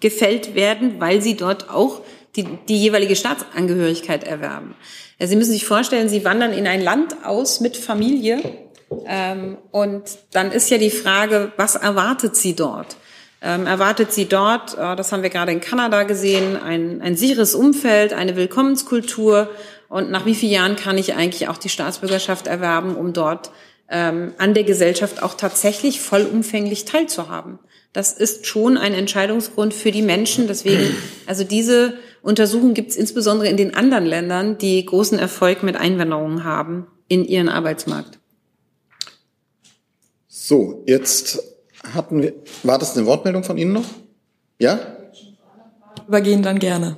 gefällt 0.00 0.54
werden, 0.54 0.98
weil 0.98 1.20
sie 1.20 1.36
dort 1.36 1.68
auch 1.68 2.00
die, 2.38 2.58
die 2.68 2.78
jeweilige 2.78 3.16
Staatsangehörigkeit 3.16 4.24
erwerben. 4.24 4.74
Sie 5.18 5.36
müssen 5.36 5.52
sich 5.52 5.66
vorstellen, 5.66 6.08
Sie 6.08 6.24
wandern 6.24 6.52
in 6.52 6.66
ein 6.66 6.80
Land 6.80 7.16
aus 7.24 7.60
mit 7.60 7.76
Familie 7.76 8.40
ähm, 9.06 9.58
und 9.72 10.04
dann 10.32 10.52
ist 10.52 10.70
ja 10.70 10.78
die 10.78 10.90
Frage, 10.90 11.52
was 11.56 11.74
erwartet 11.74 12.36
Sie 12.36 12.54
dort? 12.54 12.96
Ähm, 13.42 13.66
erwartet 13.66 14.12
Sie 14.12 14.26
dort, 14.26 14.74
äh, 14.78 14.96
das 14.96 15.12
haben 15.12 15.22
wir 15.22 15.30
gerade 15.30 15.52
in 15.52 15.60
Kanada 15.60 16.04
gesehen, 16.04 16.56
ein, 16.56 17.02
ein 17.02 17.16
sicheres 17.16 17.54
Umfeld, 17.54 18.12
eine 18.12 18.36
Willkommenskultur 18.36 19.50
und 19.88 20.10
nach 20.10 20.26
wie 20.26 20.34
vielen 20.34 20.52
Jahren 20.52 20.76
kann 20.76 20.98
ich 20.98 21.14
eigentlich 21.14 21.48
auch 21.48 21.58
die 21.58 21.68
Staatsbürgerschaft 21.68 22.46
erwerben, 22.46 22.96
um 22.96 23.12
dort 23.12 23.50
ähm, 23.90 24.34
an 24.38 24.54
der 24.54 24.64
Gesellschaft 24.64 25.22
auch 25.22 25.34
tatsächlich 25.34 26.00
vollumfänglich 26.00 26.84
teilzuhaben. 26.84 27.58
Das 27.92 28.12
ist 28.12 28.46
schon 28.46 28.76
ein 28.76 28.94
Entscheidungsgrund 28.94 29.74
für 29.74 29.90
die 29.90 30.02
Menschen. 30.02 30.46
Deswegen, 30.46 30.94
also 31.26 31.44
diese 31.44 31.94
Untersuchungen 32.22 32.74
gibt 32.74 32.90
es 32.90 32.96
insbesondere 32.96 33.48
in 33.48 33.56
den 33.56 33.74
anderen 33.74 34.04
Ländern, 34.04 34.58
die 34.58 34.84
großen 34.84 35.18
Erfolg 35.18 35.62
mit 35.62 35.76
Einwanderungen 35.76 36.44
haben 36.44 36.86
in 37.08 37.24
ihren 37.24 37.48
Arbeitsmarkt. 37.48 38.18
So, 40.28 40.84
jetzt 40.86 41.42
hatten 41.94 42.22
wir, 42.22 42.34
war 42.62 42.78
das 42.78 42.96
eine 42.96 43.06
Wortmeldung 43.06 43.44
von 43.44 43.58
Ihnen 43.58 43.72
noch? 43.72 43.84
Ja? 44.58 44.78
Übergehen 46.06 46.42
dann 46.42 46.58
gerne. 46.58 46.96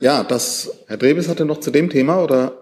Ja, 0.00 0.24
das, 0.24 0.70
Herr 0.88 0.96
Drebes 0.96 1.28
hatte 1.28 1.44
noch 1.44 1.60
zu 1.60 1.70
dem 1.70 1.90
Thema 1.90 2.22
oder? 2.22 2.58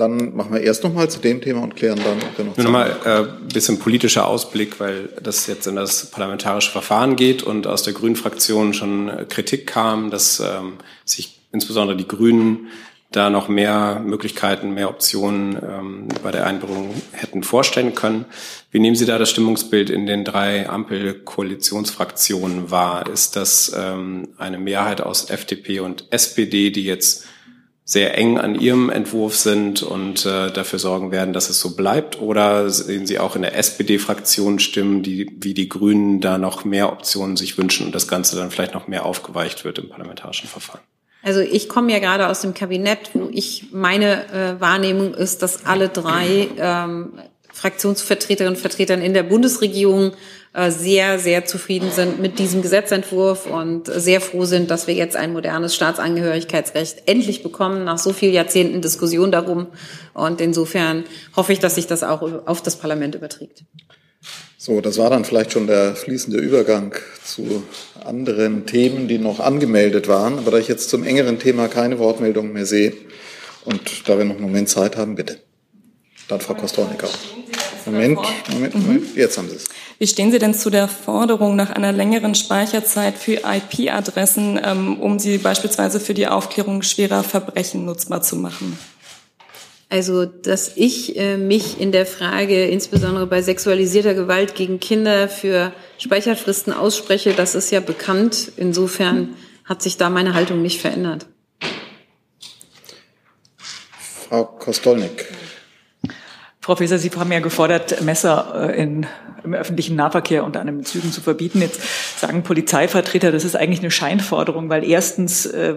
Dann 0.00 0.34
machen 0.34 0.54
wir 0.54 0.62
erst 0.62 0.82
nochmal 0.82 1.10
zu 1.10 1.20
dem 1.20 1.42
Thema 1.42 1.62
und 1.62 1.76
klären 1.76 2.00
dann, 2.02 2.16
ob 2.22 2.38
wir 2.38 2.44
noch. 2.46 2.56
Nur 2.56 2.64
nochmal 2.64 2.96
ein 3.04 3.26
äh, 3.26 3.52
bisschen 3.52 3.78
politischer 3.78 4.26
Ausblick, 4.26 4.80
weil 4.80 5.10
das 5.22 5.46
jetzt 5.46 5.66
in 5.66 5.76
das 5.76 6.10
parlamentarische 6.10 6.70
Verfahren 6.70 7.16
geht 7.16 7.42
und 7.42 7.66
aus 7.66 7.82
der 7.82 7.92
Grünen 7.92 8.16
Fraktion 8.16 8.72
schon 8.72 9.10
Kritik 9.28 9.66
kam, 9.66 10.10
dass 10.10 10.40
ähm, 10.40 10.78
sich 11.04 11.38
insbesondere 11.52 11.98
die 11.98 12.08
Grünen 12.08 12.68
da 13.12 13.28
noch 13.28 13.48
mehr 13.48 14.00
Möglichkeiten, 14.02 14.72
mehr 14.72 14.88
Optionen 14.88 15.56
ähm, 15.56 16.08
bei 16.22 16.30
der 16.30 16.46
Einbringung 16.46 16.94
hätten 17.12 17.42
vorstellen 17.42 17.94
können. 17.94 18.24
Wie 18.70 18.78
nehmen 18.78 18.96
Sie 18.96 19.04
da 19.04 19.18
das 19.18 19.28
Stimmungsbild 19.28 19.90
in 19.90 20.06
den 20.06 20.24
drei 20.24 20.66
Ampel-Koalitionsfraktionen 20.66 22.70
wahr? 22.70 23.06
Ist 23.06 23.36
das 23.36 23.70
ähm, 23.76 24.28
eine 24.38 24.58
Mehrheit 24.58 25.02
aus 25.02 25.28
FDP 25.28 25.80
und 25.80 26.06
SPD, 26.10 26.70
die 26.70 26.84
jetzt 26.84 27.26
sehr 27.90 28.16
eng 28.16 28.38
an 28.38 28.54
ihrem 28.54 28.88
Entwurf 28.88 29.34
sind 29.34 29.82
und 29.82 30.24
äh, 30.24 30.52
dafür 30.52 30.78
sorgen 30.78 31.10
werden, 31.10 31.32
dass 31.32 31.50
es 31.50 31.58
so 31.58 31.74
bleibt? 31.74 32.20
Oder 32.20 32.70
sehen 32.70 33.04
Sie 33.04 33.18
auch 33.18 33.34
in 33.34 33.42
der 33.42 33.56
SPD-Fraktion 33.56 34.60
Stimmen, 34.60 35.02
die 35.02 35.28
wie 35.40 35.54
die 35.54 35.68
Grünen 35.68 36.20
da 36.20 36.38
noch 36.38 36.64
mehr 36.64 36.92
Optionen 36.92 37.36
sich 37.36 37.58
wünschen 37.58 37.86
und 37.86 37.92
das 37.92 38.06
Ganze 38.06 38.36
dann 38.36 38.52
vielleicht 38.52 38.74
noch 38.74 38.86
mehr 38.86 39.04
aufgeweicht 39.04 39.64
wird 39.64 39.80
im 39.80 39.88
parlamentarischen 39.88 40.48
Verfahren? 40.48 40.78
Also 41.24 41.40
ich 41.40 41.68
komme 41.68 41.90
ja 41.90 41.98
gerade 41.98 42.28
aus 42.28 42.42
dem 42.42 42.54
Kabinett, 42.54 43.10
wo 43.12 43.28
ich 43.32 43.72
meine 43.72 44.32
äh, 44.32 44.60
Wahrnehmung 44.60 45.12
ist, 45.12 45.42
dass 45.42 45.66
alle 45.66 45.88
drei 45.88 46.46
ähm, 46.58 47.14
Fraktionsvertreterinnen 47.52 48.54
und 48.54 48.60
Vertretern 48.60 49.02
in 49.02 49.14
der 49.14 49.24
Bundesregierung 49.24 50.12
sehr, 50.68 51.20
sehr 51.20 51.44
zufrieden 51.44 51.92
sind 51.92 52.20
mit 52.20 52.40
diesem 52.40 52.60
Gesetzentwurf 52.60 53.46
und 53.46 53.86
sehr 53.86 54.20
froh 54.20 54.44
sind, 54.44 54.70
dass 54.70 54.88
wir 54.88 54.94
jetzt 54.94 55.14
ein 55.14 55.32
modernes 55.32 55.76
Staatsangehörigkeitsrecht 55.76 57.02
endlich 57.06 57.44
bekommen, 57.44 57.84
nach 57.84 57.98
so 57.98 58.12
vielen 58.12 58.32
Jahrzehnten 58.32 58.82
Diskussion 58.82 59.30
darum. 59.30 59.68
Und 60.12 60.40
insofern 60.40 61.04
hoffe 61.36 61.52
ich, 61.52 61.60
dass 61.60 61.76
sich 61.76 61.86
das 61.86 62.02
auch 62.02 62.22
auf 62.46 62.62
das 62.62 62.76
Parlament 62.76 63.14
überträgt. 63.14 63.62
So, 64.58 64.80
das 64.80 64.98
war 64.98 65.08
dann 65.08 65.24
vielleicht 65.24 65.52
schon 65.52 65.68
der 65.68 65.94
fließende 65.94 66.38
Übergang 66.38 66.94
zu 67.24 67.62
anderen 68.04 68.66
Themen, 68.66 69.08
die 69.08 69.18
noch 69.18 69.38
angemeldet 69.40 70.08
waren. 70.08 70.38
Aber 70.38 70.50
da 70.50 70.58
ich 70.58 70.68
jetzt 70.68 70.90
zum 70.90 71.04
engeren 71.04 71.38
Thema 71.38 71.68
keine 71.68 71.98
Wortmeldungen 71.98 72.52
mehr 72.52 72.66
sehe 72.66 72.92
und 73.64 74.08
da 74.08 74.18
wir 74.18 74.24
noch 74.24 74.34
einen 74.34 74.42
Moment 74.42 74.68
Zeit 74.68 74.96
haben, 74.96 75.14
bitte. 75.14 75.38
Dann 76.28 76.40
Frau 76.40 76.54
Kostolnicker. 76.54 77.08
Moment, 77.86 78.18
Moment, 78.50 78.74
Moment, 78.74 79.16
jetzt 79.16 79.38
haben 79.38 79.48
Sie 79.48 79.56
es. 79.56 79.64
Wie 79.98 80.06
stehen 80.06 80.32
Sie 80.32 80.38
denn 80.38 80.54
zu 80.54 80.70
der 80.70 80.88
Forderung 80.88 81.56
nach 81.56 81.70
einer 81.70 81.92
längeren 81.92 82.34
Speicherzeit 82.34 83.16
für 83.16 83.42
IP-Adressen, 83.44 84.60
ähm, 84.62 85.00
um 85.00 85.18
sie 85.18 85.38
beispielsweise 85.38 86.00
für 86.00 86.14
die 86.14 86.26
Aufklärung 86.26 86.82
schwerer 86.82 87.22
Verbrechen 87.22 87.84
nutzbar 87.84 88.22
zu 88.22 88.36
machen? 88.36 88.78
Also, 89.88 90.24
dass 90.24 90.76
ich 90.76 91.18
äh, 91.18 91.36
mich 91.36 91.80
in 91.80 91.90
der 91.90 92.06
Frage, 92.06 92.66
insbesondere 92.66 93.26
bei 93.26 93.42
sexualisierter 93.42 94.14
Gewalt 94.14 94.54
gegen 94.54 94.78
Kinder, 94.78 95.28
für 95.28 95.72
Speicherfristen 95.98 96.72
ausspreche, 96.72 97.32
das 97.32 97.56
ist 97.56 97.72
ja 97.72 97.80
bekannt. 97.80 98.52
Insofern 98.56 99.34
hat 99.64 99.82
sich 99.82 99.96
da 99.96 100.08
meine 100.08 100.34
Haltung 100.34 100.62
nicht 100.62 100.80
verändert. 100.80 101.26
Frau 104.28 104.44
Kostolnik. 104.44 105.26
Frau 106.62 106.76
Faeser, 106.76 106.98
Sie 106.98 107.10
haben 107.10 107.32
ja 107.32 107.40
gefordert, 107.40 108.02
Messer 108.02 108.68
äh, 108.68 108.82
in, 108.82 109.06
im 109.44 109.54
öffentlichen 109.54 109.96
Nahverkehr 109.96 110.44
unter 110.44 110.60
anderem 110.60 110.80
in 110.80 110.84
Zügen 110.84 111.10
zu 111.10 111.22
verbieten. 111.22 111.62
Jetzt 111.62 111.80
sagen 112.20 112.42
Polizeivertreter, 112.42 113.32
das 113.32 113.44
ist 113.44 113.56
eigentlich 113.56 113.80
eine 113.80 113.90
Scheinforderung, 113.90 114.68
weil 114.68 114.84
erstens 114.84 115.46
äh, 115.46 115.76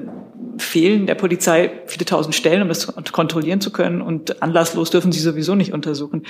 fehlen 0.58 1.08
der 1.08 1.16
Polizei 1.16 1.72
viele 1.86 2.04
tausend 2.04 2.36
Stellen, 2.36 2.62
um 2.62 2.68
das 2.68 2.88
kontrollieren 3.14 3.62
zu 3.62 3.72
können 3.72 4.02
und 4.02 4.42
anlasslos 4.42 4.90
dürfen 4.90 5.14
sie 5.14 5.22
sowieso 5.22 5.56
nicht 5.56 5.74
untersuchen. 5.74 6.26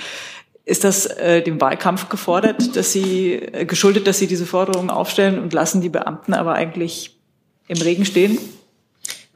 Ist 0.64 0.84
das 0.84 1.06
äh, 1.06 1.42
dem 1.42 1.60
Wahlkampf 1.60 2.08
gefordert, 2.08 2.76
dass 2.76 2.92
Sie 2.92 3.34
äh, 3.34 3.66
geschuldet, 3.66 4.06
dass 4.06 4.18
Sie 4.18 4.26
diese 4.26 4.46
Forderungen 4.46 4.88
aufstellen 4.88 5.38
und 5.38 5.52
lassen 5.52 5.82
die 5.82 5.90
Beamten 5.90 6.32
aber 6.32 6.54
eigentlich 6.54 7.18
im 7.66 7.78
Regen 7.78 8.06
stehen? 8.06 8.38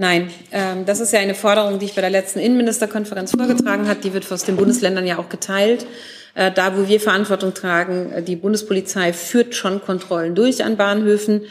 Nein, 0.01 0.31
ähm, 0.53 0.87
das 0.87 1.01
ist 1.01 1.13
ja 1.13 1.19
eine 1.19 1.35
Forderung, 1.35 1.81
die 1.81 1.87
ich 1.87 1.95
bei 1.95 2.01
der 2.01 2.11
letzten 2.11 2.39
Innenministerkonferenz 2.39 3.33
vorgetragen 3.33 3.89
hat. 3.89 4.05
Die 4.05 4.15
wird 4.15 4.31
aus 4.31 4.45
den 4.45 4.57
Bundesländern 4.57 5.07
ja 5.07 5.19
auch 5.19 5.29
geteilt. 5.29 5.87
Äh, 6.35 6.53
da, 6.53 6.79
wo 6.79 6.87
wir 6.87 7.01
Verantwortung 7.01 7.53
tragen, 7.53 8.13
äh, 8.13 8.23
die 8.23 8.37
Bundespolizei 8.37 9.13
führt 9.13 9.57
schon 9.57 9.83
Kontrollen 9.83 10.37
durch 10.37 10.65
an 10.65 10.77
Bahnhöfen. 10.77 11.43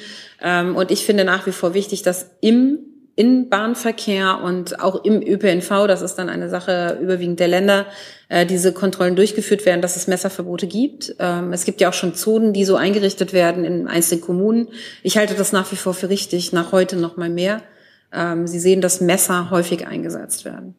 Ähm, 0.41 0.77
und 0.77 0.91
ich 0.91 1.05
finde 1.05 1.25
nach 1.25 1.45
wie 1.45 1.51
vor 1.51 1.73
wichtig, 1.73 2.03
dass 2.03 2.31
im 2.39 2.79
in 3.17 3.49
Bahnverkehr 3.49 4.41
und 4.43 4.79
auch 4.79 5.03
im 5.03 5.23
ÖPNV, 5.23 5.87
das 5.87 6.03
ist 6.03 6.15
dann 6.15 6.29
eine 6.29 6.49
Sache 6.49 6.99
überwiegend 7.01 7.39
der 7.39 7.47
Länder, 7.47 7.87
äh, 8.29 8.45
diese 8.45 8.73
Kontrollen 8.73 9.15
durchgeführt 9.15 9.65
werden, 9.65 9.81
dass 9.81 9.95
es 9.95 10.05
Messerverbote 10.05 10.67
gibt. 10.67 11.15
Ähm, 11.17 11.51
es 11.51 11.65
gibt 11.65 11.81
ja 11.81 11.89
auch 11.89 11.93
schon 11.93 12.13
Zonen, 12.13 12.53
die 12.53 12.63
so 12.63 12.75
eingerichtet 12.75 13.33
werden 13.33 13.65
in 13.65 13.87
einzelnen 13.87 14.21
Kommunen. 14.21 14.67
Ich 15.01 15.17
halte 15.17 15.33
das 15.33 15.51
nach 15.51 15.71
wie 15.71 15.77
vor 15.77 15.95
für 15.95 16.09
richtig, 16.09 16.53
nach 16.53 16.71
heute 16.71 16.95
noch 16.95 17.17
mal 17.17 17.29
mehr. 17.29 17.63
Ähm, 18.11 18.47
Sie 18.47 18.59
sehen, 18.59 18.81
dass 18.81 19.01
Messer 19.01 19.49
häufig 19.49 19.85
eingesetzt 19.85 20.45
werden. 20.45 20.75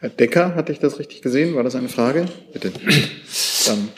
Herr 0.00 0.08
Decker, 0.08 0.54
hatte 0.54 0.72
ich 0.72 0.78
das 0.78 0.98
richtig 0.98 1.20
gesehen? 1.20 1.54
War 1.54 1.62
das 1.62 1.74
eine 1.74 1.90
Frage? 1.90 2.26
Bitte. 2.52 2.72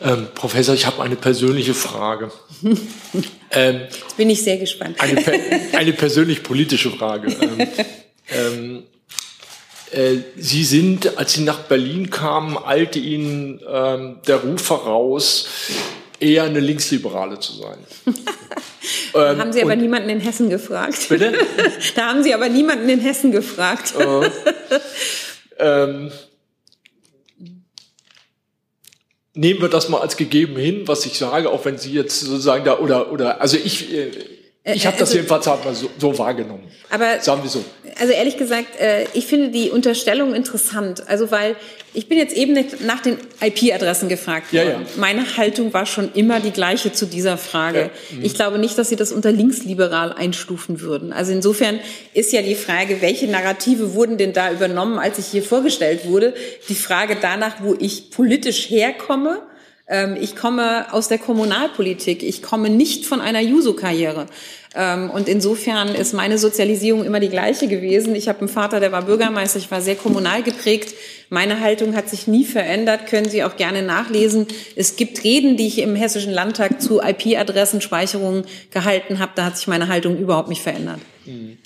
Ähm, 0.00 0.26
Professor, 0.34 0.74
ich 0.74 0.86
habe 0.86 1.00
eine 1.02 1.14
persönliche 1.14 1.74
Frage. 1.74 2.32
ähm, 3.52 3.80
Jetzt 3.88 4.16
bin 4.16 4.28
ich 4.28 4.42
sehr 4.42 4.58
gespannt. 4.58 4.96
Eine, 5.00 5.22
eine 5.76 5.92
persönlich-politische 5.92 6.90
Frage. 6.90 7.32
Ähm, 7.40 7.68
ähm, 8.28 8.82
äh, 9.92 10.22
Sie 10.36 10.64
sind, 10.64 11.18
als 11.18 11.34
Sie 11.34 11.42
nach 11.42 11.60
Berlin 11.60 12.10
kamen, 12.10 12.58
eilte 12.58 12.98
Ihnen 12.98 13.60
ähm, 13.68 14.16
der 14.26 14.36
Ruf 14.36 14.62
voraus, 14.62 15.46
eher 16.22 16.44
eine 16.44 16.60
Linksliberale 16.60 17.38
zu 17.40 17.52
sein. 17.52 17.78
da 19.12 19.36
haben 19.36 19.52
Sie 19.52 19.62
aber 19.62 19.76
niemanden 19.76 20.08
in 20.08 20.20
Hessen 20.20 20.48
gefragt. 20.48 21.08
Bitte? 21.08 21.32
da 21.94 22.08
haben 22.08 22.22
Sie 22.22 22.32
aber 22.32 22.48
niemanden 22.48 22.88
in 22.88 23.00
Hessen 23.00 23.32
gefragt. 23.32 23.94
Äh, 23.98 24.30
ähm, 25.58 26.12
nehmen 29.34 29.60
wir 29.60 29.68
das 29.68 29.88
mal 29.88 30.00
als 30.00 30.16
gegeben 30.16 30.56
hin, 30.56 30.82
was 30.86 31.04
ich 31.06 31.18
sage, 31.18 31.50
auch 31.50 31.64
wenn 31.64 31.78
Sie 31.78 31.92
jetzt 31.92 32.20
sozusagen 32.20 32.64
da 32.64 32.78
oder 32.78 33.12
oder 33.12 33.40
also 33.40 33.56
ich 33.56 33.92
äh, 33.92 34.10
ich 34.64 34.86
habe 34.86 34.96
das 34.96 35.08
also, 35.08 35.16
jedenfalls 35.16 35.46
mal 35.46 35.74
so, 35.74 35.90
so, 35.98 36.16
wahrgenommen. 36.18 36.62
Aber 36.88 37.18
sagen 37.20 37.42
wir 37.42 37.50
so. 37.50 37.64
Also 37.98 38.12
ehrlich 38.12 38.36
gesagt, 38.36 38.78
äh, 38.78 39.06
ich 39.12 39.26
finde 39.26 39.48
die 39.48 39.70
Unterstellung 39.70 40.34
interessant. 40.34 41.08
Also 41.08 41.32
weil 41.32 41.56
ich 41.94 42.08
bin 42.08 42.16
jetzt 42.16 42.36
eben 42.36 42.54
nach 42.86 43.00
den 43.00 43.18
IP-Adressen 43.40 44.08
gefragt 44.08 44.52
worden. 44.52 44.66
Ja, 44.66 44.72
ja. 44.74 44.86
Meine 44.96 45.36
Haltung 45.36 45.72
war 45.72 45.84
schon 45.84 46.12
immer 46.14 46.38
die 46.38 46.52
gleiche 46.52 46.92
zu 46.92 47.06
dieser 47.06 47.38
Frage. 47.38 47.90
Ja, 48.10 48.16
mhm. 48.16 48.24
ich 48.24 48.34
glaube 48.34 48.58
nicht, 48.58 48.78
dass 48.78 48.88
Sie 48.88 48.94
das 48.94 49.10
unter 49.10 49.32
linksliberal 49.32 50.12
einstufen 50.12 50.80
würden. 50.80 51.12
Also 51.12 51.32
insofern 51.32 51.80
ist 52.14 52.32
ja 52.32 52.42
die 52.42 52.54
Frage, 52.54 53.02
welche 53.02 53.26
Narrative 53.26 53.94
wurden 53.94 54.16
denn 54.16 54.32
da 54.32 54.52
übernommen, 54.52 55.00
als 55.00 55.18
ich 55.18 55.26
hier 55.26 55.42
vorgestellt 55.42 56.06
wurde? 56.06 56.34
Die 56.68 56.76
Frage 56.76 57.16
danach, 57.20 57.56
wo 57.62 57.74
ich 57.76 58.10
politisch 58.10 58.70
herkomme 58.70 59.42
ich 60.20 60.36
komme 60.36 60.93
aus 60.93 61.09
der 61.09 61.18
Kommunalpolitik. 61.18 62.22
Ich 62.22 62.43
komme 62.43 62.70
nicht 62.70 63.07
von 63.07 63.20
einer 63.20 63.40
Juso-Karriere. 63.40 64.26
Ähm, 64.74 65.11
und 65.11 65.28
insofern 65.28 65.88
ist 65.88 66.14
meine 66.14 66.38
Sozialisierung 66.38 67.05
immer 67.05 67.20
die 67.20 67.28
gleiche 67.28 67.68
gewesen. 67.68 68.14
Ich 68.14 68.28
habe 68.28 68.40
einen 68.40 68.49
Vater, 68.49 68.80
der 68.80 68.93
war 68.93 69.03
Bürgermeister, 69.03 69.59
ich 69.59 69.70
war 69.70 69.82
sehr 69.82 69.97
kommunal 69.97 70.43
geprägt. 70.43 70.95
Meine 71.28 71.61
Haltung 71.61 71.95
hat 71.95 72.09
sich 72.09 72.26
nie 72.26 72.45
verändert, 72.45 73.07
können 73.07 73.28
Sie 73.28 73.45
auch 73.45 73.57
gerne 73.57 73.82
nachlesen. 73.82 74.47
Es 74.76 74.97
gibt 74.97 75.24
Reden, 75.24 75.57
die 75.57 75.66
ich 75.66 75.78
im 75.78 75.95
Hessischen 75.95 76.32
Landtag 76.32 76.80
zu 76.80 77.01
IP-Adressenspeicherungen 77.01 78.45
gehalten 78.70 79.18
habe. 79.18 79.32
Da 79.34 79.45
hat 79.47 79.57
sich 79.57 79.66
meine 79.66 79.88
Haltung 79.88 80.18
überhaupt 80.18 80.49
nicht 80.49 80.62
verändert. 80.62 81.01
Mhm. 81.26 81.59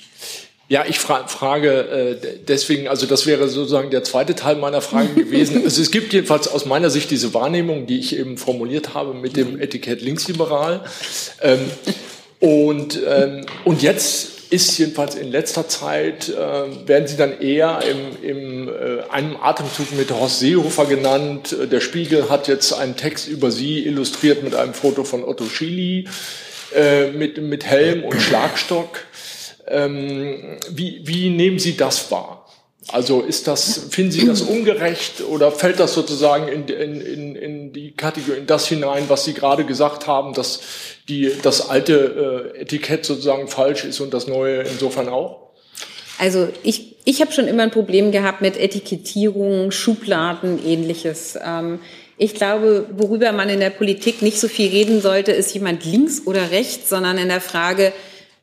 Ja, 0.68 0.84
ich 0.88 0.98
fra 0.98 1.28
frage 1.28 1.70
äh, 1.70 2.38
deswegen, 2.48 2.88
also 2.88 3.06
das 3.06 3.24
wäre 3.24 3.48
sozusagen 3.48 3.90
der 3.90 4.02
zweite 4.02 4.34
Teil 4.34 4.56
meiner 4.56 4.80
Frage 4.80 5.08
gewesen. 5.14 5.62
also 5.64 5.80
es 5.80 5.90
gibt 5.90 6.12
jedenfalls 6.12 6.48
aus 6.48 6.66
meiner 6.66 6.90
Sicht 6.90 7.10
diese 7.10 7.34
Wahrnehmung, 7.34 7.86
die 7.86 7.98
ich 7.98 8.18
eben 8.18 8.36
formuliert 8.36 8.94
habe 8.94 9.14
mit 9.14 9.36
dem 9.36 9.60
Etikett 9.60 10.02
linksliberal. 10.02 10.84
Ähm, 11.40 11.70
und, 12.40 13.00
ähm, 13.06 13.46
und 13.64 13.82
jetzt 13.82 14.36
ist 14.50 14.78
jedenfalls 14.78 15.14
in 15.14 15.30
letzter 15.30 15.68
Zeit, 15.68 16.28
äh, 16.28 16.88
werden 16.88 17.06
sie 17.06 17.16
dann 17.16 17.40
eher 17.40 17.80
im, 17.88 18.28
im 18.28 18.68
äh, 18.68 19.02
einem 19.10 19.36
Atemzug 19.36 19.92
mit 19.96 20.10
Horst 20.10 20.40
Seehofer 20.40 20.86
genannt. 20.86 21.56
Der 21.70 21.80
Spiegel 21.80 22.28
hat 22.28 22.46
jetzt 22.46 22.72
einen 22.72 22.96
Text 22.96 23.28
über 23.28 23.50
sie 23.50 23.86
illustriert 23.86 24.42
mit 24.42 24.54
einem 24.54 24.74
Foto 24.74 25.04
von 25.04 25.24
Otto 25.24 25.46
Schily 25.46 26.06
äh, 26.74 27.10
mit, 27.10 27.40
mit 27.42 27.64
Helm 27.64 28.04
und 28.04 28.20
Schlagstock. 28.20 29.00
Ähm, 29.68 30.58
wie, 30.70 31.02
wie 31.04 31.30
nehmen 31.30 31.58
Sie 31.58 31.76
das 31.76 32.10
wahr? 32.10 32.46
Also 32.88 33.20
ist 33.22 33.48
das, 33.48 33.86
finden 33.90 34.12
Sie 34.12 34.26
das 34.26 34.42
ungerecht 34.42 35.20
oder 35.28 35.50
fällt 35.50 35.80
das 35.80 35.92
sozusagen 35.94 36.46
in, 36.46 36.68
in, 36.68 37.00
in, 37.00 37.36
in 37.36 37.72
die 37.72 37.92
Kategorie, 37.92 38.38
in 38.38 38.46
das 38.46 38.68
hinein, 38.68 39.04
was 39.08 39.24
Sie 39.24 39.34
gerade 39.34 39.64
gesagt 39.64 40.06
haben, 40.06 40.34
dass 40.34 40.60
die, 41.08 41.32
das 41.42 41.68
alte 41.68 42.52
äh, 42.54 42.60
Etikett 42.60 43.04
sozusagen 43.04 43.48
falsch 43.48 43.84
ist 43.84 44.00
und 44.00 44.14
das 44.14 44.28
neue 44.28 44.62
insofern 44.62 45.08
auch? 45.08 45.46
Also 46.18 46.48
ich, 46.62 46.96
ich 47.04 47.20
habe 47.20 47.32
schon 47.32 47.48
immer 47.48 47.64
ein 47.64 47.72
Problem 47.72 48.12
gehabt 48.12 48.40
mit 48.40 48.56
Etikettierung, 48.56 49.72
Schubladen, 49.72 50.64
ähnliches. 50.64 51.36
Ähm, 51.44 51.80
ich 52.18 52.34
glaube, 52.34 52.86
worüber 52.96 53.32
man 53.32 53.48
in 53.48 53.60
der 53.60 53.70
Politik 53.70 54.22
nicht 54.22 54.38
so 54.38 54.48
viel 54.48 54.70
reden 54.70 55.00
sollte, 55.00 55.32
ist 55.32 55.52
jemand 55.52 55.84
links 55.84 56.22
oder 56.24 56.50
rechts, 56.50 56.88
sondern 56.88 57.18
in 57.18 57.28
der 57.28 57.40
Frage, 57.40 57.92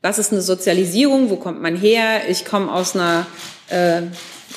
was 0.04 0.20
ist 0.20 0.34
eine 0.34 0.42
Sozialisierung, 0.42 1.30
wo 1.30 1.38
kommt 1.38 1.62
man 1.62 1.78
her? 1.78 2.24
Ich 2.28 2.44
komme 2.44 2.72
aus 2.72 2.94
einer 2.94 3.26
äh, 3.70 4.02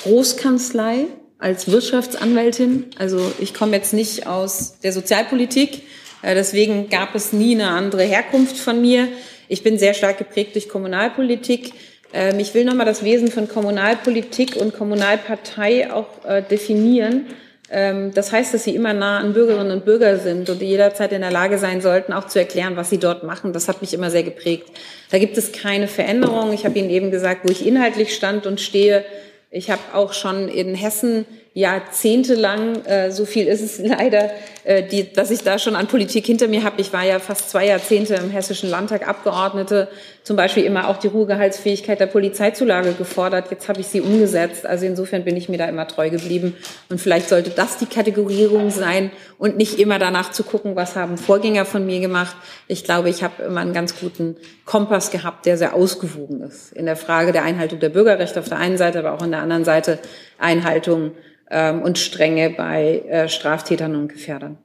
Großkanzlei 0.03 1.05
als 1.39 1.71
Wirtschaftsanwältin. 1.71 2.87
Also 2.99 3.31
ich 3.39 3.53
komme 3.53 3.77
jetzt 3.77 3.93
nicht 3.93 4.27
aus 4.27 4.77
der 4.83 4.91
Sozialpolitik. 4.91 5.83
Äh, 6.21 6.35
deswegen 6.35 6.89
gab 6.89 7.15
es 7.15 7.31
nie 7.31 7.55
eine 7.55 7.69
andere 7.69 8.03
Herkunft 8.03 8.57
von 8.57 8.81
mir. 8.81 9.07
Ich 9.47 9.63
bin 9.63 9.79
sehr 9.79 9.93
stark 9.93 10.17
geprägt 10.17 10.53
durch 10.55 10.67
Kommunalpolitik. 10.67 11.71
Ähm, 12.11 12.39
ich 12.39 12.53
will 12.53 12.65
nochmal 12.65 12.85
das 12.85 13.05
Wesen 13.05 13.29
von 13.29 13.47
Kommunalpolitik 13.47 14.57
und 14.57 14.75
Kommunalpartei 14.75 15.93
auch 15.93 16.25
äh, 16.25 16.43
definieren. 16.43 17.25
Ähm, 17.69 18.13
das 18.13 18.31
heißt, 18.31 18.53
dass 18.53 18.63
sie 18.63 18.75
immer 18.75 18.93
nah 18.93 19.19
an 19.19 19.33
Bürgerinnen 19.33 19.71
und 19.71 19.85
Bürger 19.85 20.17
sind 20.19 20.49
und 20.49 20.61
jederzeit 20.61 21.11
in 21.11 21.21
der 21.21 21.31
Lage 21.31 21.57
sein 21.57 21.81
sollten, 21.81 22.13
auch 22.13 22.27
zu 22.27 22.39
erklären, 22.39 22.77
was 22.77 22.89
sie 22.89 22.97
dort 22.97 23.23
machen. 23.23 23.53
Das 23.53 23.67
hat 23.67 23.81
mich 23.81 23.93
immer 23.93 24.09
sehr 24.09 24.23
geprägt. 24.23 24.69
Da 25.11 25.19
gibt 25.19 25.37
es 25.37 25.51
keine 25.51 25.87
Veränderung. 25.87 26.53
Ich 26.53 26.65
habe 26.65 26.79
Ihnen 26.79 26.89
eben 26.89 27.11
gesagt, 27.11 27.41
wo 27.43 27.51
ich 27.51 27.65
inhaltlich 27.65 28.15
stand 28.15 28.45
und 28.45 28.61
stehe. 28.61 29.03
Ich 29.51 29.69
habe 29.69 29.81
auch 29.93 30.13
schon 30.13 30.47
in 30.47 30.75
Hessen 30.75 31.25
jahrzehntelang, 31.57 32.85
äh, 32.85 33.11
so 33.11 33.25
viel 33.25 33.47
ist 33.47 33.61
es 33.61 33.79
leider, 33.83 34.29
äh, 34.63 34.83
die, 34.83 35.11
dass 35.11 35.31
ich 35.31 35.41
da 35.41 35.57
schon 35.57 35.75
an 35.75 35.87
Politik 35.87 36.23
hinter 36.23 36.47
mir 36.47 36.63
habe. 36.63 36.79
Ich 36.79 36.93
war 36.93 37.03
ja 37.03 37.17
fast 37.17 37.49
zwei 37.49 37.65
Jahrzehnte 37.65 38.13
im 38.13 38.29
Hessischen 38.29 38.69
Landtag 38.69 39.07
Abgeordnete, 39.07 39.87
zum 40.21 40.35
Beispiel 40.35 40.65
immer 40.65 40.87
auch 40.87 40.97
die 40.97 41.07
Ruhegehaltsfähigkeit 41.07 41.99
der 41.99 42.05
Polizeizulage 42.05 42.93
gefordert. 42.93 43.49
Jetzt 43.49 43.69
habe 43.69 43.79
ich 43.79 43.87
sie 43.87 44.01
umgesetzt. 44.01 44.67
Also 44.67 44.85
insofern 44.85 45.23
bin 45.23 45.35
ich 45.35 45.49
mir 45.49 45.57
da 45.57 45.65
immer 45.65 45.87
treu 45.87 46.11
geblieben. 46.11 46.55
Und 46.89 47.01
vielleicht 47.01 47.27
sollte 47.27 47.49
das 47.49 47.77
die 47.77 47.87
Kategorierung 47.87 48.69
sein 48.69 49.09
und 49.39 49.57
nicht 49.57 49.79
immer 49.79 49.97
danach 49.97 50.31
zu 50.31 50.43
gucken, 50.43 50.75
was 50.75 50.95
haben 50.95 51.17
Vorgänger 51.17 51.65
von 51.65 51.87
mir 51.87 52.01
gemacht. 52.01 52.35
Ich 52.67 52.83
glaube, 52.83 53.09
ich 53.09 53.23
habe 53.23 53.41
immer 53.43 53.61
einen 53.61 53.73
ganz 53.73 53.99
guten 53.99 54.35
Kompass 54.65 55.09
gehabt, 55.09 55.47
der 55.47 55.57
sehr 55.57 55.73
ausgewogen 55.73 56.41
ist 56.41 56.71
in 56.73 56.85
der 56.85 56.97
Frage 56.97 57.31
der 57.31 57.43
Einhaltung 57.43 57.79
der 57.79 57.89
Bürgerrechte 57.89 58.41
auf 58.41 58.49
der 58.49 58.59
einen 58.59 58.77
Seite, 58.77 58.99
aber 58.99 59.13
auch 59.13 59.21
an 59.21 59.31
der 59.31 59.41
anderen 59.41 59.63
Seite 59.63 59.97
Einhaltung 60.39 61.11
ähm, 61.49 61.81
und 61.81 61.97
Strenge 61.97 62.49
bei 62.51 63.03
äh, 63.07 63.29
Straftätern 63.29 63.95
und 63.95 64.09
Gefährdern. 64.09 64.57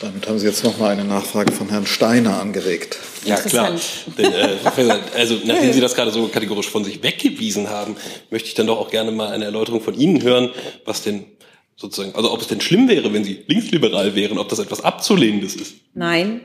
Damit 0.00 0.28
haben 0.28 0.38
Sie 0.38 0.46
jetzt 0.46 0.62
noch 0.62 0.78
mal 0.78 0.90
eine 0.90 1.04
Nachfrage 1.04 1.50
von 1.50 1.70
Herrn 1.70 1.86
Steiner 1.86 2.40
angeregt. 2.40 2.98
Ja, 3.24 3.34
klar. 3.36 3.72
Denn, 4.16 4.32
äh, 4.32 4.56
also, 5.16 5.40
nachdem 5.44 5.72
Sie 5.72 5.80
das 5.80 5.94
gerade 5.96 6.12
so 6.12 6.28
kategorisch 6.28 6.68
von 6.68 6.84
sich 6.84 7.02
weggewiesen 7.02 7.68
haben, 7.68 7.96
möchte 8.30 8.48
ich 8.48 8.54
dann 8.54 8.68
doch 8.68 8.78
auch 8.78 8.90
gerne 8.90 9.10
mal 9.10 9.32
eine 9.32 9.46
Erläuterung 9.46 9.80
von 9.80 9.94
Ihnen 9.94 10.22
hören, 10.22 10.50
was 10.84 11.02
denn 11.02 11.24
sozusagen, 11.74 12.14
also 12.14 12.32
ob 12.32 12.40
es 12.40 12.46
denn 12.46 12.60
schlimm 12.60 12.88
wäre, 12.88 13.12
wenn 13.12 13.24
Sie 13.24 13.44
linksliberal 13.48 14.14
wären, 14.14 14.38
ob 14.38 14.48
das 14.48 14.60
etwas 14.60 14.84
Abzulehnendes 14.84 15.56
ist. 15.56 15.74
Nein. 15.94 16.42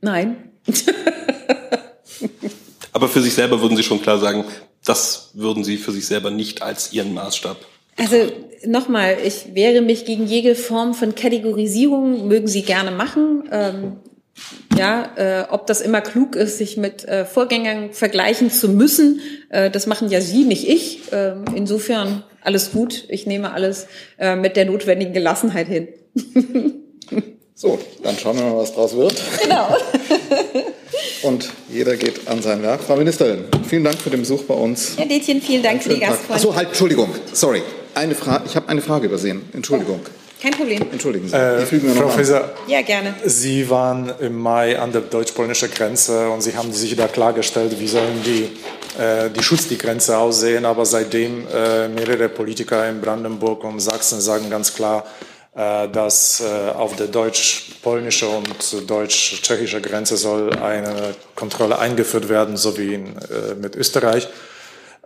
Nein. 0.00 0.52
Aber 2.92 3.08
für 3.08 3.20
sich 3.20 3.34
selber 3.34 3.60
würden 3.60 3.76
Sie 3.76 3.82
schon 3.82 4.00
klar 4.00 4.18
sagen, 4.18 4.44
das 4.90 5.30
würden 5.34 5.64
Sie 5.64 5.76
für 5.76 5.92
sich 5.92 6.06
selber 6.06 6.30
nicht 6.30 6.62
als 6.62 6.92
Ihren 6.92 7.14
Maßstab 7.14 7.56
also 8.00 8.16
nochmal, 8.64 9.18
ich 9.22 9.54
wehre 9.54 9.82
mich 9.82 10.06
gegen 10.06 10.26
jede 10.26 10.54
Form 10.54 10.94
von 10.94 11.14
Kategorisierung, 11.14 12.28
mögen 12.28 12.48
Sie 12.48 12.62
gerne 12.62 12.90
machen. 12.90 13.44
Ähm, 13.52 13.96
ja, 14.78 15.10
äh, 15.16 15.44
ob 15.50 15.66
das 15.66 15.82
immer 15.82 16.00
klug 16.00 16.34
ist, 16.34 16.56
sich 16.56 16.78
mit 16.78 17.04
äh, 17.04 17.26
Vorgängern 17.26 17.92
vergleichen 17.92 18.50
zu 18.50 18.70
müssen, 18.70 19.20
äh, 19.50 19.70
das 19.70 19.86
machen 19.86 20.08
ja 20.08 20.22
Sie, 20.22 20.44
nicht 20.44 20.66
ich. 20.66 21.12
Äh, 21.12 21.34
insofern 21.54 22.24
alles 22.40 22.72
gut. 22.72 23.04
Ich 23.10 23.26
nehme 23.26 23.52
alles 23.52 23.86
äh, 24.18 24.34
mit 24.34 24.56
der 24.56 24.64
notwendigen 24.64 25.12
Gelassenheit 25.12 25.66
hin. 25.66 25.88
so, 27.54 27.78
dann 28.02 28.16
schauen 28.16 28.38
wir 28.38 28.44
mal, 28.44 28.56
was 28.56 28.72
draus 28.72 28.96
wird. 28.96 29.14
Genau. 29.42 29.76
Und 31.22 31.50
jeder 31.68 31.96
geht 31.96 32.26
an 32.28 32.42
sein 32.42 32.62
Werk. 32.62 32.80
Frau 32.82 32.96
Ministerin, 32.96 33.44
vielen 33.68 33.84
Dank 33.84 34.00
für 34.00 34.10
den 34.10 34.20
Besuch 34.20 34.44
bei 34.44 34.54
uns. 34.54 34.96
Herr 34.96 35.06
Detjen, 35.06 35.42
vielen 35.42 35.62
Dank 35.62 35.82
für 35.82 35.90
die 35.90 36.00
Gastfreundschaft. 36.00 36.46
Achso, 36.46 36.54
halt, 36.54 36.68
Entschuldigung, 36.68 37.10
sorry 37.32 37.62
eine 37.94 38.14
Frage. 38.14 38.44
Ich 38.46 38.56
habe 38.56 38.68
eine 38.68 38.82
Frage 38.82 39.06
übersehen. 39.06 39.48
Entschuldigung. 39.52 40.00
Kein 40.40 40.52
Problem. 40.52 40.86
Entschuldigen 40.90 41.28
Sie. 41.28 41.36
Äh, 41.36 41.66
Frau 41.66 42.08
Faeser, 42.08 42.54
ja, 42.66 42.80
gerne. 42.80 43.14
Sie 43.26 43.68
waren 43.68 44.10
im 44.20 44.40
Mai 44.40 44.78
an 44.78 44.90
der 44.90 45.02
deutsch-polnischen 45.02 45.70
Grenze 45.70 46.30
und 46.30 46.40
Sie 46.40 46.56
haben 46.56 46.72
sich 46.72 46.96
da 46.96 47.08
klargestellt, 47.08 47.78
wie 47.78 47.86
sollen 47.86 48.22
die, 48.24 48.44
äh, 48.98 49.28
die 49.28 49.42
Schutz 49.42 49.68
die 49.68 49.76
Grenze 49.76 50.16
aussehen. 50.16 50.64
Aber 50.64 50.86
seitdem 50.86 51.46
äh, 51.46 51.88
mehrere 51.88 52.30
Politiker 52.30 52.88
in 52.88 53.02
Brandenburg 53.02 53.64
und 53.64 53.80
Sachsen 53.80 54.22
sagen 54.22 54.48
ganz 54.48 54.72
klar, 54.72 55.04
dass 55.88 56.40
äh, 56.40 56.70
auf 56.70 56.96
der 56.96 57.08
deutsch-polnischen 57.08 58.28
und 58.28 58.90
deutsch-tschechischen 58.90 59.82
Grenze 59.82 60.16
soll 60.16 60.54
eine 60.56 61.14
Kontrolle 61.34 61.78
eingeführt 61.78 62.28
werden, 62.28 62.56
so 62.56 62.78
wie 62.78 62.94
in, 62.94 63.16
äh, 63.16 63.54
mit 63.60 63.76
Österreich. 63.76 64.28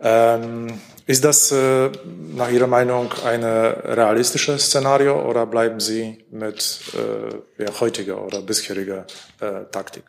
Ähm, 0.01 0.79
ist 1.07 1.23
das 1.23 1.51
äh, 1.51 1.89
nach 2.35 2.49
Ihrer 2.49 2.67
Meinung 2.67 3.11
ein 3.25 3.43
realistisches 3.43 4.67
Szenario 4.67 5.21
oder 5.29 5.45
bleiben 5.45 5.79
Sie 5.79 6.25
mit 6.31 6.81
äh, 6.93 7.63
ja, 7.63 7.79
heutiger 7.79 8.23
oder 8.25 8.41
bisheriger 8.41 9.05
äh, 9.41 9.65
Taktik? 9.71 10.03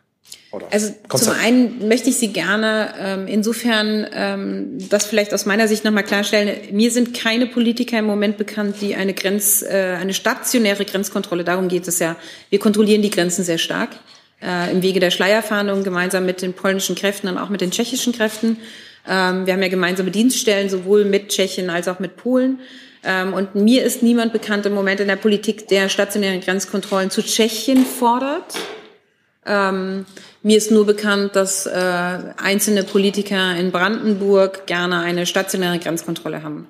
Also 0.71 0.93
Konzept? 1.07 1.31
zum 1.31 1.43
einen 1.43 1.87
möchte 1.87 2.09
ich 2.09 2.17
Sie 2.17 2.29
gerne 2.29 2.93
ähm, 2.99 3.27
insofern 3.27 4.07
ähm, 4.13 4.77
das 4.89 5.05
vielleicht 5.05 5.33
aus 5.33 5.45
meiner 5.45 5.67
Sicht 5.67 5.83
nochmal 5.83 6.03
klarstellen. 6.03 6.55
Mir 6.71 6.91
sind 6.91 7.13
keine 7.13 7.47
Politiker 7.47 7.99
im 7.99 8.05
Moment 8.05 8.37
bekannt, 8.37 8.77
die 8.81 8.95
eine 8.95 9.13
Grenz, 9.13 9.61
äh, 9.61 9.97
eine 9.99 10.13
stationäre 10.13 10.85
Grenzkontrolle, 10.85 11.43
darum 11.43 11.67
geht 11.67 11.87
es 11.87 11.99
ja. 11.99 12.15
Wir 12.49 12.59
kontrollieren 12.59 13.01
die 13.01 13.09
Grenzen 13.09 13.43
sehr 13.43 13.57
stark 13.57 13.89
äh, 14.41 14.71
im 14.71 14.81
Wege 14.81 14.99
der 14.99 15.11
Schleierfahndung 15.11 15.83
gemeinsam 15.83 16.25
mit 16.25 16.41
den 16.41 16.53
polnischen 16.53 16.95
Kräften 16.95 17.27
und 17.27 17.37
auch 17.37 17.49
mit 17.49 17.61
den 17.61 17.71
tschechischen 17.71 18.13
Kräften. 18.13 18.57
Ähm, 19.07 19.45
wir 19.45 19.53
haben 19.53 19.61
ja 19.61 19.69
gemeinsame 19.69 20.11
Dienststellen, 20.11 20.69
sowohl 20.69 21.05
mit 21.05 21.29
Tschechien 21.29 21.69
als 21.69 21.87
auch 21.87 21.99
mit 21.99 22.17
Polen. 22.17 22.59
Ähm, 23.03 23.33
und 23.33 23.55
mir 23.55 23.83
ist 23.83 24.03
niemand 24.03 24.33
bekannt 24.33 24.65
im 24.65 24.73
Moment 24.73 24.99
in 24.99 25.07
der 25.07 25.15
Politik, 25.15 25.67
der 25.67 25.89
stationäre 25.89 26.39
Grenzkontrollen 26.39 27.09
zu 27.09 27.23
Tschechien 27.23 27.85
fordert. 27.85 28.55
Ähm, 29.45 30.05
mir 30.47 30.57
ist 30.57 30.71
nur 30.71 30.85
bekannt, 30.85 31.35
dass 31.35 31.65
äh, 31.65 31.71
einzelne 32.37 32.83
Politiker 32.83 33.53
in 33.57 33.71
Brandenburg 33.73 34.65
gerne 34.65 34.99
eine 35.01 35.25
stationäre 35.25 35.77
Grenzkontrolle 35.77 36.41
haben. 36.41 36.69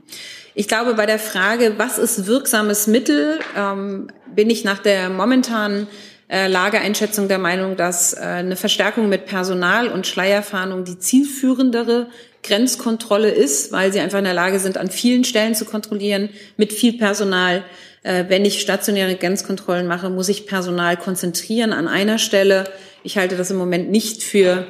Ich 0.56 0.68
glaube, 0.68 0.96
bei 0.96 1.06
der 1.06 1.20
Frage, 1.20 1.76
was 1.78 2.00
ist 2.00 2.26
wirksames 2.26 2.88
Mittel, 2.88 3.38
ähm, 3.56 4.08
bin 4.34 4.50
ich 4.50 4.64
nach 4.64 4.80
der 4.80 5.12
momentanen 5.12 5.86
äh, 6.28 6.48
Lageeinschätzung 6.48 7.28
der 7.28 7.38
Meinung, 7.38 7.78
dass 7.78 8.14
äh, 8.14 8.22
eine 8.22 8.56
Verstärkung 8.56 9.10
mit 9.10 9.28
Personal 9.28 9.90
und 9.90 10.08
Schleierfahndung 10.08 10.84
die 10.84 10.98
zielführendere 10.98 12.08
Grenzkontrolle 12.42 13.30
ist, 13.30 13.72
weil 13.72 13.94
sie 13.94 14.00
einfach 14.00 14.18
in 14.18 14.24
der 14.24 14.34
Lage 14.34 14.60
sind, 14.60 14.80
an 14.80 14.90
vielen 14.90 15.24
Stellen 15.24 15.54
zu 15.54 15.66
kontrollieren, 15.66 16.30
mit 16.58 16.74
viel 16.74 16.98
Personal. 16.98 17.64
Äh, 18.08 18.30
wenn 18.30 18.46
ich 18.46 18.62
stationäre 18.62 19.16
Grenzkontrollen 19.16 19.86
mache, 19.86 20.10
muss 20.10 20.30
ich 20.30 20.48
Personal 20.48 20.96
konzentrieren 20.96 21.74
an 21.74 21.90
einer 21.90 22.20
Stelle. 22.20 22.64
Ich 23.04 23.18
halte 23.18 23.36
das 23.36 23.52
im 23.52 23.58
Moment 23.58 23.92
nicht 23.92 24.24
für 24.24 24.66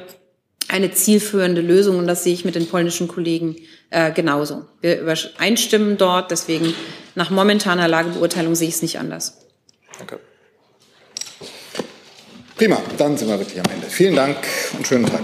eine 0.66 0.90
zielführende 0.90 1.60
Lösung 1.60 1.98
und 1.98 2.08
das 2.08 2.24
sehe 2.24 2.34
ich 2.34 2.44
mit 2.44 2.56
den 2.56 2.66
polnischen 2.66 3.06
Kollegen 3.06 3.54
äh, 3.90 4.10
genauso. 4.10 4.64
Wir 4.80 5.00
übereinstimmen 5.00 5.96
dort, 5.98 6.32
deswegen 6.32 6.74
nach 7.14 7.30
momentaner 7.30 7.86
Lagebeurteilung 7.86 8.56
sehe 8.56 8.68
ich 8.68 8.74
es 8.74 8.82
nicht 8.82 8.98
anders. 8.98 9.38
Danke. 9.98 10.18
Prima, 12.56 12.82
dann 12.98 13.16
sind 13.16 13.28
wir 13.28 13.38
wirklich 13.38 13.60
am 13.60 13.70
Ende. 13.72 13.86
Vielen 13.86 14.16
Dank 14.16 14.36
und 14.76 14.84
schönen 14.84 15.06
Tag. 15.06 15.22